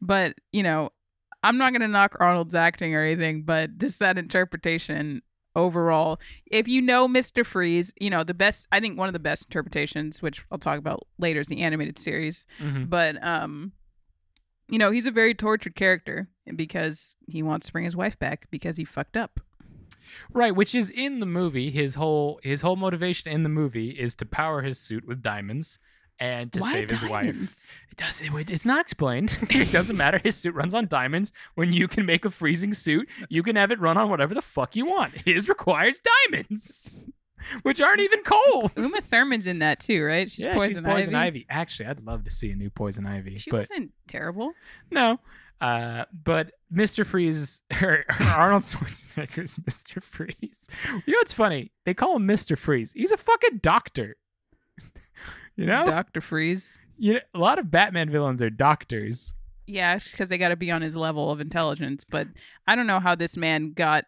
But, 0.00 0.34
you 0.52 0.62
know, 0.62 0.90
I'm 1.42 1.58
not 1.58 1.72
going 1.72 1.82
to 1.82 1.88
knock 1.88 2.16
Arnold's 2.20 2.54
acting 2.54 2.94
or 2.94 3.02
anything, 3.02 3.42
but 3.42 3.78
just 3.78 3.98
that 3.98 4.18
interpretation 4.18 5.22
overall. 5.56 6.20
If 6.46 6.68
you 6.68 6.80
know 6.80 7.08
Mr. 7.08 7.44
Freeze, 7.44 7.92
you 8.00 8.10
know, 8.10 8.22
the 8.22 8.34
best, 8.34 8.68
I 8.70 8.80
think 8.80 8.96
one 8.96 9.08
of 9.08 9.12
the 9.12 9.18
best 9.18 9.46
interpretations, 9.46 10.22
which 10.22 10.44
I'll 10.52 10.58
talk 10.58 10.78
about 10.78 11.06
later, 11.18 11.40
is 11.40 11.48
the 11.48 11.62
animated 11.62 11.98
series. 11.98 12.46
Mhm. 12.60 12.88
But, 12.88 13.22
um, 13.24 13.72
you 14.68 14.78
know, 14.78 14.90
he's 14.90 15.06
a 15.06 15.10
very 15.10 15.34
tortured 15.34 15.74
character 15.74 16.28
because 16.54 17.16
he 17.26 17.42
wants 17.42 17.66
to 17.66 17.72
bring 17.72 17.84
his 17.84 17.96
wife 17.96 18.18
back 18.18 18.46
because 18.50 18.76
he 18.76 18.84
fucked 18.84 19.16
up. 19.16 19.40
Right, 20.32 20.54
which 20.54 20.74
is 20.74 20.90
in 20.90 21.20
the 21.20 21.26
movie. 21.26 21.70
His 21.70 21.96
whole 21.96 22.40
his 22.42 22.62
whole 22.62 22.76
motivation 22.76 23.30
in 23.30 23.42
the 23.42 23.48
movie 23.48 23.90
is 23.90 24.14
to 24.16 24.26
power 24.26 24.62
his 24.62 24.78
suit 24.78 25.06
with 25.06 25.22
diamonds 25.22 25.78
and 26.20 26.52
to 26.52 26.60
Why 26.60 26.72
save 26.72 26.90
his 26.90 27.04
wife. 27.04 27.70
It 27.90 27.96
does. 27.96 28.20
It, 28.20 28.50
it's 28.50 28.64
not 28.64 28.80
explained. 28.80 29.38
it 29.50 29.72
doesn't 29.72 29.96
matter. 29.96 30.18
His 30.22 30.36
suit 30.36 30.54
runs 30.54 30.74
on 30.74 30.86
diamonds. 30.86 31.32
When 31.54 31.72
you 31.72 31.88
can 31.88 32.06
make 32.06 32.24
a 32.24 32.30
freezing 32.30 32.72
suit, 32.72 33.08
you 33.28 33.42
can 33.42 33.56
have 33.56 33.70
it 33.70 33.80
run 33.80 33.96
on 33.96 34.08
whatever 34.08 34.34
the 34.34 34.42
fuck 34.42 34.76
you 34.76 34.86
want. 34.86 35.12
His 35.14 35.48
requires 35.48 36.00
diamonds, 36.30 37.06
which 37.62 37.80
aren't 37.80 38.00
even 38.00 38.22
cold. 38.22 38.72
Uma 38.76 39.00
Thurman's 39.00 39.46
in 39.46 39.58
that 39.60 39.80
too, 39.80 40.02
right? 40.04 40.30
She's 40.30 40.44
yeah, 40.44 40.54
Poison, 40.54 40.70
she's 40.70 40.80
Poison 40.80 41.14
Ivy. 41.14 41.26
Ivy. 41.40 41.46
Actually, 41.50 41.86
I'd 41.88 42.00
love 42.00 42.24
to 42.24 42.30
see 42.30 42.50
a 42.50 42.56
new 42.56 42.70
Poison 42.70 43.06
Ivy, 43.06 43.38
She 43.38 43.50
but 43.50 43.58
wasn't 43.58 43.92
terrible. 44.06 44.52
no. 44.90 45.18
Uh, 45.60 46.04
but 46.24 46.52
Mr. 46.72 47.04
Freeze, 47.04 47.62
or, 47.82 48.04
or 48.08 48.26
Arnold 48.36 48.62
Schwarzenegger's 48.62 49.58
Mr. 49.68 50.00
Freeze. 50.00 50.68
You 51.04 51.12
know 51.14 51.18
what's 51.18 51.32
funny? 51.32 51.72
They 51.84 51.94
call 51.94 52.14
him 52.14 52.28
Mr. 52.28 52.56
Freeze. 52.56 52.92
He's 52.92 53.10
a 53.10 53.16
fucking 53.16 53.58
doctor. 53.60 54.16
you 55.56 55.66
know, 55.66 55.84
Doctor 55.86 56.20
Freeze. 56.20 56.78
you 56.96 57.14
know, 57.14 57.20
a 57.34 57.38
lot 57.40 57.58
of 57.58 57.72
Batman 57.72 58.08
villains 58.08 58.40
are 58.40 58.50
doctors. 58.50 59.34
Yeah, 59.66 59.98
because 59.98 60.28
they 60.28 60.38
got 60.38 60.48
to 60.50 60.56
be 60.56 60.70
on 60.70 60.80
his 60.80 60.96
level 60.96 61.30
of 61.32 61.40
intelligence. 61.40 62.04
But 62.04 62.28
I 62.68 62.76
don't 62.76 62.86
know 62.86 63.00
how 63.00 63.16
this 63.16 63.36
man 63.36 63.72
got 63.72 64.04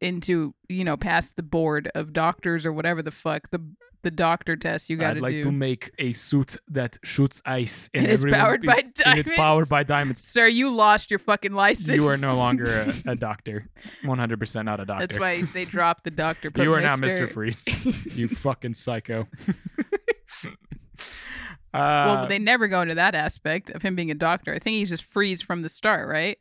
into, 0.00 0.54
you 0.68 0.84
know, 0.84 0.96
past 0.96 1.36
the 1.36 1.42
board 1.42 1.90
of 1.94 2.12
doctors 2.12 2.66
or 2.66 2.72
whatever 2.72 3.02
the 3.02 3.10
fuck 3.10 3.50
the 3.50 3.60
the 4.02 4.10
doctor 4.10 4.54
test 4.54 4.90
you 4.90 4.98
got 4.98 5.14
to 5.14 5.14
do 5.14 5.18
I'd 5.20 5.22
like 5.22 5.32
do. 5.32 5.44
to 5.44 5.50
make 5.52 5.90
a 5.98 6.12
suit 6.12 6.58
that 6.68 6.98
shoots 7.02 7.40
ice, 7.46 7.88
And 7.94 8.04
it's 8.04 8.20
everyone- 8.20 8.38
powered 8.40 8.62
by 8.66 8.82
And 9.06 9.18
it's 9.18 9.34
powered 9.34 9.68
by 9.70 9.82
diamonds. 9.82 10.22
Sir, 10.22 10.46
you 10.46 10.70
lost 10.74 11.10
your 11.10 11.18
fucking 11.18 11.52
license. 11.54 11.96
You 11.96 12.06
are 12.10 12.18
no 12.18 12.36
longer 12.36 12.64
a, 12.66 12.92
a 13.12 13.16
doctor. 13.16 13.66
One 14.04 14.18
hundred 14.18 14.38
percent 14.40 14.66
not 14.66 14.78
a 14.78 14.84
doctor. 14.84 15.06
That's 15.06 15.18
why 15.18 15.40
they 15.40 15.64
dropped 15.76 16.04
the 16.04 16.10
doctor. 16.10 16.50
you 16.54 16.74
are 16.74 16.82
now 16.82 16.96
Mr. 16.96 17.26
Mr. 17.26 17.30
Freeze. 17.30 18.14
you 18.18 18.28
fucking 18.28 18.74
psycho. 18.74 19.26
well, 21.72 22.18
uh, 22.18 22.26
they 22.26 22.38
never 22.38 22.68
go 22.68 22.82
into 22.82 22.94
that 22.96 23.14
aspect 23.14 23.70
of 23.70 23.82
him 23.82 23.96
being 23.96 24.10
a 24.10 24.14
doctor. 24.14 24.52
I 24.54 24.58
think 24.58 24.74
he's 24.74 24.90
just 24.90 25.04
freeze 25.04 25.42
from 25.42 25.62
the 25.62 25.68
start, 25.68 26.08
right? 26.08 26.38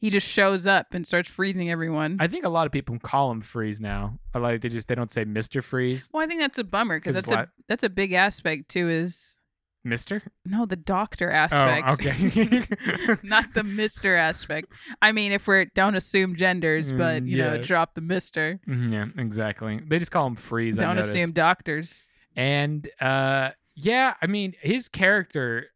He 0.00 0.10
just 0.10 0.26
shows 0.28 0.66
up 0.66 0.94
and 0.94 1.04
starts 1.06 1.28
freezing 1.28 1.70
everyone. 1.70 2.18
I 2.20 2.28
think 2.28 2.44
a 2.44 2.48
lot 2.48 2.66
of 2.66 2.72
people 2.72 2.98
call 3.00 3.30
him 3.32 3.40
Freeze 3.40 3.80
now. 3.80 4.18
I 4.32 4.38
Like 4.38 4.60
they 4.60 4.68
just 4.68 4.86
they 4.88 4.94
don't 4.94 5.10
say 5.10 5.24
Mister 5.24 5.60
Freeze. 5.60 6.08
well, 6.12 6.22
I 6.22 6.26
think 6.26 6.40
that's 6.40 6.58
a 6.58 6.64
bummer 6.64 6.98
because 6.98 7.14
that's 7.16 7.30
a 7.30 7.34
what? 7.34 7.48
that's 7.68 7.82
a 7.82 7.88
big 7.88 8.12
aspect 8.12 8.68
too. 8.68 8.88
Is 8.88 9.38
Mister? 9.84 10.22
no 10.44 10.66
the 10.66 10.76
doctor 10.76 11.30
aspect. 11.30 11.84
Oh, 11.86 12.08
aspect. 12.08 12.36
okay. 12.36 13.16
not 13.22 13.54
the 13.54 13.64
Mister 13.64 14.14
aspect. 14.14 14.68
I 15.02 15.12
mean, 15.12 15.32
if 15.32 15.46
we're 15.48 15.64
don't 15.74 15.94
assume 15.96 16.36
genders, 16.36 16.92
but 16.92 17.22
Mm, 17.24 17.28
you 17.28 17.38
know, 17.38 17.62
drop 17.62 17.94
the 17.94 18.00
Mister. 18.00 18.60
Mhm, 18.68 18.92
yeah, 18.92 19.06
exactly. 19.22 19.80
They 19.86 19.98
just 19.98 20.10
call 20.10 20.26
him 20.26 20.36
Freeze. 20.36 20.78
I 20.78 20.82
Don't 20.82 20.98
assume 20.98 21.30
doctors. 21.30 22.08
And 22.36 22.88
uh 23.00 23.50
yeah, 23.74 24.14
I 24.22 24.26
mean 24.26 24.54
his 24.60 24.88
character 24.88 25.66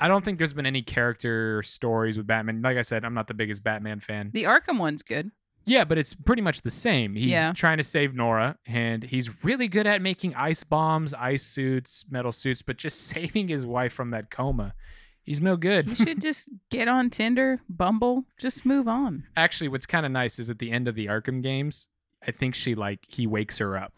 I 0.00 0.08
don't 0.08 0.24
think 0.24 0.38
there's 0.38 0.52
been 0.52 0.66
any 0.66 0.82
character 0.82 1.62
stories 1.62 2.16
with 2.16 2.26
Batman. 2.26 2.62
Like 2.62 2.76
I 2.76 2.82
said, 2.82 3.04
I'm 3.04 3.14
not 3.14 3.28
the 3.28 3.34
biggest 3.34 3.62
Batman 3.62 4.00
fan. 4.00 4.30
The 4.32 4.44
Arkham 4.44 4.78
one's 4.78 5.02
good. 5.02 5.30
Yeah, 5.66 5.84
but 5.84 5.96
it's 5.96 6.12
pretty 6.12 6.42
much 6.42 6.60
the 6.62 6.70
same. 6.70 7.14
He's 7.14 7.26
Yeah. 7.30 7.52
trying 7.52 7.78
to 7.78 7.84
save 7.84 8.14
Nora 8.14 8.58
and 8.66 9.02
he's 9.02 9.44
really 9.44 9.66
good 9.68 9.86
at 9.86 10.02
making 10.02 10.34
ice 10.34 10.62
bombs, 10.62 11.14
ice 11.14 11.42
suits, 11.42 12.04
metal 12.10 12.32
suits, 12.32 12.60
but 12.60 12.76
just 12.76 13.00
saving 13.06 13.48
his 13.48 13.64
wife 13.64 13.92
from 13.92 14.10
that 14.10 14.30
coma. 14.30 14.74
He's 15.22 15.40
no 15.40 15.56
good. 15.56 15.86
You 15.88 15.94
should 16.04 16.20
just 16.20 16.50
get 16.70 16.86
on 16.86 17.08
Tinder, 17.08 17.60
Bumble, 17.68 18.24
just 18.36 18.66
move 18.66 18.86
on. 18.86 19.24
Actually, 19.36 19.68
what's 19.68 19.86
kind 19.86 20.04
of 20.04 20.12
nice 20.12 20.38
is 20.38 20.50
at 20.50 20.58
the 20.58 20.70
end 20.70 20.86
of 20.86 20.96
the 20.96 21.06
Arkham 21.06 21.42
games, 21.42 21.88
I 22.26 22.30
think 22.30 22.54
she 22.54 22.74
like 22.74 23.00
he 23.08 23.26
wakes 23.26 23.56
her 23.58 23.74
up. 23.76 23.94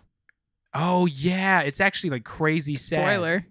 Oh 0.72 1.06
yeah, 1.06 1.62
it's 1.62 1.80
actually 1.80 2.10
like 2.10 2.24
crazy 2.24 2.76
sad. 2.76 3.00
Spoiler. 3.00 3.46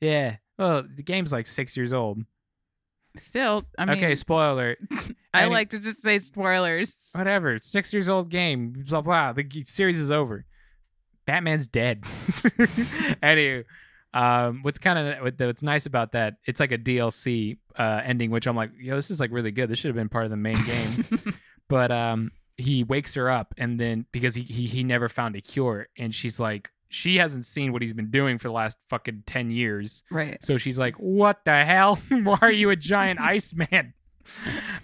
Yeah. 0.00 0.36
Well, 0.60 0.84
the 0.94 1.02
game's 1.02 1.32
like 1.32 1.46
six 1.46 1.76
years 1.76 1.92
old. 1.92 2.22
Still, 3.16 3.64
I 3.78 3.86
mean, 3.86 3.96
okay, 3.96 4.14
spoiler. 4.14 4.76
I 5.34 5.42
any- 5.44 5.50
like 5.52 5.70
to 5.70 5.80
just 5.80 6.02
say 6.02 6.18
spoilers. 6.20 7.10
Whatever. 7.14 7.58
Six 7.58 7.92
years 7.92 8.08
old 8.08 8.28
game. 8.28 8.84
Blah 8.88 9.00
blah. 9.00 9.32
The 9.32 9.42
g- 9.42 9.64
series 9.64 9.98
is 9.98 10.10
over. 10.10 10.44
Batman's 11.26 11.66
dead. 11.66 12.04
Anyway, 13.22 13.64
um, 14.14 14.60
what's 14.62 14.78
kind 14.78 14.98
of 14.98 15.34
what's 15.38 15.62
nice 15.62 15.86
about 15.86 16.12
that? 16.12 16.34
It's 16.44 16.60
like 16.60 16.72
a 16.72 16.78
DLC 16.78 17.58
uh, 17.76 18.02
ending, 18.04 18.30
which 18.30 18.46
I'm 18.46 18.56
like, 18.56 18.70
yo, 18.78 18.96
this 18.96 19.10
is 19.10 19.18
like 19.20 19.30
really 19.32 19.50
good. 19.50 19.68
This 19.70 19.78
should 19.78 19.88
have 19.88 19.96
been 19.96 20.08
part 20.08 20.24
of 20.24 20.30
the 20.30 20.36
main 20.36 20.56
game. 20.66 21.34
but 21.68 21.90
um, 21.90 22.32
he 22.56 22.84
wakes 22.84 23.14
her 23.14 23.28
up, 23.30 23.54
and 23.56 23.78
then 23.80 24.06
because 24.12 24.34
he, 24.34 24.42
he 24.42 24.66
he 24.66 24.84
never 24.84 25.08
found 25.08 25.36
a 25.36 25.40
cure, 25.40 25.88
and 25.98 26.14
she's 26.14 26.38
like, 26.40 26.70
she 26.90 27.16
hasn't 27.16 27.46
seen 27.46 27.72
what 27.72 27.80
he's 27.80 27.92
been 27.94 28.10
doing 28.10 28.36
for 28.36 28.48
the 28.48 28.52
last 28.52 28.76
fucking 28.88 29.22
ten 29.26 29.50
years. 29.50 30.02
right. 30.10 30.42
So 30.42 30.58
she's 30.58 30.78
like, 30.78 30.96
"What 30.96 31.44
the 31.44 31.64
hell? 31.64 31.96
Why 32.10 32.38
are 32.42 32.52
you 32.52 32.70
a 32.70 32.76
giant 32.76 33.20
Iceman?" 33.36 33.94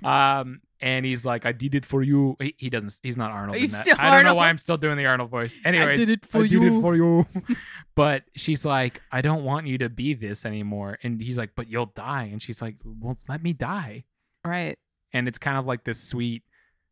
Um, 0.05 0.61
and 0.81 1.05
he's 1.05 1.25
like, 1.25 1.47
"I 1.47 1.53
did 1.53 1.75
it 1.75 1.85
for 1.85 2.03
you." 2.03 2.37
He, 2.41 2.55
he 2.59 2.71
doesn't. 2.71 2.99
He's 3.03 3.17
not 3.17 3.31
Arnold. 3.33 3.57
He's 3.57 3.73
in 3.73 3.79
that. 3.79 3.85
still 3.87 3.97
I 3.99 4.15
don't 4.15 4.25
know 4.25 4.35
why 4.35 4.49
I'm 4.49 4.59
still 4.59 4.77
doing 4.77 4.97
the 4.97 5.07
Arnold 5.07 5.31
voice. 5.31 5.57
Anyways, 5.65 5.99
did 5.99 6.11
it 6.11 6.27
for 6.27 6.45
I 6.45 6.47
did 6.49 6.63
it 6.63 6.81
for 6.81 6.95
you. 6.95 7.27
but 7.95 8.23
she's 8.35 8.65
like, 8.65 9.03
"I 9.11 9.21
don't 9.21 9.45
want 9.45 9.67
you 9.67 9.79
to 9.79 9.89
be 9.89 10.15
this 10.15 10.47
anymore." 10.47 10.99
And 11.03 11.21
he's 11.21 11.39
like, 11.39 11.51
"But 11.57 11.69
you'll 11.69 11.87
die." 11.95 12.29
And 12.31 12.41
she's 12.43 12.63
like, 12.63 12.77
"Well, 12.85 13.19
let 13.29 13.43
me 13.43 13.53
die." 13.53 14.05
Right. 14.45 14.79
And 15.13 15.27
it's 15.29 15.39
kind 15.39 15.57
of 15.57 15.67
like 15.67 15.85
this 15.85 16.01
sweet, 16.01 16.43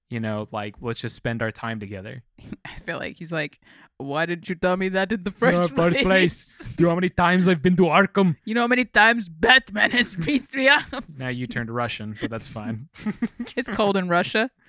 you 0.09 0.19
know, 0.19 0.49
like 0.51 0.77
let's 0.81 1.01
just 1.01 1.15
spend 1.15 1.43
our 1.43 1.53
time 1.53 1.79
together. 1.79 2.23
I 2.65 2.75
feel 2.77 2.99
like 2.99 3.19
he's 3.19 3.33
like, 3.33 3.61
why 3.99 4.27
didn't 4.27 4.49
you 4.49 4.55
tell 4.55 4.77
me 4.77 4.89
that 4.91 5.13
in 5.13 5.23
the 5.23 5.31
first, 5.31 5.75
first 5.75 5.99
place? 5.99 6.03
place. 6.03 6.59
Do 6.77 6.83
you 6.83 6.87
know 6.87 6.91
how 6.91 6.95
many 6.97 7.11
times 7.11 7.49
I've 7.49 7.63
been 7.63 7.77
to 7.77 7.85
Arkham? 7.85 8.37
You 8.45 8.55
know 8.55 8.63
how 8.63 8.67
many 8.67 8.85
times 8.85 9.29
Batman 9.29 9.91
has 9.93 10.15
beat 10.27 10.55
me 10.55 10.69
up? 10.69 10.83
Now 11.17 11.29
you 11.29 11.47
turned 11.47 11.71
Russian, 11.71 12.15
but 12.21 12.31
that's 12.31 12.49
fine. 12.49 12.89
It's 13.57 13.69
cold 13.69 13.97
in 13.97 14.09
Russia. 14.09 14.51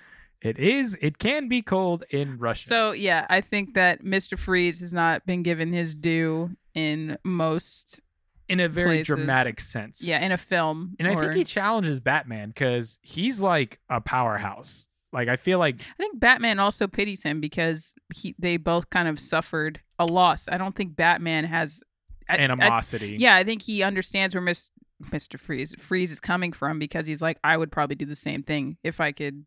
It 0.42 0.58
is. 0.58 0.98
It 1.00 1.18
can 1.18 1.48
be 1.48 1.62
cold 1.62 2.04
in 2.10 2.36
Russia. 2.38 2.68
So 2.68 2.92
yeah, 2.92 3.26
I 3.30 3.40
think 3.40 3.72
that 3.72 4.04
Mr. 4.04 4.38
Freeze 4.38 4.80
has 4.80 4.92
not 4.92 5.24
been 5.24 5.42
given 5.42 5.72
his 5.72 5.94
due 5.94 6.50
in 6.74 7.16
most 7.24 8.02
in 8.46 8.60
a 8.60 8.68
very 8.68 8.98
places. 8.98 9.06
dramatic 9.06 9.60
sense. 9.60 10.04
yeah, 10.04 10.20
in 10.20 10.32
a 10.32 10.36
film. 10.36 10.94
And 10.98 11.08
I 11.08 11.16
think 11.16 11.34
he 11.34 11.44
challenges 11.44 12.00
Batman 12.00 12.48
because 12.50 12.98
he's 13.02 13.40
like 13.40 13.80
a 13.88 14.00
powerhouse. 14.02 14.88
Like 15.16 15.28
I 15.28 15.36
feel 15.36 15.58
like 15.58 15.76
I 15.80 15.94
think 16.02 16.20
Batman 16.20 16.60
also 16.60 16.86
pities 16.86 17.22
him 17.22 17.40
because 17.40 17.94
he 18.14 18.34
they 18.38 18.56
both 18.58 18.90
kind 18.90 19.08
of 19.08 19.18
suffered 19.18 19.80
a 19.98 20.06
loss. 20.06 20.46
I 20.48 20.58
don't 20.58 20.74
think 20.76 20.94
Batman 20.94 21.44
has 21.44 21.82
I- 22.28 22.34
I- 22.34 22.38
animosity. 22.40 23.16
yeah, 23.18 23.34
I 23.34 23.42
think 23.42 23.62
he 23.62 23.82
understands 23.82 24.34
where 24.34 24.42
Miss, 24.42 24.70
Mr. 25.04 25.38
Freeze 25.40 25.74
Freeze 25.78 26.10
is 26.12 26.20
coming 26.20 26.52
from 26.52 26.78
because 26.78 27.06
he's 27.06 27.22
like, 27.22 27.38
I 27.42 27.56
would 27.56 27.72
probably 27.72 27.96
do 27.96 28.04
the 28.04 28.14
same 28.14 28.42
thing 28.42 28.76
if 28.84 29.00
I 29.00 29.12
could 29.12 29.44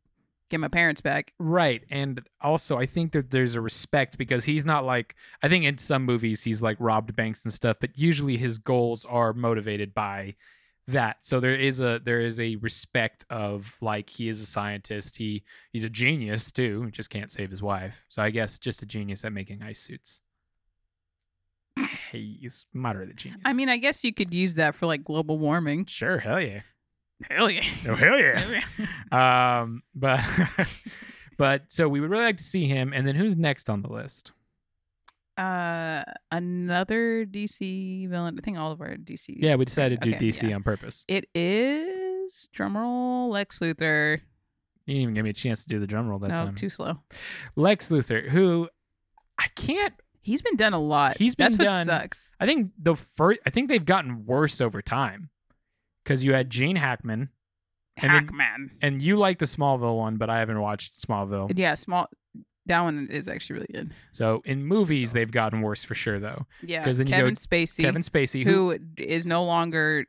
get 0.49 0.59
my 0.59 0.67
parents 0.67 0.99
back. 1.01 1.33
Right. 1.37 1.83
And 1.91 2.21
also 2.41 2.79
I 2.79 2.87
think 2.87 3.11
that 3.11 3.29
there's 3.29 3.53
a 3.53 3.61
respect 3.61 4.17
because 4.17 4.45
he's 4.45 4.65
not 4.65 4.83
like 4.85 5.15
I 5.43 5.47
think 5.49 5.65
in 5.65 5.77
some 5.77 6.03
movies 6.05 6.43
he's 6.43 6.61
like 6.63 6.77
robbed 6.79 7.15
banks 7.15 7.43
and 7.45 7.53
stuff, 7.53 7.77
but 7.79 7.91
usually 7.99 8.37
his 8.37 8.57
goals 8.57 9.05
are 9.05 9.33
motivated 9.33 9.93
by 9.93 10.33
that. 10.91 11.17
So 11.21 11.39
there 11.39 11.55
is 11.55 11.79
a 11.79 11.99
there 12.03 12.19
is 12.19 12.39
a 12.39 12.55
respect 12.57 13.25
of 13.29 13.75
like 13.81 14.09
he 14.09 14.29
is 14.29 14.41
a 14.41 14.45
scientist. 14.45 15.17
He 15.17 15.43
he's 15.71 15.83
a 15.83 15.89
genius 15.89 16.51
too. 16.51 16.83
He 16.85 16.91
just 16.91 17.09
can't 17.09 17.31
save 17.31 17.49
his 17.49 17.61
wife. 17.61 18.05
So 18.09 18.21
I 18.21 18.29
guess 18.29 18.59
just 18.59 18.81
a 18.81 18.85
genius 18.85 19.23
at 19.25 19.33
making 19.33 19.61
ice 19.61 19.79
suits. 19.79 20.21
He's 22.11 22.65
moderate 22.73 23.15
genius. 23.15 23.41
I 23.45 23.53
mean, 23.53 23.69
I 23.69 23.77
guess 23.77 24.03
you 24.03 24.13
could 24.13 24.33
use 24.33 24.55
that 24.55 24.75
for 24.75 24.85
like 24.85 25.03
global 25.03 25.37
warming. 25.37 25.85
sure, 25.85 26.17
hell 26.17 26.41
yeah. 26.41 26.61
Hell 27.29 27.49
yeah. 27.49 27.63
Oh 27.87 27.95
hell 27.95 28.19
yeah. 28.19 28.61
Um, 29.61 29.83
but 29.93 30.23
but 31.37 31.63
so 31.67 31.87
we 31.87 31.99
would 31.99 32.09
really 32.09 32.23
like 32.23 32.37
to 32.37 32.43
see 32.43 32.65
him. 32.65 32.93
And 32.93 33.07
then 33.07 33.15
who's 33.15 33.35
next 33.35 33.69
on 33.69 33.81
the 33.81 33.89
list? 33.89 34.31
Uh, 35.39 36.03
another 36.31 37.25
DC 37.25 38.09
villain. 38.09 38.37
I 38.37 38.41
think 38.43 38.57
all 38.57 38.71
of 38.71 38.81
our 38.81 38.95
DC. 38.95 39.35
Yeah, 39.37 39.55
we 39.55 39.65
decided 39.65 40.01
to 40.01 40.09
do 40.09 40.15
Okay, 40.15 40.27
DC 40.27 40.49
yeah. 40.49 40.55
on 40.55 40.63
purpose. 40.63 41.05
It 41.07 41.25
is 41.33 42.49
drumroll 42.55 43.29
Lex 43.29 43.59
Luthor. 43.59 44.19
You 44.85 44.93
didn't 44.95 45.01
even 45.03 45.13
give 45.13 45.23
me 45.23 45.29
a 45.29 45.33
chance 45.33 45.63
to 45.63 45.69
do 45.69 45.79
the 45.79 45.87
drum 45.87 46.07
roll 46.07 46.19
that 46.19 46.29
no, 46.29 46.35
time. 46.35 46.55
too 46.55 46.69
slow. 46.69 46.99
Lex 47.55 47.89
Luthor, 47.89 48.27
who 48.29 48.67
I 49.37 49.47
can't. 49.55 49.93
He's 50.21 50.41
been 50.41 50.55
done 50.57 50.73
a 50.73 50.79
lot. 50.79 51.17
He's 51.17 51.35
been 51.35 51.51
That's 51.51 51.57
what 51.57 51.85
sucks. 51.85 52.35
I 52.39 52.45
think 52.45 52.71
the 52.77 52.95
first. 52.95 53.39
I 53.45 53.49
think 53.49 53.69
they've 53.69 53.83
gotten 53.85 54.25
worse 54.25 54.59
over 54.61 54.81
time 54.81 55.29
because 56.03 56.23
you 56.23 56.33
had 56.33 56.49
Gene 56.49 56.75
Hackman, 56.75 57.29
And 57.97 58.13
then- 58.13 58.23
Hackman. 58.25 58.71
and 58.81 59.01
you 59.01 59.15
like 59.15 59.37
the 59.39 59.45
Smallville 59.45 59.97
one, 59.97 60.17
but 60.17 60.29
I 60.29 60.39
haven't 60.39 60.59
watched 60.59 60.99
Smallville. 61.01 61.51
Yeah, 61.57 61.75
small. 61.75 62.07
That 62.69 62.81
one 62.81 63.07
is 63.11 63.27
actually 63.27 63.55
really 63.55 63.73
good. 63.73 63.91
So 64.13 64.41
in 64.45 64.63
movies, 64.65 65.11
they've 65.11 65.29
gotten 65.31 65.61
worse 65.61 65.83
for 65.83 65.93
sure, 65.95 66.19
though. 66.19 66.45
Yeah, 66.63 66.83
'Cause 66.83 66.97
then 66.97 67.07
you 67.07 67.11
Kevin 67.13 67.33
go- 67.33 67.37
Spacey, 67.39 67.81
Kevin 67.83 68.01
Spacey, 68.01 68.43
who 68.45 68.71
who 68.71 68.79
is 68.97 69.27
no 69.27 69.43
longer 69.43 70.05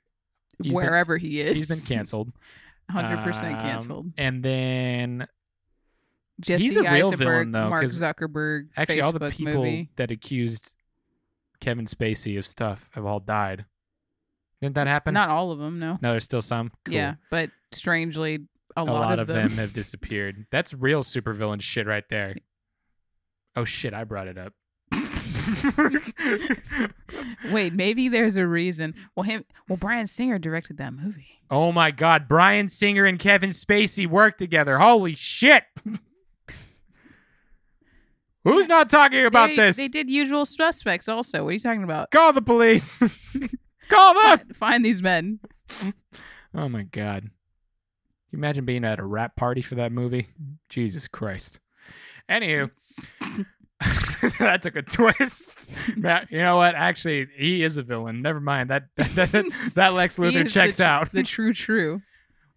He's 0.58 0.66
been- 0.68 0.74
wherever 0.74 1.16
he 1.18 1.40
is. 1.40 1.56
he's 1.56 1.68
been 1.68 1.96
canceled, 1.96 2.32
Hundred 2.90 3.24
percent 3.24 3.56
Um, 3.56 3.60
canceled. 3.62 4.12
and 4.18 4.42
then 4.44 5.26
Jesse 6.40 6.64
he's 6.64 6.76
a 6.76 6.82
real 6.82 7.08
Eisenberg, 7.08 7.18
villain, 7.18 7.52
though, 7.52 7.68
Mark 7.70 7.84
Zuckerberg. 7.86 8.68
actually 8.76 8.96
Facebook 9.00 9.04
all 9.04 9.12
the 9.12 9.30
people 9.30 9.54
movie. 9.54 9.90
that 9.96 10.10
accused 10.10 10.74
Kevin 11.60 11.84
Spacey 11.86 12.38
of 12.38 12.46
stuff 12.46 12.88
have 12.92 13.04
all 13.04 13.20
died. 13.20 13.66
Didn't 14.62 14.74
that 14.74 14.86
happen? 14.86 15.14
Not 15.14 15.28
all 15.30 15.50
of 15.52 15.58
them, 15.58 15.78
no. 15.78 15.98
No, 16.02 16.10
there's 16.12 16.24
still 16.24 16.42
some. 16.42 16.70
Cool. 16.84 16.94
Yeah, 16.94 17.14
but 17.30 17.50
strangely, 17.72 18.40
a, 18.76 18.82
a 18.82 18.84
lot, 18.84 19.18
of, 19.18 19.28
of 19.30 19.34
them. 19.34 19.50
have 19.52 19.72
disappeared. 19.74 20.46
That's 20.50 20.72
real 20.74 21.02
supervillain 21.02 21.60
shit 21.62 21.86
right 21.86 22.04
there. 22.10 22.36
Oh 23.60 23.64
shit, 23.64 23.92
I 23.92 24.04
brought 24.04 24.26
it 24.26 24.38
up. 24.38 24.54
Wait, 27.52 27.74
maybe 27.74 28.08
there's 28.08 28.38
a 28.38 28.46
reason. 28.46 28.94
Well, 29.14 29.24
him. 29.24 29.44
Well, 29.68 29.76
Bryan 29.76 30.06
Singer 30.06 30.38
directed 30.38 30.78
that 30.78 30.94
movie. 30.94 31.26
oh 31.50 31.72
my 31.72 31.90
god, 31.90 32.26
Bryan 32.26 32.70
Singer 32.70 33.04
and 33.04 33.18
Kevin 33.18 33.50
Spacey 33.50 34.06
worked 34.06 34.38
together. 34.38 34.78
Holy 34.78 35.14
shit. 35.14 35.64
Who's 38.44 38.66
not 38.66 38.88
talking 38.88 39.26
about 39.26 39.48
they, 39.48 39.56
this? 39.56 39.76
They 39.76 39.88
did 39.88 40.08
Usual 40.08 40.46
Suspects 40.46 41.06
also. 41.06 41.44
What 41.44 41.50
are 41.50 41.52
you 41.52 41.58
talking 41.58 41.84
about? 41.84 42.10
Call 42.10 42.32
the 42.32 42.40
police. 42.40 43.00
Call 43.90 44.14
them. 44.14 44.38
Find, 44.38 44.56
find 44.56 44.82
these 44.82 45.02
men. 45.02 45.38
Oh 46.54 46.70
my 46.70 46.84
god. 46.84 47.24
Can 47.24 47.30
you 48.30 48.38
imagine 48.38 48.64
being 48.64 48.86
at 48.86 48.98
a 48.98 49.04
rap 49.04 49.36
party 49.36 49.60
for 49.60 49.74
that 49.74 49.92
movie? 49.92 50.28
Jesus 50.70 51.08
Christ. 51.08 51.60
Anywho, 52.30 52.70
that 54.38 54.62
took 54.62 54.76
a 54.76 54.82
twist. 54.82 55.70
Matt, 55.96 56.30
you 56.30 56.38
know 56.38 56.56
what? 56.56 56.74
Actually, 56.74 57.28
he 57.34 57.62
is 57.62 57.76
a 57.76 57.82
villain. 57.82 58.22
Never 58.22 58.40
mind. 58.40 58.70
That 58.70 58.84
that, 58.96 59.32
that, 59.32 59.72
that 59.74 59.94
Lex 59.94 60.18
Luthor 60.18 60.48
checks 60.48 60.78
the, 60.78 60.84
out. 60.84 61.12
The 61.12 61.22
true, 61.22 61.52
true. 61.52 62.02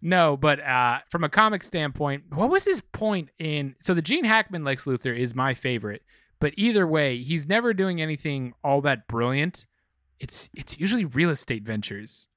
No, 0.02 0.36
but 0.36 0.60
uh, 0.60 0.98
from 1.08 1.24
a 1.24 1.30
comic 1.30 1.62
standpoint, 1.62 2.24
what 2.34 2.50
was 2.50 2.66
his 2.66 2.82
point 2.82 3.30
in? 3.38 3.74
So 3.80 3.94
the 3.94 4.02
Gene 4.02 4.24
Hackman 4.24 4.62
Lex 4.62 4.84
Luthor 4.84 5.16
is 5.16 5.34
my 5.34 5.54
favorite, 5.54 6.02
but 6.40 6.52
either 6.58 6.86
way, 6.86 7.18
he's 7.18 7.48
never 7.48 7.72
doing 7.72 8.02
anything 8.02 8.52
all 8.62 8.82
that 8.82 9.08
brilliant. 9.08 9.66
It's 10.20 10.50
it's 10.54 10.78
usually 10.78 11.06
real 11.06 11.30
estate 11.30 11.64
ventures. 11.64 12.28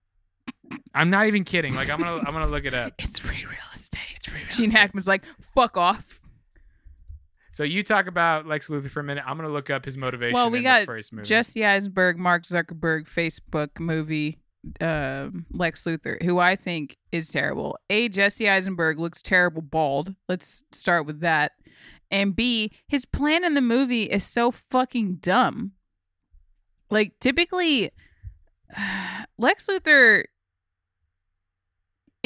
I'm 0.94 1.10
not 1.10 1.28
even 1.28 1.44
kidding. 1.44 1.76
Like 1.76 1.90
I'm 1.90 2.02
gonna 2.02 2.20
I'm 2.20 2.32
gonna 2.34 2.48
look 2.48 2.66
it 2.66 2.74
up. 2.74 2.94
It's 3.00 3.20
free 3.20 3.46
real 3.46 3.58
estate. 3.74 4.00
It's 4.16 4.28
free 4.28 4.40
real 4.40 4.50
Gene 4.50 4.68
estate. 4.68 4.80
Hackman's 4.80 5.08
like, 5.08 5.26
fuck 5.54 5.76
off. 5.76 6.17
So 7.58 7.64
you 7.64 7.82
talk 7.82 8.06
about 8.06 8.46
Lex 8.46 8.70
Luthor 8.70 8.88
for 8.88 9.00
a 9.00 9.04
minute. 9.04 9.24
I'm 9.26 9.36
gonna 9.36 9.50
look 9.50 9.72
up 9.72 9.84
his 9.84 9.98
motivation. 9.98 10.36
Well, 10.36 10.52
we 10.52 10.60
in 10.60 10.64
got 10.64 10.82
the 10.82 10.86
first 10.86 11.12
movie. 11.12 11.28
Jesse 11.28 11.66
Eisenberg, 11.66 12.20
Mark 12.20 12.44
Zuckerberg, 12.44 13.06
Facebook 13.06 13.80
movie, 13.80 14.38
um, 14.80 15.48
Lex 15.52 15.86
Luthor, 15.86 16.22
who 16.22 16.38
I 16.38 16.56
think 16.56 16.98
is 17.12 17.32
terrible. 17.32 17.76
A, 17.90 18.10
Jesse 18.10 18.48
Eisenberg 18.48 19.00
looks 19.00 19.24
terrible 19.24 19.64
bald. 19.64 20.14
Let's 20.30 20.66
start 20.72 21.08
with 21.08 21.22
that. 21.22 21.54
And 22.12 22.36
B, 22.36 22.72
his 22.88 23.06
plan 23.06 23.44
in 23.44 23.56
the 23.56 23.62
movie 23.62 24.04
is 24.04 24.24
so 24.24 24.52
fucking 24.52 25.16
dumb. 25.16 25.72
Like, 26.92 27.18
typically, 27.20 27.90
Lex 29.40 29.66
Luthor 29.66 30.26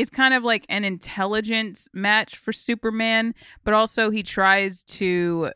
is 0.01 0.09
kind 0.09 0.33
of 0.33 0.43
like 0.43 0.65
an 0.67 0.83
intelligence 0.83 1.87
match 1.93 2.37
for 2.37 2.51
Superman, 2.51 3.35
but 3.63 3.73
also 3.73 4.09
he 4.09 4.23
tries 4.23 4.83
to 4.83 5.51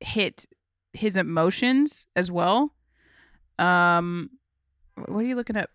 hit 0.00 0.46
his 0.92 1.16
emotions 1.16 2.06
as 2.16 2.30
well. 2.30 2.74
Um, 3.58 4.30
what 4.94 5.20
are 5.24 5.26
you 5.26 5.36
looking 5.36 5.56
at? 5.56 5.70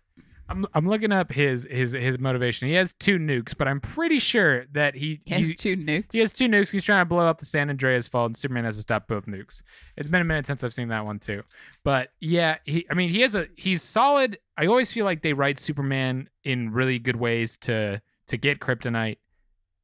I'm 0.48 0.66
I'm 0.72 0.88
looking 0.88 1.12
up 1.12 1.30
his 1.30 1.66
his 1.70 1.92
his 1.92 2.18
motivation. 2.18 2.68
He 2.68 2.74
has 2.74 2.94
two 2.94 3.18
nukes, 3.18 3.56
but 3.56 3.68
I'm 3.68 3.80
pretty 3.80 4.18
sure 4.18 4.64
that 4.72 4.94
he 4.94 5.20
He 5.26 5.34
has 5.34 5.54
two 5.54 5.76
nukes. 5.76 6.12
he 6.12 6.20
has 6.20 6.32
two 6.32 6.48
nukes. 6.48 6.70
He's 6.70 6.84
trying 6.84 7.02
to 7.02 7.08
blow 7.08 7.26
up 7.26 7.38
the 7.38 7.44
San 7.44 7.68
Andreas 7.68 8.08
fault, 8.08 8.26
and 8.26 8.36
Superman 8.36 8.64
has 8.64 8.76
to 8.76 8.82
stop 8.82 9.08
both 9.08 9.26
nukes. 9.26 9.62
It's 9.96 10.08
been 10.08 10.22
a 10.22 10.24
minute 10.24 10.46
since 10.46 10.64
I've 10.64 10.72
seen 10.72 10.88
that 10.88 11.04
one 11.04 11.18
too, 11.18 11.42
but 11.84 12.10
yeah, 12.20 12.56
he. 12.64 12.86
I 12.90 12.94
mean, 12.94 13.10
he 13.10 13.20
has 13.20 13.34
a 13.34 13.46
he's 13.56 13.82
solid. 13.82 14.38
I 14.56 14.66
always 14.66 14.90
feel 14.90 15.04
like 15.04 15.22
they 15.22 15.34
write 15.34 15.58
Superman 15.58 16.28
in 16.44 16.72
really 16.72 16.98
good 16.98 17.16
ways 17.16 17.58
to 17.58 18.00
to 18.28 18.36
get 18.36 18.60
kryptonite 18.60 19.18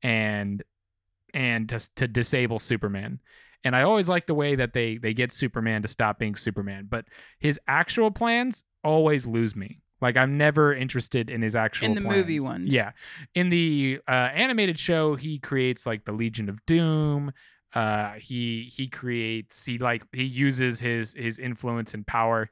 and 0.02 0.62
and 1.34 1.68
to 1.68 1.94
to 1.96 2.08
disable 2.08 2.58
Superman. 2.58 3.20
And 3.64 3.74
I 3.74 3.82
always 3.82 4.08
like 4.08 4.26
the 4.26 4.34
way 4.34 4.54
that 4.56 4.72
they 4.72 4.96
they 4.96 5.14
get 5.14 5.30
Superman 5.32 5.82
to 5.82 5.88
stop 5.88 6.18
being 6.18 6.36
Superman, 6.36 6.86
but 6.88 7.04
his 7.38 7.60
actual 7.68 8.10
plans 8.10 8.64
always 8.82 9.26
lose 9.26 9.54
me. 9.56 9.80
Like 10.00 10.16
I'm 10.16 10.36
never 10.36 10.74
interested 10.74 11.30
in 11.30 11.42
his 11.42 11.56
actual 11.56 11.86
In 11.86 11.94
the 11.94 12.00
movie 12.00 12.40
ones. 12.40 12.74
Yeah, 12.74 12.92
in 13.34 13.48
the 13.50 14.00
uh, 14.06 14.10
animated 14.10 14.78
show, 14.78 15.14
he 15.16 15.38
creates 15.38 15.86
like 15.86 16.04
the 16.04 16.12
Legion 16.12 16.48
of 16.48 16.64
Doom. 16.66 17.32
Uh, 17.74 18.12
he 18.14 18.70
he 18.74 18.88
creates 18.88 19.64
he 19.64 19.78
like 19.78 20.04
he 20.12 20.24
uses 20.24 20.80
his 20.80 21.14
his 21.14 21.38
influence 21.38 21.94
and 21.94 22.06
power 22.06 22.50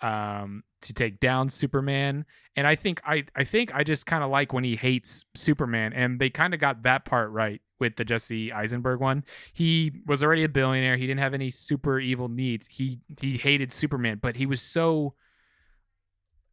um 0.00 0.62
to 0.82 0.92
take 0.92 1.20
down 1.20 1.48
Superman. 1.48 2.24
And 2.56 2.66
I 2.66 2.74
think 2.74 3.00
I 3.04 3.24
I 3.34 3.44
think 3.44 3.74
I 3.74 3.84
just 3.84 4.04
kind 4.06 4.22
of 4.22 4.30
like 4.30 4.52
when 4.52 4.64
he 4.64 4.76
hates 4.76 5.24
Superman, 5.34 5.92
and 5.92 6.20
they 6.20 6.30
kind 6.30 6.54
of 6.54 6.60
got 6.60 6.82
that 6.82 7.04
part 7.04 7.30
right 7.30 7.62
with 7.80 7.96
the 7.96 8.04
Jesse 8.04 8.52
Eisenberg 8.52 9.00
one. 9.00 9.24
He 9.52 9.92
was 10.06 10.22
already 10.22 10.44
a 10.44 10.48
billionaire. 10.48 10.96
He 10.96 11.06
didn't 11.06 11.20
have 11.20 11.34
any 11.34 11.50
super 11.50 11.98
evil 11.98 12.28
needs. 12.28 12.68
He 12.70 13.00
he 13.20 13.38
hated 13.38 13.72
Superman, 13.72 14.18
but 14.20 14.36
he 14.36 14.46
was 14.46 14.60
so 14.60 15.14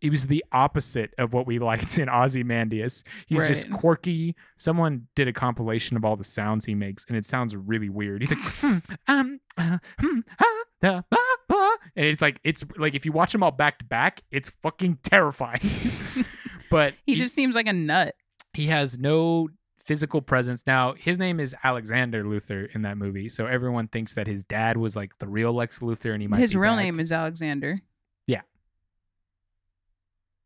he 0.02 0.10
was 0.10 0.28
the 0.28 0.44
opposite 0.52 1.14
of 1.18 1.34
what 1.34 1.46
we 1.48 1.60
liked 1.60 1.98
in 2.00 2.10
Ozymandias. 2.10 3.04
He's 3.28 3.48
just 3.48 3.70
quirky. 3.72 4.36
Someone 4.58 5.08
did 5.16 5.28
a 5.28 5.34
compilation 5.34 5.98
of 5.98 6.06
all 6.06 6.16
the 6.16 6.24
sounds 6.24 6.66
he 6.66 6.76
makes, 6.76 7.06
and 7.08 7.18
it 7.18 7.26
sounds 7.26 7.56
really 7.56 7.90
weird. 7.90 8.22
He's 8.22 8.32
like, 8.32 8.40
"Hmm, 8.62 8.78
um, 9.08 9.40
uh, 9.58 9.78
hmm, 10.00 10.20
ah, 10.40 10.64
da, 10.82 11.02
ba, 11.10 11.18
ba," 11.48 11.70
and 11.96 12.06
it's 12.06 12.22
like 12.22 12.40
it's 12.44 12.64
like 12.78 12.96
if 12.96 13.06
you 13.06 13.12
watch 13.12 13.32
them 13.32 13.44
all 13.44 13.52
back 13.52 13.80
to 13.80 13.86
back, 13.86 14.22
it's 14.32 14.50
fucking 14.64 15.00
terrifying. 15.04 15.60
but 16.70 16.94
he 17.06 17.16
just 17.16 17.36
seems 17.36 17.56
like 17.56 17.68
a 17.68 17.74
nut. 17.74 18.16
he 18.54 18.68
has 18.68 18.98
no 19.00 19.50
physical 19.86 20.22
presence. 20.22 20.64
Now, 20.68 20.94
his 20.94 21.18
name 21.18 21.40
is 21.40 21.56
Alexander 21.64 22.24
Luthor 22.24 22.74
in 22.76 22.84
that 22.84 22.96
movie, 22.98 23.28
so 23.28 23.48
everyone 23.48 23.88
thinks 23.88 24.14
that 24.14 24.28
his 24.28 24.44
dad 24.44 24.78
was 24.78 24.96
like 24.96 25.18
the 25.18 25.28
real 25.28 25.52
Lex 25.52 25.80
Luthor, 25.80 26.14
and 26.14 26.22
he 26.22 26.28
might 26.28 26.40
His 26.40 26.56
real 26.56 26.76
back. 26.76 26.84
name 26.86 27.00
is 27.00 27.12
Alexander. 27.12 27.82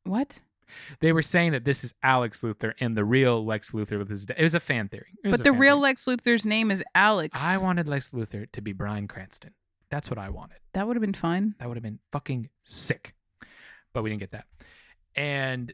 What? 0.03 0.41
They 1.01 1.11
were 1.11 1.21
saying 1.21 1.51
that 1.51 1.65
this 1.65 1.83
is 1.83 1.93
Alex 2.01 2.41
Luthor 2.41 2.73
and 2.79 2.97
the 2.97 3.05
real 3.05 3.45
Lex 3.45 3.71
Luthor 3.71 3.99
with 3.99 4.09
his. 4.09 4.25
It 4.25 4.41
was 4.41 4.55
a 4.55 4.59
fan 4.59 4.87
theory. 4.87 5.13
It 5.23 5.27
was 5.27 5.33
But 5.39 5.41
a 5.41 5.43
the 5.43 5.49
fan 5.51 5.59
real 5.59 5.75
theory. 5.75 5.81
Lex 5.83 6.05
Luthor's 6.05 6.45
name 6.45 6.71
is 6.71 6.83
Alex. 6.95 7.39
I 7.43 7.57
wanted 7.57 7.87
Lex 7.87 8.09
Luthor 8.09 8.49
to 8.51 8.61
be 8.61 8.71
Bryan 8.73 9.07
Cranston. 9.07 9.51
That's 9.91 10.09
what 10.09 10.17
I 10.17 10.29
wanted. 10.29 10.57
that 10.73 10.87
would 10.87 10.95
have 10.95 11.01
been 11.01 11.13
fun. 11.13 11.53
That 11.59 11.67
would 11.67 11.77
have 11.77 11.83
been 11.83 11.99
fucking 12.11 12.49
sick. 12.63 13.13
But 13.93 14.01
we 14.01 14.09
didn't 14.09 14.21
get 14.21 14.31
that. 14.31 14.45
And 15.15 15.71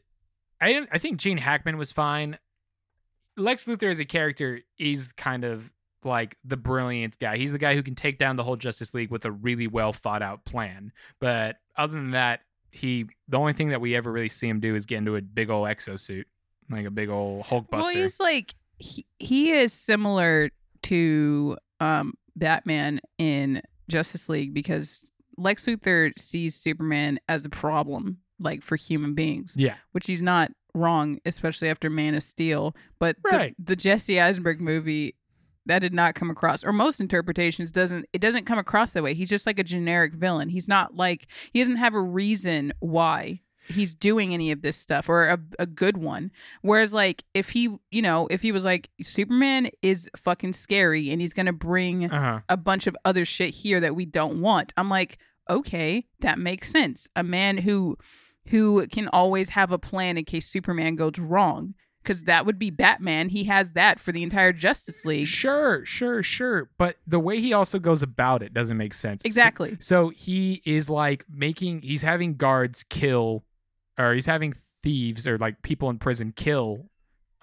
I 0.60 0.74
didn't, 0.74 0.90
I 0.92 0.98
think 0.98 1.18
Gene 1.20 1.38
Hackman 1.38 1.78
was 1.78 1.94
fine. 1.94 2.38
Lex 3.38 3.64
Luthor 3.66 3.90
as 3.90 4.00
a 4.00 4.06
character 4.06 4.60
is 4.78 5.14
kind 5.14 5.46
of 5.46 5.72
like 6.04 6.36
the 6.44 6.58
brilliant 6.58 7.18
guy. 7.20 7.38
He's 7.38 7.54
the 7.54 7.58
guy 7.58 7.76
who 7.76 7.84
can 7.84 7.96
take 7.96 8.18
down 8.18 8.36
the 8.36 8.44
whole 8.44 8.58
Justice 8.58 8.94
League 8.94 9.12
with 9.12 9.24
a 9.24 9.32
really 9.32 9.68
well 9.68 9.94
thought 9.94 10.22
out 10.22 10.44
plan. 10.44 10.92
But 11.22 11.56
other 11.78 11.94
than 11.94 12.12
that, 12.12 12.42
he 12.72 13.08
the 13.28 13.38
only 13.38 13.54
thing 13.54 13.70
that 13.70 13.82
we 13.82 13.96
ever 13.96 14.12
really 14.12 14.30
see 14.30 14.48
him 14.48 14.60
do 14.60 14.76
is 14.76 14.86
get 14.86 14.98
into 14.98 15.16
a 15.16 15.22
big 15.22 15.50
old 15.50 15.68
exosuit, 15.68 16.26
like 16.70 16.86
a 16.86 16.92
big 16.92 17.10
old 17.10 17.46
Hulk 17.46 17.68
Well, 17.72 17.90
he's 17.90 18.20
like 18.20 18.56
he, 18.78 19.06
he 19.18 19.52
is 19.52 19.74
similar 19.74 20.50
to 20.84 21.58
um 21.80 22.14
Batman 22.36 23.02
in 23.18 23.62
Justice 23.90 24.30
League 24.30 24.54
because 24.54 25.12
Lex 25.38 25.66
Luthor 25.66 26.12
sees 26.18 26.56
Superman 26.56 27.20
as 27.28 27.46
a 27.46 27.50
problem, 27.50 28.20
like 28.40 28.64
for 28.64 28.76
human 28.76 29.14
beings, 29.14 29.54
yeah. 29.56 29.76
which 29.92 30.08
he's 30.08 30.22
not 30.22 30.52
wrong, 30.74 31.20
especially 31.26 31.70
after 31.70 31.90
Man 31.90 32.16
of 32.16 32.24
Steel. 32.24 32.76
But 33.00 33.18
Right. 33.24 33.56
the, 33.58 33.72
the 33.72 33.76
Jesse 33.76 34.20
Eisenberg 34.20 34.62
movie 34.62 35.16
that 35.70 35.80
did 35.80 35.94
not 35.94 36.14
come 36.16 36.30
across, 36.30 36.64
or 36.64 36.74
most 36.74 37.00
interpretations 37.00 37.72
doesn't 37.72 38.06
it 38.12 38.20
doesn't 38.20 38.46
come 38.46 38.60
across 38.60 38.92
that 38.94 39.04
way. 39.04 39.14
He's 39.14 39.30
just 39.30 39.46
like 39.48 39.58
a 39.60 39.64
generic 39.64 40.14
villain. 40.14 40.50
He's 40.50 40.68
not 40.68 40.96
like 40.96 41.28
he 41.54 41.60
doesn't 41.60 41.78
have 41.78 41.94
a 41.94 42.02
reason 42.02 42.74
why 42.80 43.40
he's 43.68 43.94
doing 43.94 44.34
any 44.34 44.52
of 44.52 44.64
this 44.64 44.76
stuff 44.78 45.08
or 45.10 45.28
a, 45.28 45.38
a 45.60 45.66
good 45.68 45.96
one. 45.98 46.32
Whereas 46.64 46.94
like 46.94 47.24
if 47.34 47.52
he 47.52 47.78
you 47.92 48.02
know 48.02 48.28
if 48.30 48.42
he 48.42 48.52
was 48.52 48.66
like 48.66 48.90
Superman 49.02 49.70
is 49.82 50.10
fucking 50.18 50.54
scary 50.54 51.10
and 51.12 51.22
he's 51.22 51.34
gonna 51.34 51.54
bring 51.54 52.12
Uh 52.12 52.20
huh. 52.22 52.40
a 52.50 52.58
bunch 52.58 52.88
of 52.88 52.98
other 53.06 53.24
shit 53.26 53.54
here 53.54 53.80
that 53.80 53.96
we 53.96 54.06
don't 54.06 54.42
want. 54.42 54.74
I'm 54.76 54.90
like, 54.90 55.20
okay, 55.50 56.06
that 56.22 56.40
makes 56.40 56.70
sense. 56.72 57.08
A 57.16 57.24
man 57.24 57.58
who 57.58 57.98
who 58.48 58.88
can 58.88 59.08
always 59.10 59.50
have 59.50 59.72
a 59.72 59.78
plan 59.78 60.18
in 60.18 60.26
case 60.26 60.48
Superman 60.48 60.96
goes 60.96 61.20
wrong. 61.20 61.76
Because 62.10 62.24
that 62.24 62.48
would 62.48 62.58
be 62.58 62.72
Batman. 62.72 63.30
He 63.30 63.44
has 63.44 63.74
that 63.74 64.00
for 64.00 64.12
the 64.12 64.24
entire 64.24 64.52
Justice 64.52 65.06
League. 65.06 65.28
Sure, 65.28 65.86
sure, 65.86 66.24
sure. 66.24 66.68
But 66.80 66.96
the 67.06 67.20
way 67.20 67.40
he 67.40 67.54
also 67.54 67.78
goes 67.78 68.02
about 68.02 68.42
it 68.42 68.52
doesn't 68.52 68.78
make 68.78 68.96
sense. 68.96 69.24
Exactly. 69.24 69.78
So, 69.80 70.10
he 70.10 70.64
is 70.66 70.90
like 70.90 71.24
making, 71.32 71.84
he's 71.84 72.02
having 72.02 72.34
guards 72.36 72.84
kill, 72.84 73.44
or 74.00 74.16
he's 74.16 74.26
having 74.26 74.56
thieves 74.82 75.28
or 75.28 75.38
like 75.38 75.62
people 75.62 75.88
in 75.92 76.00
prison 76.00 76.34
kill 76.36 76.90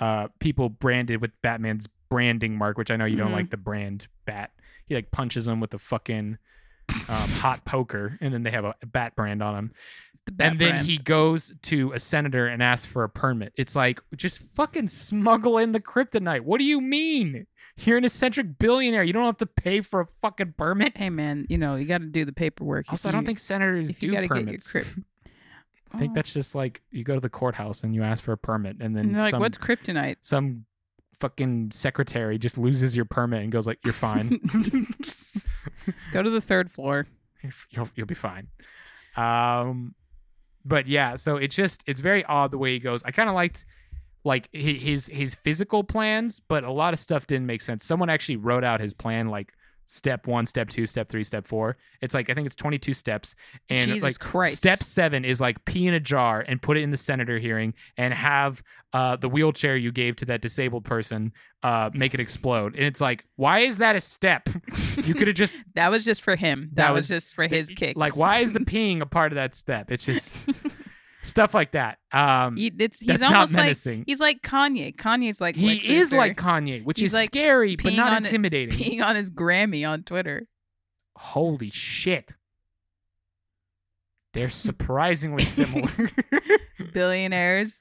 uh, 0.01 0.29
people 0.41 0.69
branded 0.69 1.21
with 1.23 1.31
Batman's 1.43 1.87
branding 2.11 2.59
mark, 2.59 2.77
which 2.77 2.91
I 2.91 2.97
know 2.97 3.05
you 3.05 3.17
don't 3.17 3.31
Mhm. 3.31 3.35
like 3.35 3.51
the 3.51 3.57
brand 3.57 4.09
bat. 4.27 4.51
He 4.87 4.95
like 4.97 5.11
punches 5.13 5.47
them 5.47 5.61
with 5.61 5.71
the 5.71 5.79
fucking 5.79 6.39
um, 7.09 7.29
hot 7.41 7.65
poker, 7.65 8.19
and 8.21 8.33
then 8.33 8.43
they 8.43 8.51
have 8.51 8.65
a 8.65 8.75
bat 8.87 9.15
brand 9.17 9.43
on 9.43 9.55
them. 9.55 9.73
The 10.27 10.45
and 10.45 10.59
then 10.59 10.71
brand. 10.71 10.87
he 10.87 10.99
goes 10.99 11.55
to 11.63 11.93
a 11.93 11.99
senator 12.01 12.49
and 12.49 12.61
asks 12.63 12.87
for 12.87 13.05
a 13.05 13.09
permit. 13.09 13.53
It's 13.57 13.77
like 13.77 14.01
just 14.17 14.43
fucking 14.43 14.89
smuggle 14.89 15.59
in 15.59 15.71
the 15.73 15.81
kryptonite. 15.81 16.41
What 16.41 16.59
do 16.59 16.65
you 16.65 16.81
mean? 16.81 17.47
You're 17.79 17.99
an 17.99 18.05
eccentric 18.05 18.59
billionaire. 18.59 19.05
You 19.05 19.13
don't 19.13 19.25
have 19.27 19.37
to 19.37 19.47
pay 19.47 19.83
for 19.83 20.01
a 20.01 20.07
fucking 20.07 20.55
permit. 20.59 20.97
Hey 20.97 21.11
man, 21.11 21.47
you 21.49 21.59
know 21.59 21.77
you 21.77 21.85
got 21.85 21.99
to 22.01 22.07
do 22.07 22.25
the 22.25 22.33
paperwork. 22.33 22.87
Also, 22.89 23.09
I 23.09 23.13
don't 23.13 23.25
think 23.25 23.39
senators 23.39 23.93
do 23.93 24.07
you 24.09 24.29
permits. 24.29 24.71
crypt. 24.71 24.89
I 25.93 25.99
think 25.99 26.15
that's 26.15 26.33
just 26.33 26.55
like 26.55 26.83
you 26.91 27.05
go 27.05 27.15
to 27.15 27.21
the 27.21 27.29
courthouse 27.29 27.85
and 27.85 27.95
you 27.95 28.03
ask 28.03 28.23
for 28.25 28.33
a 28.33 28.39
permit, 28.39 28.79
and 28.81 28.97
then 28.97 29.07
And 29.07 29.15
they're 29.15 29.31
like, 29.31 29.41
what's 29.41 29.59
kryptonite? 29.59 30.17
some 30.23 30.65
fucking 31.21 31.71
secretary 31.73 32.39
just 32.39 32.59
loses 32.59 32.97
your 32.97 33.05
permit 33.05 33.43
and 33.43 33.53
goes 33.53 33.67
like, 33.67 33.79
"You're 33.85 33.95
fine. 33.95 34.29
Go 36.13 36.23
to 36.23 36.31
the 36.31 36.41
third 36.41 36.71
floor. 36.71 37.07
you'll 37.71 37.89
you'll 37.95 38.07
be 38.07 38.15
fine." 38.15 38.49
Um, 39.17 39.95
but 40.65 40.87
yeah, 40.87 41.15
so 41.17 41.37
it's 41.37 41.55
just 41.55 41.83
it's 41.87 42.01
very 42.01 42.25
odd 42.25 42.51
the 42.51 42.59
way 42.59 42.73
he 42.73 42.79
goes. 42.79 43.03
I 43.05 43.11
kind 43.11 43.29
of 43.29 43.35
liked 43.35 43.65
like 44.25 44.49
his 44.53 45.07
his 45.07 45.35
physical 45.35 45.85
plans, 45.85 46.41
but 46.41 46.65
a 46.65 46.73
lot 46.73 46.93
of 46.93 46.99
stuff 46.99 47.27
didn't 47.27 47.47
make 47.47 47.63
sense. 47.63 47.85
Someone 47.85 48.11
actually 48.11 48.37
wrote 48.37 48.65
out 48.65 48.81
his 48.81 48.93
plan 48.93 49.29
like 49.29 49.53
step 49.87 50.27
one, 50.27 50.45
step 50.47 50.69
two, 50.69 50.85
step 50.87 51.09
three, 51.09 51.25
step 51.25 51.47
four. 51.47 51.77
It's 52.03 52.15
like 52.15 52.29
I 52.29 52.35
think 52.35 52.47
it's 52.47 52.57
twenty 52.57 52.79
two 52.79 52.93
steps, 52.95 53.35
and 53.71 53.81
Jesus 53.81 54.03
like 54.03 54.19
Christ. 54.19 54.59
step 54.59 54.83
seven 54.83 55.25
is 55.25 55.41
like 55.41 55.65
pee 55.65 55.87
in 55.87 55.95
a 55.95 56.01
jar 56.01 56.45
and 56.47 56.61
put 56.61 56.77
it 56.77 56.83
in 56.83 56.91
the 56.91 56.97
senator 56.97 57.39
hearing 57.39 57.73
and 57.97 58.13
have 58.13 58.63
uh, 58.93 59.17
the 59.17 59.29
wheelchair 59.29 59.77
you 59.77 59.93
gave 59.93 60.17
to 60.17 60.25
that 60.27 60.41
disabled 60.41 60.85
person 60.85 61.33
uh, 61.63 61.91
make 61.93 62.15
it 62.15 62.21
explode. 62.21 62.75
And 62.77 62.85
it's 62.85 63.01
like, 63.01 63.25
why 63.37 63.61
is 63.61 63.79
that 63.79 63.95
a 63.97 64.01
step? 64.01 64.49
You 65.03 65.13
could 65.15 65.27
have 65.27 65.37
just 65.37 65.57
That 65.75 65.89
was 65.91 66.05
just 66.05 66.23
for 66.23 66.37
him. 66.37 66.71
That, 66.75 66.87
That 66.87 66.95
was, 66.95 67.03
was- 67.05 67.09
just 67.09 67.35
for 67.35 67.47
his 67.47 67.69
kicks. 67.71 67.97
like, 67.97 68.17
why 68.17 68.39
is 68.39 68.53
the 68.53 68.61
peeing 68.61 69.01
a 69.03 69.07
part 69.07 69.33
of 69.33 69.37
that 69.37 69.55
step? 69.55 69.91
It's 69.91 70.07
just 70.07 70.37
stuff 71.27 71.53
like 71.55 71.73
that. 71.73 71.99
Um, 72.13 72.57
He, 72.57 72.73
it's, 72.79 72.99
he's 73.01 73.09
that's 73.09 73.23
not 73.23 73.33
almost 73.35 73.55
like 73.55 73.65
menacing. 73.65 74.05
he's 74.07 74.21
like 74.21 74.43
Kanye. 74.43 74.95
Kanye's 74.97 75.41
like 75.41 75.57
he 75.57 75.67
Lex 75.75 75.87
is 75.87 76.11
Luthor, 76.13 76.17
like 76.17 76.37
Kanye, 76.39 76.85
which 76.85 77.01
He's 77.01 77.11
is 77.11 77.15
like 77.15 77.27
scary 77.31 77.77
but 77.77 77.93
not 77.95 78.13
on 78.13 78.23
it- 78.23 78.27
intimidating. 78.27 78.79
peeing 78.79 79.05
on 79.05 79.17
his 79.17 79.31
Grammy 79.31 79.89
on 79.89 80.03
Twitter. 80.05 80.47
Holy 81.17 81.71
shit. 81.71 82.33
They're 84.33 84.51
surprisingly 84.51 85.45
similar. 85.45 85.91
Billionaires. 86.93 87.81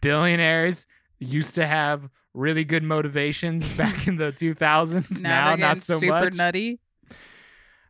Billionaires 0.00 0.86
used 1.18 1.54
to 1.54 1.66
have 1.66 2.08
really 2.34 2.64
good 2.64 2.82
motivations 2.82 3.76
back 3.76 4.06
in 4.08 4.16
the 4.16 4.32
2000s. 4.32 5.20
Now, 5.20 5.50
now 5.50 5.56
not 5.56 5.80
so 5.82 5.98
super 5.98 6.12
much. 6.24 6.34
nutty. 6.34 6.80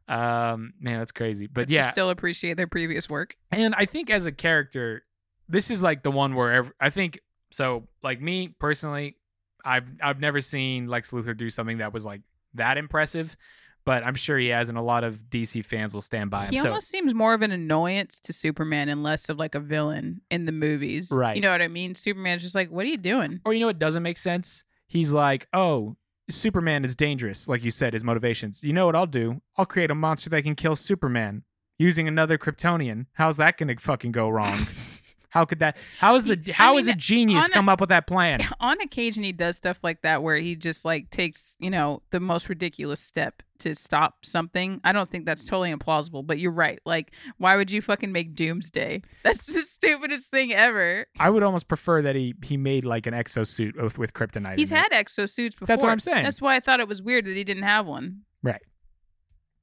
Um, 0.09 0.75
man, 0.81 0.99
that's 0.99 1.13
crazy. 1.13 1.47
But 1.47 1.63
But 1.67 1.71
yeah, 1.71 1.83
still 1.83 2.11
appreciate 2.11 2.57
their 2.57 2.67
previous 2.67 3.09
work. 3.09 3.37
And 3.51 3.75
I 3.77 3.87
think 3.87 4.11
as 4.11 4.27
a 4.27 4.33
character, 4.33 5.05
this 5.49 5.71
is 5.71 5.83
like 5.83 6.03
the 6.03 6.11
one 6.11 6.35
where 6.35 6.53
ev- 6.53 6.73
I 6.81 6.91
think 6.91 7.21
so. 7.51 7.89
Like 8.03 8.21
me 8.21 8.49
personally, 8.59 9.17
I've 9.65 9.87
I've 10.03 10.21
never 10.21 10.41
seen 10.41 10.89
Lex 10.89 11.11
Luthor 11.11 11.37
do 11.37 11.49
something 11.51 11.79
that 11.79 11.93
was 11.93 12.05
like 12.05 12.23
that 12.55 12.77
impressive. 12.79 13.37
but 13.85 14.05
I'm 14.05 14.15
sure 14.15 14.39
he 14.39 14.49
has, 14.49 14.69
and 14.69 14.79
a 14.79 14.83
lot 14.83 15.03
of 15.03 15.19
DC 15.31 15.65
fans 15.65 15.93
will 15.93 16.03
stand 16.03 16.31
by 16.31 16.45
him. 16.45 16.51
He 16.53 16.59
so 16.59 16.69
almost 16.69 16.89
seems 16.89 17.15
more 17.15 17.35
of 17.35 17.43
an 17.43 17.51
annoyance 17.51 18.21
to 18.21 18.33
Superman 18.33 18.89
and 18.89 19.03
less 19.03 19.29
of 19.29 19.39
like 19.39 19.55
a 19.57 19.61
villain 19.61 20.21
in 20.31 20.45
the 20.45 20.53
movies. 20.53 21.09
Right. 21.11 21.35
You 21.35 21.43
know 21.43 21.51
what 21.51 21.63
I 21.63 21.67
mean? 21.69 21.95
Superman's 21.97 22.43
just 22.43 22.55
like, 22.55 22.71
what 22.71 22.85
are 22.85 22.89
you 22.89 22.97
doing? 22.97 23.41
or 23.45 23.53
you 23.53 23.59
know 23.61 23.67
what 23.67 23.81
doesn't 23.81 24.03
make 24.05 24.19
sense? 24.19 24.63
He's 24.87 25.13
like, 25.13 25.49
oh, 25.53 25.97
Superman 26.31 26.85
is 26.85 26.95
dangerous, 26.95 27.49
like 27.49 27.65
you 27.65 27.71
said, 27.71 27.93
his 27.93 28.05
motivations. 28.05 28.63
You 28.63 28.73
know 28.73 28.87
what 28.87 28.97
I'll 28.97 29.07
do? 29.07 29.43
I'll 29.57 29.67
create 29.67 29.91
a 29.91 29.95
monster 29.95 30.31
that 30.31 30.43
can 30.43 30.55
kill 30.55 30.77
Superman 30.77 31.43
using 31.79 32.07
another 32.07 32.39
Kryptonian. 32.39 33.07
How's 33.15 33.37
that 33.39 33.59
gonna 33.59 33.77
fucking 33.77 34.13
go 34.13 34.29
wrong? 34.29 34.57
How 35.33 35.47
could 35.47 35.61
that? 35.61 35.79
How 35.99 36.15
is 36.15 36.25
the? 36.25 36.39
I 36.49 36.53
How 36.53 36.77
is 36.77 36.87
mean, 36.87 36.95
a 36.95 36.99
genius 36.99 37.45
on 37.45 37.51
a- 37.51 37.55
come 37.55 37.69
up 37.71 37.81
with 37.81 37.89
that 37.89 38.07
plan? 38.07 38.41
On 38.61 38.79
occasion, 38.83 39.23
he 39.23 39.33
does 39.33 39.57
stuff 39.57 39.83
like 39.83 40.03
that 40.03 40.23
where 40.23 40.37
he 40.37 40.55
just 40.57 40.85
like 40.85 41.09
takes, 41.09 41.57
you 41.59 41.71
know, 41.71 42.03
the 42.11 42.21
most 42.21 42.51
ridiculous 42.51 43.01
step 43.01 43.43
to 43.61 43.75
stop 43.75 44.27
something. 44.27 44.79
I 44.85 44.93
don't 44.93 45.09
think 45.09 45.25
that's 45.25 45.47
totally 45.47 45.73
implausible, 45.73 46.27
but 46.27 46.39
you're 46.39 46.53
right. 46.53 46.81
Like, 46.85 47.15
why 47.39 47.57
would 47.57 47.71
you 47.71 47.81
fucking 47.81 48.13
make 48.13 48.35
Doomsday? 48.35 49.01
That's 49.23 49.47
the 49.47 49.63
stupidest 49.63 50.31
thing 50.31 50.53
ever. 50.53 51.07
I 51.19 51.31
would 51.31 51.43
almost 51.43 51.67
prefer 51.67 52.03
that 52.03 52.15
he 52.15 52.35
he 52.45 52.59
made 52.59 52.85
like 52.85 53.07
an 53.07 53.15
exosuit 53.15 53.81
with, 53.81 53.97
with 53.97 54.13
kryptonite. 54.13 54.59
He's 54.59 54.69
had 54.69 54.87
it. 54.93 54.95
had 54.95 55.07
exosuits 55.07 55.53
before. 55.53 55.67
That's 55.67 55.83
what 55.83 55.93
I'm 55.93 56.01
saying. 56.01 56.25
That's 56.25 56.43
why 56.43 56.57
I 56.57 56.61
thought 56.61 56.81
it 56.81 56.89
was 56.89 57.01
weird 57.01 57.25
that 57.25 57.35
he 57.37 57.45
didn't 57.45 57.63
have 57.63 57.87
one. 57.87 58.23
right. 58.43 58.61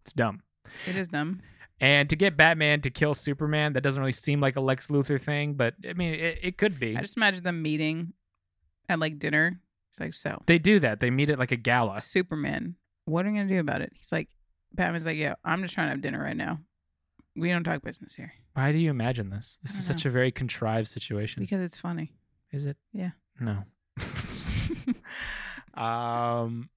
It's 0.01 0.13
dumb. 0.13 0.41
It 0.87 0.95
is 0.95 1.09
dumb. 1.09 1.41
And 1.81 2.09
to 2.09 2.15
get 2.15 2.35
Batman 2.35 2.81
to 2.81 2.89
kill 2.89 3.13
Superman, 3.13 3.73
that 3.73 3.81
doesn't 3.81 3.99
really 3.99 4.11
seem 4.11 4.41
like 4.41 4.57
a 4.57 4.61
Lex 4.61 4.87
Luthor 4.87 5.19
thing, 5.19 5.53
but 5.53 5.75
I 5.87 5.93
mean, 5.93 6.13
it, 6.13 6.39
it 6.41 6.57
could 6.57 6.79
be. 6.79 6.97
I 6.97 7.01
just 7.01 7.15
imagine 7.15 7.43
them 7.43 7.61
meeting 7.61 8.13
at 8.89 8.99
like 8.99 9.17
dinner. 9.17 9.61
It's 9.91 9.99
like, 9.99 10.13
so 10.13 10.41
They 10.45 10.59
do 10.59 10.79
that. 10.79 10.99
They 10.99 11.09
meet 11.09 11.29
at 11.29 11.39
like 11.39 11.51
a 11.51 11.57
gala. 11.57 12.01
Superman, 12.01 12.75
what 13.05 13.25
are 13.25 13.29
you 13.29 13.35
gonna 13.35 13.47
do 13.47 13.59
about 13.59 13.81
it? 13.81 13.93
He's 13.95 14.11
like, 14.11 14.27
Batman's 14.73 15.05
like, 15.05 15.17
yeah, 15.17 15.35
I'm 15.43 15.61
just 15.61 15.73
trying 15.73 15.87
to 15.87 15.91
have 15.91 16.01
dinner 16.01 16.21
right 16.21 16.35
now. 16.37 16.59
We 17.35 17.49
don't 17.49 17.63
talk 17.63 17.81
business 17.83 18.15
here 18.15 18.33
Why 18.53 18.71
do 18.73 18.77
you 18.77 18.89
imagine 18.89 19.29
this? 19.29 19.57
This 19.63 19.75
is 19.75 19.87
don't 19.87 19.97
such 19.97 20.05
a 20.05 20.09
very 20.09 20.31
contrived 20.31 20.87
situation. 20.87 21.41
because 21.41 21.61
it's 21.61 21.77
funny. 21.77 22.13
Is 22.51 22.65
it? 22.65 22.75
Yeah. 22.91 23.11
No. 23.39 23.63
um. 25.81 26.69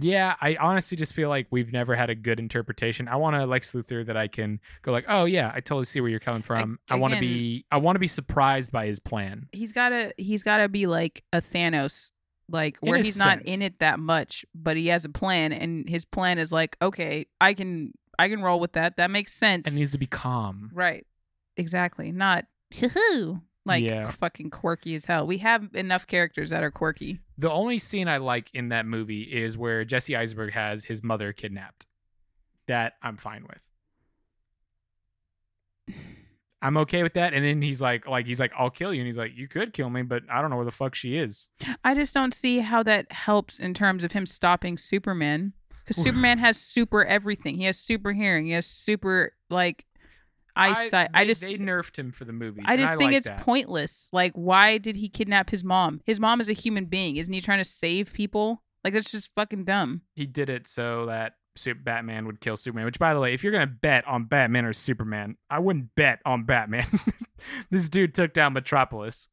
Yeah, 0.00 0.34
I 0.40 0.56
honestly 0.56 0.96
just 0.96 1.14
feel 1.14 1.28
like 1.28 1.46
we've 1.50 1.72
never 1.72 1.94
had 1.94 2.10
a 2.10 2.14
good 2.14 2.38
interpretation. 2.38 3.08
I 3.08 3.16
want 3.16 3.36
a 3.36 3.46
Lex 3.46 3.72
Luthor 3.72 4.04
that 4.06 4.16
I 4.16 4.28
can 4.28 4.60
go 4.82 4.92
like, 4.92 5.04
oh 5.08 5.24
yeah, 5.24 5.50
I 5.54 5.60
totally 5.60 5.84
see 5.84 6.00
where 6.00 6.10
you're 6.10 6.20
coming 6.20 6.42
from. 6.42 6.78
I 6.90 6.96
want 6.96 7.14
to 7.14 7.20
be, 7.20 7.64
I 7.70 7.78
want 7.78 7.96
to 7.96 8.00
be 8.00 8.06
surprised 8.06 8.70
by 8.72 8.86
his 8.86 9.00
plan. 9.00 9.48
He's 9.52 9.72
gotta 9.72 10.12
he's 10.16 10.42
gotta 10.42 10.68
be 10.68 10.86
like 10.86 11.24
a 11.32 11.38
Thanos, 11.38 12.12
like 12.48 12.76
where 12.80 12.98
he's 12.98 13.18
not 13.18 13.42
in 13.42 13.62
it 13.62 13.78
that 13.78 13.98
much, 13.98 14.44
but 14.54 14.76
he 14.76 14.88
has 14.88 15.04
a 15.04 15.10
plan, 15.10 15.52
and 15.52 15.88
his 15.88 16.04
plan 16.04 16.38
is 16.38 16.52
like, 16.52 16.76
okay, 16.82 17.26
I 17.40 17.54
can 17.54 17.92
I 18.18 18.28
can 18.28 18.42
roll 18.42 18.60
with 18.60 18.72
that. 18.72 18.96
That 18.96 19.10
makes 19.10 19.32
sense. 19.32 19.68
And 19.68 19.78
needs 19.78 19.92
to 19.92 19.98
be 19.98 20.06
calm. 20.06 20.70
Right. 20.74 21.06
Exactly. 21.56 22.12
Not 22.12 22.46
hoo 22.74 23.40
like 23.68 23.84
Yeah. 23.84 24.10
fucking 24.10 24.50
quirky 24.50 24.94
as 24.96 25.04
hell. 25.04 25.26
We 25.26 25.38
have 25.38 25.74
enough 25.74 26.06
characters 26.06 26.50
that 26.50 26.62
are 26.64 26.70
quirky. 26.70 27.20
The 27.36 27.50
only 27.50 27.78
scene 27.78 28.08
I 28.08 28.16
like 28.16 28.50
in 28.54 28.70
that 28.70 28.86
movie 28.86 29.22
is 29.22 29.56
where 29.56 29.84
Jesse 29.84 30.16
Eisenberg 30.16 30.52
has 30.54 30.86
his 30.86 31.02
mother 31.02 31.32
kidnapped. 31.32 31.86
That 32.66 32.94
I'm 33.02 33.16
fine 33.16 33.46
with. 35.88 35.96
I'm 36.60 36.76
okay 36.78 37.04
with 37.04 37.14
that. 37.14 37.34
And 37.34 37.44
then 37.44 37.62
he's 37.62 37.80
like, 37.80 38.08
like 38.08 38.26
he's 38.26 38.40
like, 38.40 38.52
I'll 38.58 38.70
kill 38.70 38.92
you. 38.92 39.00
And 39.00 39.06
he's 39.06 39.16
like, 39.16 39.32
you 39.36 39.46
could 39.46 39.72
kill 39.72 39.90
me, 39.90 40.02
but 40.02 40.24
I 40.28 40.40
don't 40.40 40.50
know 40.50 40.56
where 40.56 40.64
the 40.64 40.72
fuck 40.72 40.96
she 40.96 41.16
is. 41.16 41.50
I 41.84 41.94
just 41.94 42.12
don't 42.12 42.34
see 42.34 42.58
how 42.58 42.82
that 42.82 43.12
helps 43.12 43.60
in 43.60 43.74
terms 43.74 44.02
of 44.02 44.10
him 44.12 44.26
stopping 44.26 44.76
Superman. 44.76 45.52
Because 45.84 46.02
Superman 46.02 46.38
has 46.38 46.58
super 46.58 47.04
everything. 47.04 47.56
He 47.58 47.64
has 47.64 47.78
super 47.78 48.12
hearing. 48.12 48.46
He 48.46 48.52
has 48.52 48.66
super 48.66 49.32
like 49.50 49.86
eyesight. 50.58 51.10
I, 51.14 51.24
they- 51.24 51.28
just 51.28 51.42
they 51.42 51.54
nerfed 51.56 51.98
him 51.98 52.12
for 52.12 52.24
the 52.24 52.32
movies. 52.32 52.64
I 52.66 52.76
just 52.76 52.96
think 52.96 53.08
like 53.10 53.16
it's 53.16 53.26
that. 53.26 53.40
pointless. 53.40 54.08
Like, 54.12 54.32
why 54.34 54.78
did 54.78 54.96
he 54.96 55.08
kidnap 55.08 55.50
his 55.50 55.62
mom? 55.64 56.00
His 56.04 56.18
mom 56.20 56.40
is 56.40 56.48
a 56.48 56.52
human 56.54 56.86
being. 56.86 57.16
Isn't 57.16 57.32
he 57.32 57.40
trying 57.40 57.58
to 57.58 57.64
save 57.64 58.12
people? 58.12 58.62
Like 58.84 58.94
that's 58.94 59.10
just 59.10 59.30
fucking 59.34 59.64
dumb. 59.64 60.02
He 60.14 60.26
did 60.26 60.48
it 60.50 60.66
so 60.68 61.06
that 61.06 61.34
Batman 61.84 62.26
would 62.26 62.40
kill 62.40 62.56
Superman. 62.56 62.84
Which, 62.86 62.98
by 63.00 63.12
the 63.14 63.20
way, 63.20 63.34
if 63.34 63.42
you're 63.42 63.52
gonna 63.52 63.66
bet 63.66 64.06
on 64.06 64.24
Batman 64.26 64.64
or 64.64 64.72
Superman, 64.72 65.36
I 65.50 65.58
wouldn't 65.58 65.94
bet 65.96 66.20
on 66.24 66.44
Batman. 66.44 66.86
this 67.70 67.88
dude 67.88 68.14
took 68.14 68.32
down 68.32 68.52
Metropolis. 68.52 69.28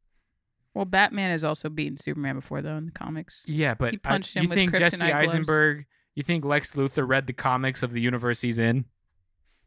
Well, 0.74 0.86
Batman 0.86 1.32
has 1.32 1.44
also 1.44 1.70
beaten 1.70 1.96
Superman 1.98 2.36
before 2.36 2.62
though 2.62 2.76
in 2.78 2.88
the 2.88 2.92
comics. 2.92 3.46
Yeah, 3.48 3.76
but 3.76 3.92
He 3.92 4.00
I- 4.04 4.10
punched 4.10 4.36
him 4.36 4.44
you 4.44 4.50
with 4.50 4.58
think 4.58 4.76
Jesse 4.76 4.98
kryptonite 4.98 5.12
gloves. 5.12 5.28
Eisenberg? 5.30 5.86
You 6.16 6.24
think 6.24 6.44
Lex 6.46 6.72
Luthor 6.72 7.08
read 7.08 7.28
the 7.28 7.34
comics 7.34 7.84
of 7.84 7.92
the 7.94 8.02
universe 8.02 8.42
he's 8.42 8.58
in? 8.58 8.86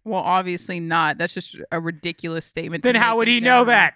Well, 0.09 0.22
obviously 0.22 0.80
not. 0.80 1.18
That's 1.18 1.34
just 1.34 1.56
a 1.70 1.80
ridiculous 1.80 2.44
statement. 2.46 2.82
Then 2.82 2.94
how 2.94 3.16
would 3.18 3.28
he 3.28 3.40
know 3.40 3.64
that? 3.64 3.94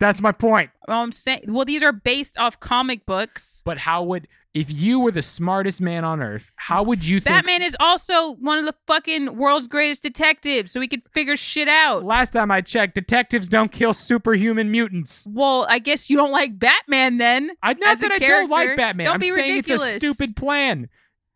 That's 0.00 0.20
my 0.20 0.32
point. 0.32 0.70
Well, 0.88 1.00
I'm 1.00 1.12
saying, 1.12 1.44
well, 1.46 1.64
these 1.64 1.82
are 1.82 1.92
based 1.92 2.36
off 2.36 2.58
comic 2.58 3.06
books. 3.06 3.62
But 3.64 3.78
how 3.78 4.02
would 4.02 4.26
if 4.52 4.70
you 4.70 4.98
were 4.98 5.12
the 5.12 5.22
smartest 5.22 5.80
man 5.80 6.04
on 6.04 6.20
earth? 6.20 6.50
How 6.56 6.82
would 6.82 7.06
you 7.06 7.20
think? 7.20 7.36
Batman 7.36 7.62
is 7.62 7.76
also 7.78 8.32
one 8.34 8.58
of 8.58 8.64
the 8.64 8.74
fucking 8.86 9.36
world's 9.36 9.68
greatest 9.68 10.02
detectives, 10.02 10.72
so 10.72 10.80
he 10.80 10.88
could 10.88 11.02
figure 11.14 11.36
shit 11.36 11.68
out. 11.68 12.04
Last 12.04 12.30
time 12.30 12.50
I 12.50 12.60
checked, 12.62 12.94
detectives 12.96 13.48
don't 13.48 13.70
kill 13.70 13.92
superhuman 13.94 14.70
mutants. 14.70 15.26
Well, 15.30 15.66
I 15.68 15.78
guess 15.78 16.10
you 16.10 16.16
don't 16.16 16.32
like 16.32 16.58
Batman 16.58 17.18
then. 17.18 17.52
I 17.62 17.74
not 17.74 17.98
that 17.98 18.10
I 18.12 18.18
don't 18.18 18.50
like 18.50 18.76
Batman. 18.76 19.04
don't 19.06 19.14
I'm 19.14 19.20
be 19.20 19.30
saying 19.30 19.56
ridiculous. 19.56 19.94
it's 19.96 20.04
a 20.04 20.12
stupid 20.12 20.36
plan. 20.36 20.88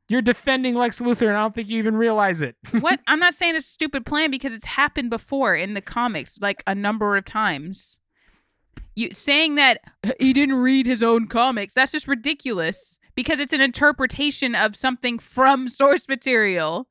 You're 0.08 0.22
defending 0.22 0.74
Lex 0.76 1.00
Luthor, 1.00 1.26
and 1.28 1.36
I 1.36 1.40
don't 1.42 1.54
think 1.54 1.68
you 1.68 1.78
even 1.78 1.96
realize 1.96 2.40
it. 2.40 2.56
what? 2.80 3.00
I'm 3.08 3.18
not 3.18 3.34
saying 3.34 3.56
it's 3.56 3.66
a 3.66 3.68
stupid 3.68 4.06
plan 4.06 4.30
because 4.30 4.54
it's 4.54 4.64
happened 4.66 5.10
before 5.10 5.56
in 5.56 5.74
the 5.74 5.80
comics, 5.80 6.38
like 6.40 6.62
a 6.66 6.74
number 6.74 7.16
of 7.16 7.24
times. 7.24 7.98
You 8.94 9.10
saying 9.12 9.56
that 9.56 9.80
he 10.20 10.32
didn't 10.32 10.54
read 10.56 10.86
his 10.86 11.02
own 11.02 11.26
comics, 11.26 11.74
that's 11.74 11.92
just 11.92 12.06
ridiculous 12.08 12.98
because 13.14 13.38
it's 13.40 13.52
an 13.52 13.60
interpretation 13.60 14.54
of 14.54 14.76
something 14.76 15.18
from 15.18 15.68
source 15.68 16.08
material. 16.08 16.88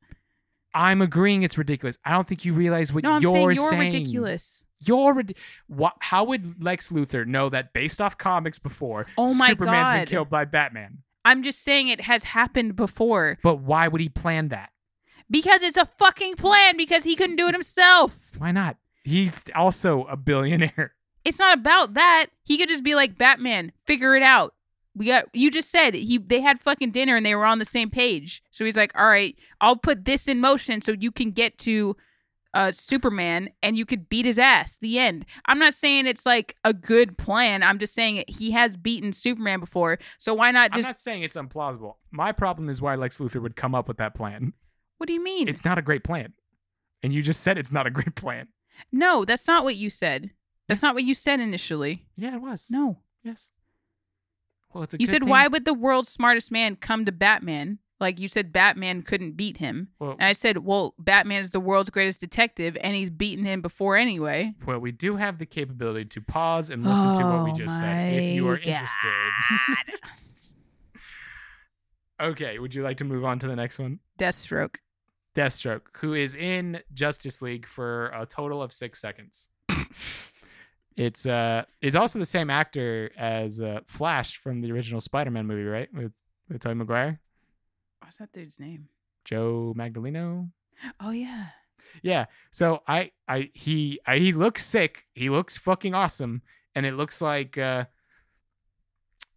I'm 0.73 1.01
agreeing 1.01 1.43
it's 1.43 1.57
ridiculous. 1.57 1.97
I 2.03 2.11
don't 2.11 2.27
think 2.27 2.43
you 2.43 2.53
realize 2.53 2.91
what 2.91 3.03
No, 3.05 3.13
I'm 3.13 3.21
you're 3.21 3.31
saying 3.31 3.51
you're 3.51 3.69
saying. 3.69 3.93
ridiculous. 3.93 4.65
You're 4.85 5.13
rid- 5.15 5.37
what, 5.67 5.93
How 6.01 6.25
would 6.25 6.61
Lex 6.61 6.89
Luthor 6.89 7.25
know 7.25 7.47
that 7.49 7.71
based 7.71 8.01
off 8.01 8.17
comics 8.17 8.59
before, 8.59 9.07
Oh 9.17 9.33
my 9.35 9.47
Superman's 9.47 9.89
been 9.89 10.05
killed 10.07 10.29
by 10.29 10.43
Batman? 10.43 10.97
I'm 11.25 11.43
just 11.43 11.61
saying 11.63 11.87
it 11.89 12.01
has 12.01 12.23
happened 12.23 12.75
before 12.75 13.39
But 13.43 13.57
why 13.57 13.87
would 13.87 13.99
he 14.01 14.09
plan 14.09 14.47
that? 14.49 14.69
because 15.29 15.63
it's 15.63 15.75
a 15.77 15.89
fucking 15.97 16.35
plan 16.35 16.77
because 16.77 17.03
he 17.03 17.15
couldn't 17.15 17.35
do 17.37 17.47
it 17.47 17.53
himself. 17.55 18.33
Why 18.37 18.51
not? 18.51 18.77
He's 19.03 19.43
also 19.55 20.03
a 20.05 20.15
billionaire. 20.15 20.93
It's 21.25 21.39
not 21.39 21.57
about 21.57 21.95
that. 21.95 22.27
He 22.43 22.55
could 22.55 22.69
just 22.69 22.83
be 22.83 22.93
like 22.93 23.17
Batman, 23.17 23.71
figure 23.87 24.15
it 24.15 24.21
out. 24.21 24.53
We 24.95 25.07
got 25.07 25.25
you 25.33 25.49
just 25.49 25.71
said 25.71 25.95
he 25.95 26.19
they 26.19 26.39
had 26.39 26.59
fucking 26.61 26.91
dinner 26.91 27.15
and 27.15 27.25
they 27.25 27.33
were 27.33 27.45
on 27.47 27.57
the 27.57 27.65
same 27.65 27.89
page. 27.89 28.43
So 28.51 28.63
he's 28.63 28.77
like, 28.77 28.91
"All 28.95 29.07
right, 29.07 29.35
I'll 29.59 29.75
put 29.75 30.05
this 30.05 30.27
in 30.27 30.39
motion 30.39 30.81
so 30.81 30.91
you 30.91 31.11
can 31.11 31.31
get 31.31 31.57
to 31.59 31.97
uh 32.55 32.71
Superman 32.71 33.49
and 33.61 33.77
you 33.77 33.85
could 33.85 34.09
beat 34.09 34.25
his 34.25 34.39
ass." 34.39 34.77
The 34.77 34.97
end. 34.97 35.25
I'm 35.45 35.59
not 35.59 35.73
saying 35.75 36.07
it's 36.07 36.25
like 36.25 36.55
a 36.63 36.73
good 36.73 37.17
plan. 37.17 37.61
I'm 37.61 37.77
just 37.77 37.93
saying 37.93 38.23
he 38.27 38.49
has 38.51 38.75
beaten 38.77 39.13
Superman 39.13 39.59
before. 39.59 39.99
So 40.17 40.33
why 40.33 40.49
not 40.51 40.71
just. 40.71 40.87
I'm 40.87 40.89
not 40.89 40.99
saying 40.99 41.21
it's 41.23 41.35
implausible. 41.35 41.95
My 42.11 42.31
problem 42.31 42.69
is 42.69 42.81
why 42.81 42.95
Lex 42.95 43.17
Luthor 43.19 43.41
would 43.41 43.55
come 43.55 43.75
up 43.75 43.87
with 43.87 43.97
that 43.97 44.15
plan. 44.15 44.53
What 44.97 45.07
do 45.07 45.13
you 45.13 45.23
mean? 45.23 45.47
It's 45.47 45.63
not 45.65 45.77
a 45.77 45.81
great 45.83 46.03
plan. 46.03 46.33
And 47.03 47.13
you 47.13 47.21
just 47.21 47.41
said 47.41 47.57
it's 47.57 47.71
not 47.71 47.85
a 47.85 47.91
great 47.91 48.15
plan. 48.15 48.47
no, 48.91 49.25
that's 49.25 49.47
not 49.47 49.63
what 49.63 49.75
you 49.75 49.89
said. 49.89 50.31
That's 50.67 50.81
not 50.81 50.95
what 50.95 51.03
you 51.03 51.13
said 51.13 51.39
initially. 51.39 52.07
Yeah, 52.15 52.35
it 52.35 52.41
was. 52.41 52.67
No. 52.71 52.97
Yes. 53.23 53.49
Well, 54.73 54.83
it's 54.83 54.93
a 54.93 54.97
You 54.99 55.05
said 55.05 55.19
thing- 55.21 55.29
why 55.29 55.47
would 55.47 55.65
the 55.65 55.73
world's 55.73 56.09
smartest 56.09 56.51
man 56.51 56.75
come 56.75 57.05
to 57.05 57.11
Batman? 57.11 57.79
Like 57.99 58.19
you 58.19 58.27
said 58.27 58.51
Batman 58.51 59.03
couldn't 59.03 59.37
beat 59.37 59.57
him. 59.57 59.87
Well, 59.99 60.11
And 60.11 60.23
I 60.23 60.33
said, 60.33 60.59
well, 60.59 60.95
Batman 60.99 61.41
is 61.41 61.51
the 61.51 61.61
world's 61.61 61.89
greatest 61.89 62.19
detective, 62.19 62.75
and 62.81 62.93
he's 62.93 63.09
beaten 63.09 63.45
him 63.45 63.61
before 63.61 63.95
anyway. 63.95 64.53
well, 64.65 64.79
we 64.79 64.91
do 64.91 65.15
have 65.15 65.37
the 65.39 65.45
capability 65.45 66.05
to 66.05 66.21
pause 66.21 66.69
and 66.69 66.83
listen 66.83 67.17
to 67.17 67.25
what 67.25 67.43
we 67.45 67.51
Oh 67.51 67.55
just 67.55 67.79
said 67.79 68.13
if 68.13 68.35
you 68.35 68.47
are 68.49 68.55
my 68.57 68.61
interested. 68.61 69.13
okay, 72.21 72.59
would 72.59 72.75
you 72.75 72.83
like 72.83 72.97
to 72.97 73.05
move 73.05 73.23
on 73.23 73.39
to 73.39 73.47
the 73.47 73.55
next 73.55 73.79
one? 73.79 73.99
Deathstroke. 74.19 74.75
Deathstroke, 75.33 75.81
who 75.97 76.13
is 76.13 76.35
in 76.35 76.81
Justice 76.93 77.41
League 77.41 77.65
for 77.65 78.07
a 78.07 78.25
total 78.25 78.61
of 78.61 78.71
six 78.71 79.01
seconds. 79.01 79.49
it's 80.97 81.25
uh, 81.25 81.63
it's 81.81 81.95
also 81.95 82.19
the 82.19 82.25
same 82.25 82.49
actor 82.49 83.11
as 83.17 83.59
uh, 83.61 83.81
Flash 83.85 84.37
from 84.37 84.61
the 84.61 84.71
original 84.71 85.01
Spider-Man 85.01 85.45
movie, 85.45 85.63
right? 85.63 85.93
With 85.93 86.13
with 86.49 86.61
Tobey 86.61 86.75
Maguire, 86.75 87.19
What's 88.05 88.17
that 88.17 88.31
dude's 88.31 88.59
name? 88.59 88.87
Joe 89.23 89.73
Manganiello. 89.75 90.47
Oh 90.99 91.09
yeah. 91.09 91.47
Yeah. 92.03 92.25
So 92.51 92.83
I, 92.87 93.09
I, 93.27 93.49
he, 93.55 93.99
I, 94.05 94.19
he 94.19 94.31
looks 94.31 94.63
sick. 94.63 95.07
He 95.15 95.31
looks 95.31 95.57
fucking 95.57 95.95
awesome, 95.95 96.43
and 96.75 96.85
it 96.85 96.93
looks 96.93 97.19
like 97.19 97.57
uh, 97.57 97.85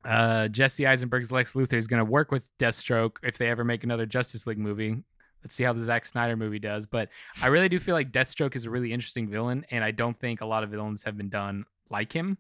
uh, 0.05 0.49
Jesse 0.49 0.85
Eisenberg's 0.85 1.33
Lex 1.33 1.55
Luthor 1.55 1.75
is 1.75 1.87
gonna 1.87 2.05
work 2.05 2.31
with 2.31 2.47
Deathstroke 2.59 3.17
if 3.23 3.39
they 3.39 3.49
ever 3.49 3.65
make 3.65 3.85
another 3.85 4.05
Justice 4.05 4.47
League 4.47 4.59
movie. 4.59 5.03
Let's 5.43 5.55
see 5.55 5.65
how 5.65 5.73
the 5.73 5.83
Zack 5.83 6.05
Snyder 6.05 6.37
movie 6.37 6.59
does. 6.59 6.87
But 6.87 7.09
I 7.41 7.47
really 7.47 7.71
do 7.71 7.81
feel 7.81 7.95
like 7.95 8.13
Deathstroke 8.13 8.55
is 8.55 8.67
a 8.67 8.71
really 8.71 8.93
interesting 8.93 9.31
villain, 9.31 9.65
and 9.71 9.83
I 9.83 9.93
don't 9.93 10.19
think 10.21 10.43
a 10.43 10.47
lot 10.47 10.63
of 10.63 10.69
villains 10.69 11.05
have 11.05 11.17
been 11.17 11.31
done 11.31 11.65
like 11.89 12.13
him. 12.13 12.37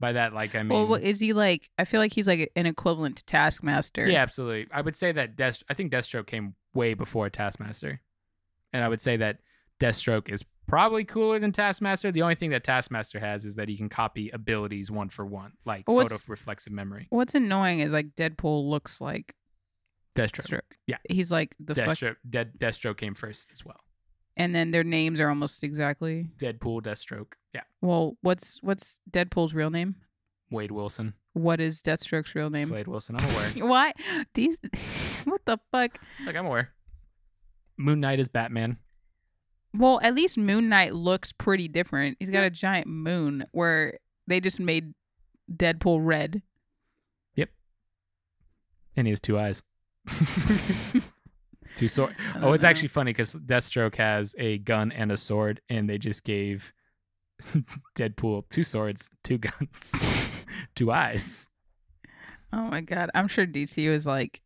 By 0.00 0.12
that, 0.12 0.32
like 0.32 0.54
I 0.54 0.62
mean, 0.62 0.70
well, 0.70 0.86
what- 0.86 1.02
is 1.02 1.20
he 1.20 1.32
like? 1.34 1.70
I 1.78 1.84
feel 1.84 2.00
like 2.00 2.12
he's 2.14 2.26
like 2.26 2.50
an 2.56 2.64
equivalent 2.66 3.16
to 3.18 3.24
Taskmaster. 3.24 4.08
yeah, 4.08 4.22
absolutely. 4.22 4.66
I 4.72 4.80
would 4.80 4.96
say 4.96 5.12
that 5.12 5.36
Death. 5.36 5.62
I 5.68 5.74
think 5.74 5.92
Deathstroke 5.92 6.26
came 6.26 6.54
way 6.74 6.94
before 6.94 7.28
Taskmaster, 7.28 8.00
and 8.72 8.82
I 8.82 8.88
would 8.88 9.00
say 9.00 9.18
that 9.18 9.40
Deathstroke 9.78 10.30
is 10.30 10.42
probably 10.66 11.04
cooler 11.04 11.38
than 11.38 11.52
Taskmaster. 11.52 12.10
The 12.12 12.22
only 12.22 12.34
thing 12.34 12.50
that 12.50 12.64
Taskmaster 12.64 13.20
has 13.20 13.44
is 13.44 13.56
that 13.56 13.68
he 13.68 13.76
can 13.76 13.88
copy 13.90 14.30
abilities 14.30 14.90
one 14.90 15.10
for 15.10 15.26
one, 15.26 15.52
like 15.66 15.86
what's- 15.86 16.12
photo 16.12 16.22
reflexive 16.28 16.72
memory. 16.72 17.06
What's 17.10 17.34
annoying 17.34 17.80
is 17.80 17.92
like 17.92 18.14
Deadpool 18.16 18.68
looks 18.70 19.02
like 19.02 19.34
Deathstroke. 20.16 20.46
Deathstroke. 20.46 20.60
Yeah. 20.86 20.96
He's 21.10 21.30
like 21.30 21.54
the 21.60 21.74
fuck, 21.74 21.88
Deathstroke, 21.88 22.16
Dead, 22.28 22.52
Deathstroke 22.58 22.96
came 22.96 23.14
first 23.14 23.48
as 23.52 23.64
well. 23.66 23.80
And 24.36 24.54
then 24.54 24.70
their 24.70 24.84
names 24.84 25.20
are 25.20 25.28
almost 25.28 25.62
exactly. 25.64 26.28
Deadpool, 26.38 26.82
Deathstroke. 26.82 27.32
Yeah, 27.54 27.62
Well, 27.80 28.16
what's 28.22 28.58
what's 28.62 29.00
Deadpool's 29.10 29.54
real 29.54 29.70
name? 29.70 29.96
Wade 30.50 30.70
Wilson, 30.72 31.14
What 31.32 31.60
is 31.60 31.80
Deathstroke's 31.82 32.34
real 32.34 32.50
name? 32.50 32.68
Slade 32.68 32.88
Wilson. 32.88 33.16
I'm 33.18 33.30
aware. 33.30 33.50
Why? 33.68 33.92
These. 34.34 34.58
what 35.24 35.40
the 35.44 35.58
fuck? 35.72 35.98
Look, 36.24 36.36
I'm 36.36 36.46
aware. 36.46 36.70
Moon 37.76 38.00
Knight 38.00 38.20
is 38.20 38.28
Batman. 38.28 38.78
Well, 39.72 40.00
at 40.02 40.14
least 40.14 40.36
Moon 40.36 40.68
Knight 40.68 40.94
looks 40.94 41.32
pretty 41.32 41.68
different. 41.68 42.16
He's 42.18 42.30
got 42.30 42.44
a 42.44 42.50
giant 42.50 42.88
moon 42.88 43.46
where 43.52 43.98
they 44.26 44.40
just 44.40 44.58
made 44.58 44.94
Deadpool 45.52 46.00
red. 46.04 46.42
Yep. 47.36 47.50
And 48.96 49.06
he 49.06 49.10
has 49.12 49.20
two 49.20 49.38
eyes. 49.38 49.62
two 51.76 51.88
sword. 51.88 52.14
Oh, 52.36 52.52
it's 52.52 52.64
actually 52.64 52.88
funny 52.88 53.12
because 53.12 53.34
Deathstroke 53.34 53.96
has 53.96 54.34
a 54.38 54.58
gun 54.58 54.92
and 54.92 55.10
a 55.12 55.16
sword, 55.16 55.60
and 55.68 55.88
they 55.88 55.98
just 55.98 56.24
gave 56.24 56.72
Deadpool 57.96 58.48
two 58.50 58.62
swords, 58.64 59.10
two 59.24 59.38
guns, 59.38 60.44
two 60.74 60.92
eyes. 60.92 61.48
Oh 62.52 62.62
my 62.64 62.80
god! 62.80 63.10
I'm 63.14 63.28
sure 63.28 63.46
DC 63.46 63.88
was 63.90 64.06
like, 64.06 64.40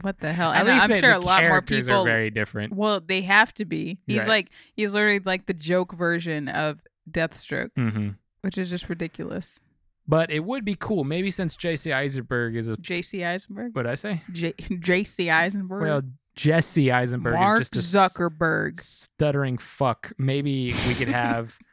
"What 0.00 0.18
the 0.20 0.32
hell?" 0.32 0.52
At 0.52 0.60
And 0.60 0.68
least 0.70 0.84
I'm 0.84 0.90
they- 0.90 1.00
sure 1.00 1.12
a 1.12 1.18
lot 1.18 1.44
more 1.44 1.62
people. 1.62 2.02
are 2.02 2.04
very 2.04 2.30
different. 2.30 2.74
well, 2.74 3.00
they 3.00 3.22
have 3.22 3.52
to 3.54 3.64
be. 3.64 3.98
He's 4.06 4.20
Right. 4.20 4.28
like 4.28 4.50
he's 4.74 4.94
literally 4.94 5.20
like 5.20 5.46
the 5.46 5.54
joke 5.54 5.92
version 5.94 6.48
of 6.48 6.80
Deathstroke, 7.10 7.70
hmm 7.76 8.10
which 8.42 8.58
is 8.58 8.70
just 8.70 8.88
ridiculous. 8.88 9.60
But 10.08 10.32
it 10.32 10.40
would 10.40 10.64
be 10.64 10.74
cool, 10.74 11.04
maybe 11.04 11.30
since 11.30 11.54
J.C. 11.54 11.92
Eisenberg 11.92 12.56
is 12.56 12.68
a. 12.68 12.76
J.C. 12.78 13.22
Eisenberg. 13.22 13.76
What 13.76 13.82
did 13.84 13.92
I 13.92 13.94
say? 13.94 14.20
J- 14.32 14.54
J.C. 14.80 15.30
Eisenberg. 15.30 15.82
Well, 15.82 16.02
Jesse 16.36 16.90
Eisenberg 16.90 17.34
Mark 17.34 17.60
is 17.60 17.70
just 17.70 17.94
a 17.94 17.98
Zuckerberg. 17.98 18.80
stuttering 18.80 19.58
fuck. 19.58 20.12
Maybe 20.18 20.72
we 20.88 20.94
could 20.94 21.08
have. 21.08 21.58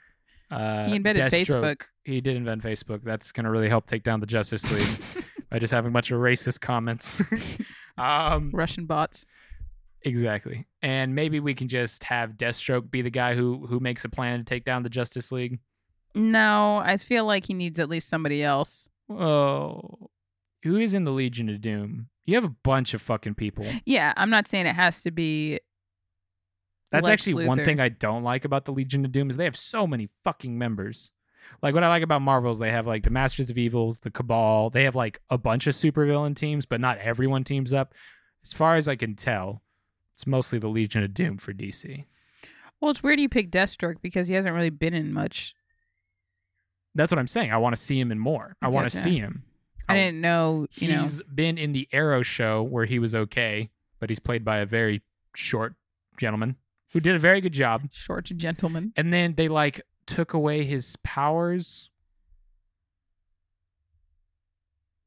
Uh, 0.52 0.88
he 0.88 0.96
invented 0.96 1.24
Deathstroke- 1.32 1.62
Facebook. 1.62 1.82
He 2.06 2.22
did 2.22 2.36
invent 2.36 2.64
Facebook. 2.64 3.04
That's 3.04 3.32
going 3.32 3.44
to 3.44 3.52
really 3.52 3.70
help 3.70 3.86
take 3.86 4.02
down 4.02 4.20
the 4.20 4.26
Justice 4.26 4.72
League 4.72 5.24
by 5.52 5.60
just 5.60 5.72
having 5.72 5.90
a 5.90 5.94
bunch 5.94 6.10
of 6.10 6.20
racist 6.20 6.60
comments. 6.60 7.22
um, 8.00 8.50
Russian 8.52 8.88
bots. 8.88 9.28
exactly. 10.02 10.66
And 10.82 11.14
maybe 11.14 11.40
we 11.40 11.54
can 11.54 11.68
just 11.68 12.04
have 12.06 12.32
Deathstroke 12.32 12.90
be 12.90 13.04
the 13.04 13.12
guy 13.12 13.36
who 13.36 13.68
who 13.68 13.80
makes 13.80 14.06
a 14.06 14.10
plan 14.10 14.40
to 14.40 14.44
take 14.44 14.66
down 14.66 14.82
the 14.82 14.90
Justice 14.90 15.32
League. 15.32 15.60
No, 16.16 16.78
I 16.78 16.98
feel 16.98 17.26
like 17.26 17.46
he 17.46 17.54
needs 17.54 17.78
at 17.78 17.88
least 17.88 18.10
somebody 18.10 18.42
else. 18.44 18.90
Oh, 19.08 20.10
who 20.64 20.78
is 20.78 20.94
in 20.94 21.04
the 21.04 21.12
Legion 21.12 21.50
of 21.50 21.62
Doom? 21.62 22.08
You 22.26 22.36
have 22.36 22.44
a 22.44 22.56
bunch 22.64 22.94
of 22.94 23.02
fucking 23.02 23.36
people. 23.36 23.66
Yeah, 23.86 24.14
I'm 24.16 24.30
not 24.30 24.48
saying 24.48 24.66
it 24.66 24.76
has 24.76 25.02
to 25.04 25.12
be. 25.12 25.60
That's 26.92 27.06
Lex 27.06 27.28
actually 27.28 27.48
one 27.48 27.64
thing 27.64 27.80
I 27.80 27.90
don't 27.90 28.24
like 28.24 28.46
about 28.46 28.66
the 28.66 28.72
Legion 28.72 29.06
of 29.06 29.12
Doom 29.12 29.30
is 29.30 29.38
they 29.38 29.44
have 29.44 29.58
so 29.58 29.86
many 29.86 30.10
fucking 30.24 30.58
members. 30.58 31.12
Like 31.62 31.74
what 31.74 31.84
I 31.84 31.90
like 31.90 32.04
about 32.04 32.22
Marvel 32.22 32.52
is 32.52 32.60
they 32.60 32.72
have 32.72 32.88
like 32.88 33.04
the 33.04 33.10
Masters 33.10 33.50
of 33.50 33.58
Evils, 33.58 34.00
the 34.00 34.12
Cabal. 34.12 34.70
They 34.70 34.84
have 34.84 34.96
like 34.96 35.22
a 35.30 35.38
bunch 35.38 35.68
of 35.68 35.74
supervillain 35.74 36.36
teams, 36.36 36.66
but 36.66 36.82
not 36.82 36.98
everyone 37.00 37.44
teams 37.44 37.74
up. 37.74 37.94
As 38.44 38.54
far 38.54 38.76
as 38.76 38.88
I 38.88 38.96
can 38.96 39.16
tell, 39.16 39.62
it's 40.16 40.28
mostly 40.28 40.60
the 40.60 40.68
Legion 40.68 41.04
of 41.04 41.14
Doom 41.14 41.38
for 41.38 41.54
DC. 41.54 42.06
Well, 42.80 42.92
it's 42.92 43.04
weird 43.04 43.20
you 43.20 43.30
pick 43.30 43.52
Deathstroke 43.52 44.02
because 44.02 44.28
he 44.28 44.36
hasn't 44.36 44.56
really 44.56 44.70
been 44.70 44.94
in 44.94 45.14
much. 45.14 45.54
That's 46.96 47.12
what 47.12 47.20
I'm 47.20 47.28
saying. 47.28 47.52
I 47.52 47.58
want 47.58 47.76
to 47.76 47.82
see 47.82 48.00
him 48.00 48.12
in 48.12 48.20
more. 48.20 48.56
I 48.62 48.68
want 48.70 48.90
to 48.90 48.96
see 48.96 49.18
him. 49.18 49.44
I 49.90 49.96
didn't 49.96 50.22
know, 50.22 50.68
you 50.76 50.90
know. 50.90 51.02
He's 51.02 51.22
been 51.24 51.58
in 51.58 51.74
the 51.74 51.88
Arrow 51.92 52.22
show 52.22 52.62
where 52.64 52.86
he 52.86 53.00
was 53.00 53.16
okay, 53.16 53.70
but 54.00 54.10
he's 54.10 54.20
played 54.20 54.46
by 54.46 54.58
a 54.58 54.66
very 54.66 55.02
short 55.36 55.76
gentleman 56.18 56.56
who 56.92 57.00
did 57.00 57.16
a 57.16 57.20
very 57.20 57.42
good 57.42 57.54
job. 57.54 57.84
Short 57.92 58.26
gentleman. 58.26 58.94
and 58.96 59.14
then 59.14 59.36
they 59.36 59.48
like 59.48 59.82
took 60.06 60.34
away 60.34 60.64
his 60.64 60.96
powers. 61.04 61.90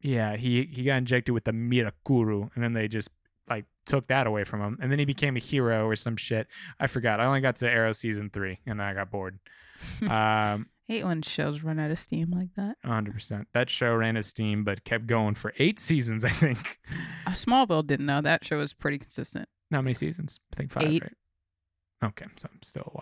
Yeah, 0.00 0.36
he 0.36 0.64
he 0.72 0.84
got 0.84 0.96
injected 0.96 1.32
with 1.32 1.44
the 1.44 1.52
Mirakuru, 1.52 2.50
and 2.54 2.64
then 2.64 2.72
they 2.72 2.88
just 2.88 3.08
like 3.48 3.66
took 3.86 4.08
that 4.08 4.26
away 4.26 4.44
from 4.44 4.60
him, 4.60 4.78
and 4.80 4.90
then 4.90 4.98
he 4.98 5.04
became 5.04 5.36
a 5.36 5.40
hero 5.40 5.86
or 5.86 5.94
some 5.96 6.16
shit. 6.16 6.48
I 6.80 6.88
forgot. 6.88 7.20
I 7.20 7.26
only 7.26 7.40
got 7.40 7.56
to 7.56 7.70
Arrow 7.70 7.92
season 7.92 8.30
three, 8.30 8.58
and 8.66 8.80
then 8.80 8.86
I 8.86 8.94
got 8.94 9.10
bored. 9.10 9.38
um, 10.08 10.66
hate 10.88 11.04
when 11.04 11.22
shows 11.22 11.62
run 11.62 11.78
out 11.78 11.90
of 11.90 11.98
steam 11.98 12.30
like 12.30 12.50
that. 12.56 12.76
hundred 12.84 13.14
percent. 13.14 13.48
That 13.54 13.70
show 13.70 13.94
ran 13.94 14.16
a 14.16 14.22
steam, 14.22 14.64
but 14.64 14.84
kept 14.84 15.06
going 15.06 15.34
for 15.34 15.52
eight 15.58 15.78
seasons. 15.80 16.24
I 16.26 16.28
think. 16.30 16.78
Uh, 17.26 17.30
Smallville 17.32 17.86
didn't 17.86 18.06
know 18.06 18.20
that 18.20 18.44
show 18.44 18.58
was 18.58 18.72
pretty 18.74 18.98
consistent. 18.98 19.48
How 19.70 19.80
many 19.80 19.94
seasons? 19.94 20.38
I 20.52 20.56
think 20.56 20.72
five. 20.72 20.84
Eight. 20.84 21.02
Right? 21.02 22.08
Okay, 22.10 22.26
so 22.36 22.48
I'm 22.52 22.60
still 22.62 22.82
a 22.94 22.98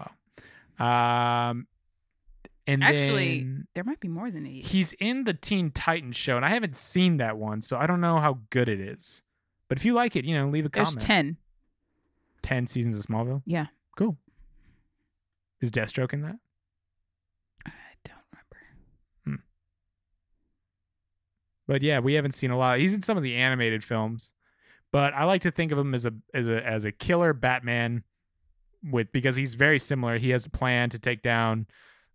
while. 0.79 1.51
Um, 1.51 1.67
and 2.67 2.85
Actually, 2.85 3.41
then- 3.41 3.67
There 3.75 3.83
might 3.85 3.99
be 4.01 4.09
more 4.09 4.31
than 4.31 4.47
eight. 4.47 4.67
He's 4.67 4.93
in 4.95 5.25
the 5.25 5.35
Teen 5.35 5.71
Titans 5.71 6.17
show, 6.17 6.37
and 6.37 6.45
I 6.45 6.51
haven't 6.51 6.77
seen 6.77 7.17
that 7.17 7.37
one, 7.39 7.61
so 7.63 7.77
I 7.77 7.87
don't 7.87 8.01
know 8.01 8.19
how 8.19 8.39
good 8.51 8.69
it 8.69 8.79
is. 8.81 9.23
But 9.69 9.79
if 9.79 9.85
you 9.85 9.95
like 9.95 10.17
it, 10.17 10.25
you 10.25 10.35
know, 10.37 10.49
leave 10.49 10.67
a 10.67 10.69
There's 10.69 10.89
comment. 10.89 11.03
ten. 11.03 11.37
10 12.43 12.67
seasons 12.67 12.99
of 12.99 13.05
Smallville? 13.05 13.43
Yeah. 13.47 13.67
Cool. 13.97 14.17
Is 15.61 15.71
Deathstroke 15.71 16.13
in 16.15 16.23
that? 16.23 16.37
I 17.67 17.71
don't 18.05 18.17
remember. 19.27 19.43
But 21.71 21.83
yeah, 21.83 22.01
we 22.01 22.15
haven't 22.15 22.33
seen 22.33 22.51
a 22.51 22.59
lot. 22.59 22.81
He's 22.81 22.95
in 22.95 23.03
some 23.03 23.17
of 23.17 23.23
the 23.23 23.37
animated 23.37 23.85
films, 23.85 24.33
but 24.91 25.15
I 25.15 25.23
like 25.23 25.43
to 25.43 25.53
think 25.53 25.71
of 25.71 25.79
him 25.79 25.95
as 25.95 26.05
a 26.05 26.13
as 26.35 26.49
a 26.49 26.67
as 26.67 26.85
a 26.85 26.91
killer 26.91 27.33
Batman 27.33 28.03
with 28.83 29.13
because 29.13 29.37
he's 29.37 29.55
very 29.55 29.79
similar. 29.79 30.19
He 30.19 30.31
has 30.31 30.45
a 30.45 30.51
plan 30.51 30.91
to 30.91 30.99
take 30.99 31.23
down 31.23 31.69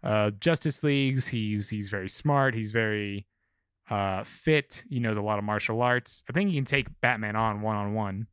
uh, 0.03 0.31
Justice 0.31 0.83
Leagues. 0.83 1.29
He's 1.29 1.69
he's 1.69 1.87
very 1.87 2.09
smart. 2.09 2.53
He's 2.53 2.73
very 2.73 3.27
uh, 3.89 4.25
fit. 4.25 4.83
He 4.89 4.99
knows 4.99 5.15
a 5.15 5.21
lot 5.21 5.39
of 5.39 5.45
martial 5.45 5.81
arts. 5.81 6.25
I 6.29 6.33
think 6.33 6.49
he 6.49 6.57
can 6.57 6.65
take 6.65 6.87
Batman 6.99 7.37
on 7.37 7.61
one 7.61 7.77
on 7.77 7.93
one. 7.93 8.27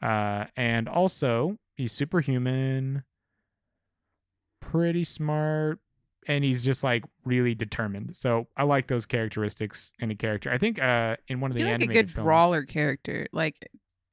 And 0.00 0.88
also 0.88 1.58
he's 1.76 1.92
superhuman, 1.92 3.04
pretty 4.62 5.04
smart, 5.04 5.80
and 6.30 6.44
he's 6.44 6.64
just 6.64 6.84
like 6.84 7.04
really 7.24 7.54
determined. 7.54 8.16
So 8.16 8.46
I 8.56 8.62
like 8.64 8.86
those 8.86 9.04
characteristics 9.06 9.92
in 9.98 10.10
a 10.10 10.14
character. 10.14 10.50
I 10.52 10.58
think 10.58 10.80
uh 10.80 11.16
in 11.28 11.40
one 11.40 11.50
of 11.50 11.56
the 11.56 11.64
like 11.64 11.82
a 11.82 11.86
good 11.86 12.10
films, 12.10 12.24
brawler 12.24 12.62
character. 12.64 13.26
Like 13.32 13.56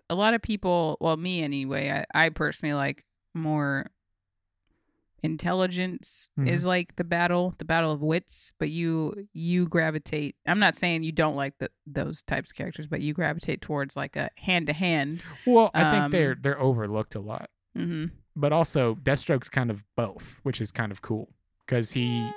a 0.10 0.16
lot 0.16 0.34
of 0.34 0.42
people, 0.42 0.98
well, 1.00 1.18
me 1.18 1.44
anyway. 1.44 2.06
I, 2.14 2.26
I 2.26 2.30
personally 2.30 2.74
like 2.74 3.04
more 3.34 3.88
intelligence 5.24 6.30
Mhm. 6.40 6.48
is 6.48 6.66
like 6.66 6.96
the 6.96 7.04
battle, 7.04 7.54
the 7.58 7.66
battle 7.66 7.92
of 7.92 8.02
wits. 8.02 8.54
But 8.60 8.70
you 8.70 9.28
you 9.34 9.68
gravitate. 9.68 10.36
I'm 10.46 10.60
not 10.60 10.76
saying 10.76 11.04
you 11.04 11.12
don't 11.12 11.36
like 11.36 11.56
the, 11.60 11.70
those 11.86 12.22
types 12.24 12.52
of 12.52 12.56
characters, 12.56 12.88
but 12.88 13.02
you 13.02 13.14
gravitate 13.14 13.62
towards 13.62 13.96
like 13.96 14.16
a 14.16 14.30
hand 14.38 14.68
to 14.68 14.74
hand. 14.74 15.22
Well, 15.46 15.72
I 15.74 15.92
think 15.92 16.12
they're 16.12 16.32
um, 16.34 16.40
they're 16.42 16.60
overlooked 16.62 17.16
a 17.16 17.20
lot, 17.20 17.50
Mm-hmm. 17.78 18.06
but 18.36 18.52
also 18.54 18.96
Deathstroke's 18.96 19.50
kind 19.50 19.70
of 19.70 19.84
both, 19.96 20.40
which 20.44 20.62
is 20.62 20.72
kind 20.72 20.92
of 20.92 21.02
cool 21.02 21.30
because 21.68 21.92
he 21.92 22.32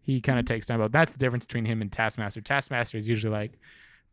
he 0.00 0.20
kind 0.20 0.38
of 0.38 0.44
takes 0.44 0.66
down 0.66 0.78
both. 0.78 0.92
That's 0.92 1.12
the 1.12 1.18
difference 1.18 1.46
between 1.46 1.64
him 1.64 1.80
and 1.80 1.90
Taskmaster. 1.90 2.40
Taskmaster 2.40 2.96
is 2.96 3.08
usually 3.08 3.32
like, 3.32 3.58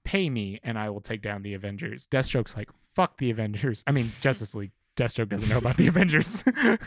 pay 0.04 0.30
me 0.30 0.60
and 0.64 0.78
I 0.78 0.90
will 0.90 1.02
take 1.02 1.22
down 1.22 1.44
the 1.44 1.54
Avengers. 1.54 2.08
Deathstroke's 2.08 2.58
like, 2.58 2.70
fuck 2.94 3.18
the 3.18 3.30
Avengers. 3.30 3.84
I 3.86 3.92
mean 3.92 4.10
Justice 4.22 4.56
League. 4.56 4.72
Deathstroke 4.96 5.30
doesn't 5.30 5.50
know 5.50 5.58
about 5.58 5.78
the 5.78 5.88
Avengers. 5.88 6.44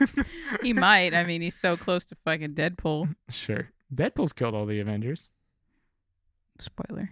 he 0.63 0.73
might. 0.73 1.13
I 1.13 1.25
mean, 1.25 1.43
he's 1.43 1.57
so 1.57 1.77
close 1.77 2.05
to 2.07 2.15
fucking 2.15 2.55
Deadpool. 2.55 3.15
Sure. 3.31 3.71
Deadpool's 3.95 4.33
killed 4.33 4.55
all 4.55 4.67
the 4.67 4.81
Avengers. 4.81 5.29
Spoiler. 6.61 7.11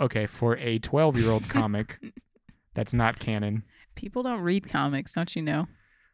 Okay, 0.00 0.26
for 0.26 0.56
a 0.58 0.78
12 0.78 1.18
year 1.18 1.30
old 1.30 1.48
comic 1.48 1.98
that's 2.74 2.94
not 2.94 3.18
canon. 3.18 3.64
People 3.94 4.22
don't 4.22 4.40
read 4.40 4.68
comics, 4.68 5.12
don't 5.12 5.34
you 5.34 5.42
know? 5.42 5.66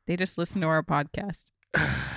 They 0.07 0.16
just 0.16 0.39
listen 0.39 0.61
to 0.62 0.68
our 0.68 0.82
podcast. 0.82 1.51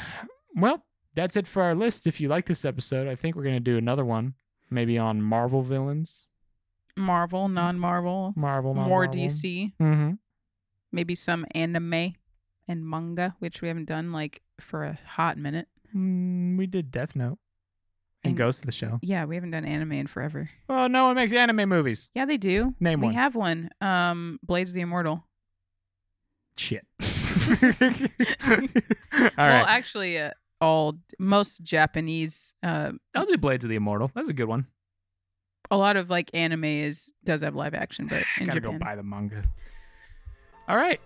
well, 0.56 0.86
that's 1.16 1.36
it 1.36 1.48
for 1.48 1.62
our 1.64 1.76
list. 1.76 2.08
If 2.08 2.20
you 2.22 2.28
like 2.30 2.46
this 2.46 2.66
episode, 2.66 3.08
I 3.08 3.16
think 3.16 3.36
we're 3.36 3.44
going 3.44 3.56
to 3.56 3.60
do 3.60 3.78
another 3.78 4.06
one, 4.06 4.34
maybe 4.70 4.98
on 4.98 5.22
Marvel 5.22 5.62
villains. 5.62 6.28
Marvel, 6.98 7.48
non-Marvel, 7.48 8.34
Marvel, 8.36 8.74
more 8.74 9.08
DC. 9.08 9.74
Mm-hmm. 9.80 10.12
Maybe 10.92 11.16
some 11.16 11.46
anime 11.52 12.14
and 12.68 12.86
manga, 12.86 13.36
which 13.40 13.62
we 13.62 13.68
haven't 13.70 13.86
done 13.86 14.12
like 14.12 14.42
for 14.60 14.84
a 14.84 15.00
hot 15.08 15.38
minute. 15.38 15.68
Mm, 15.96 16.58
we 16.58 16.68
did 16.68 16.92
Death 16.92 17.16
Note 17.16 17.38
and 18.24 18.32
And- 18.32 18.38
Ghost 18.38 18.62
of 18.62 18.66
the 18.66 18.72
Shell. 18.74 19.00
Yeah, 19.02 19.26
we 19.26 19.36
haven't 19.36 19.52
done 19.52 19.66
anime 19.66 19.94
in 19.94 20.08
forever. 20.08 20.50
Well, 20.68 20.90
no 20.90 21.06
one 21.06 21.16
makes 21.16 21.32
anime 21.34 21.70
movies. 21.70 22.10
Yeah, 22.14 22.26
they 22.26 22.38
do. 22.38 22.76
Name 22.80 23.00
we 23.02 23.08
one. 23.08 23.16
have 23.16 23.34
one. 23.36 23.70
Um, 23.82 24.40
Blades 24.44 24.72
of 24.72 24.76
the 24.76 24.82
Immortal. 24.82 25.24
Shit. 26.58 26.86
all 27.50 29.30
well, 29.38 29.66
actually, 29.66 30.18
uh, 30.20 30.32
all 30.62 30.98
most 31.18 31.64
Japanese, 31.64 32.54
uh, 32.64 32.92
I'll 33.16 33.26
do 33.26 33.38
Blades 33.38 33.64
of 33.66 33.70
the 33.70 33.76
Immortal. 33.76 34.12
That's 34.14 34.30
a 34.30 34.34
good 34.34 34.48
one. 34.48 34.68
a 35.72 35.78
lot 35.78 35.98
of 35.98 36.10
like 36.10 36.30
anime 36.34 36.66
is 36.66 37.14
does 37.24 37.42
have 37.42 37.56
live 37.56 37.74
action, 37.74 38.08
but 38.08 38.24
in 38.40 38.48
Gotta 38.48 38.60
Japan. 38.62 38.80
go 38.80 38.86
buy 38.86 38.96
the 38.96 39.04
manga. 39.04 39.44
All 40.68 40.78
right. 40.78 41.00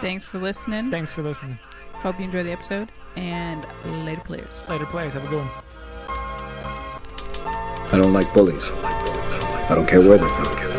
Thanks 0.00 0.26
for 0.26 0.38
listening. 0.38 0.90
Thanks 0.90 1.12
for 1.12 1.22
listening. 1.22 1.58
Hope 1.94 2.18
you 2.18 2.26
enjoy 2.26 2.42
the 2.42 2.52
episode 2.52 2.92
and 3.16 3.66
later 4.04 4.20
players. 4.20 4.68
Later, 4.68 4.84
players. 4.86 5.14
Have 5.14 5.24
a 5.24 5.28
good 5.28 5.40
one. 5.44 5.50
I 7.92 7.98
don't 8.00 8.12
like 8.12 8.32
bullies. 8.34 8.62
I 8.64 9.74
don't 9.74 9.86
care 9.88 10.00
where 10.02 10.18
they're 10.18 10.28
from. 10.28 10.75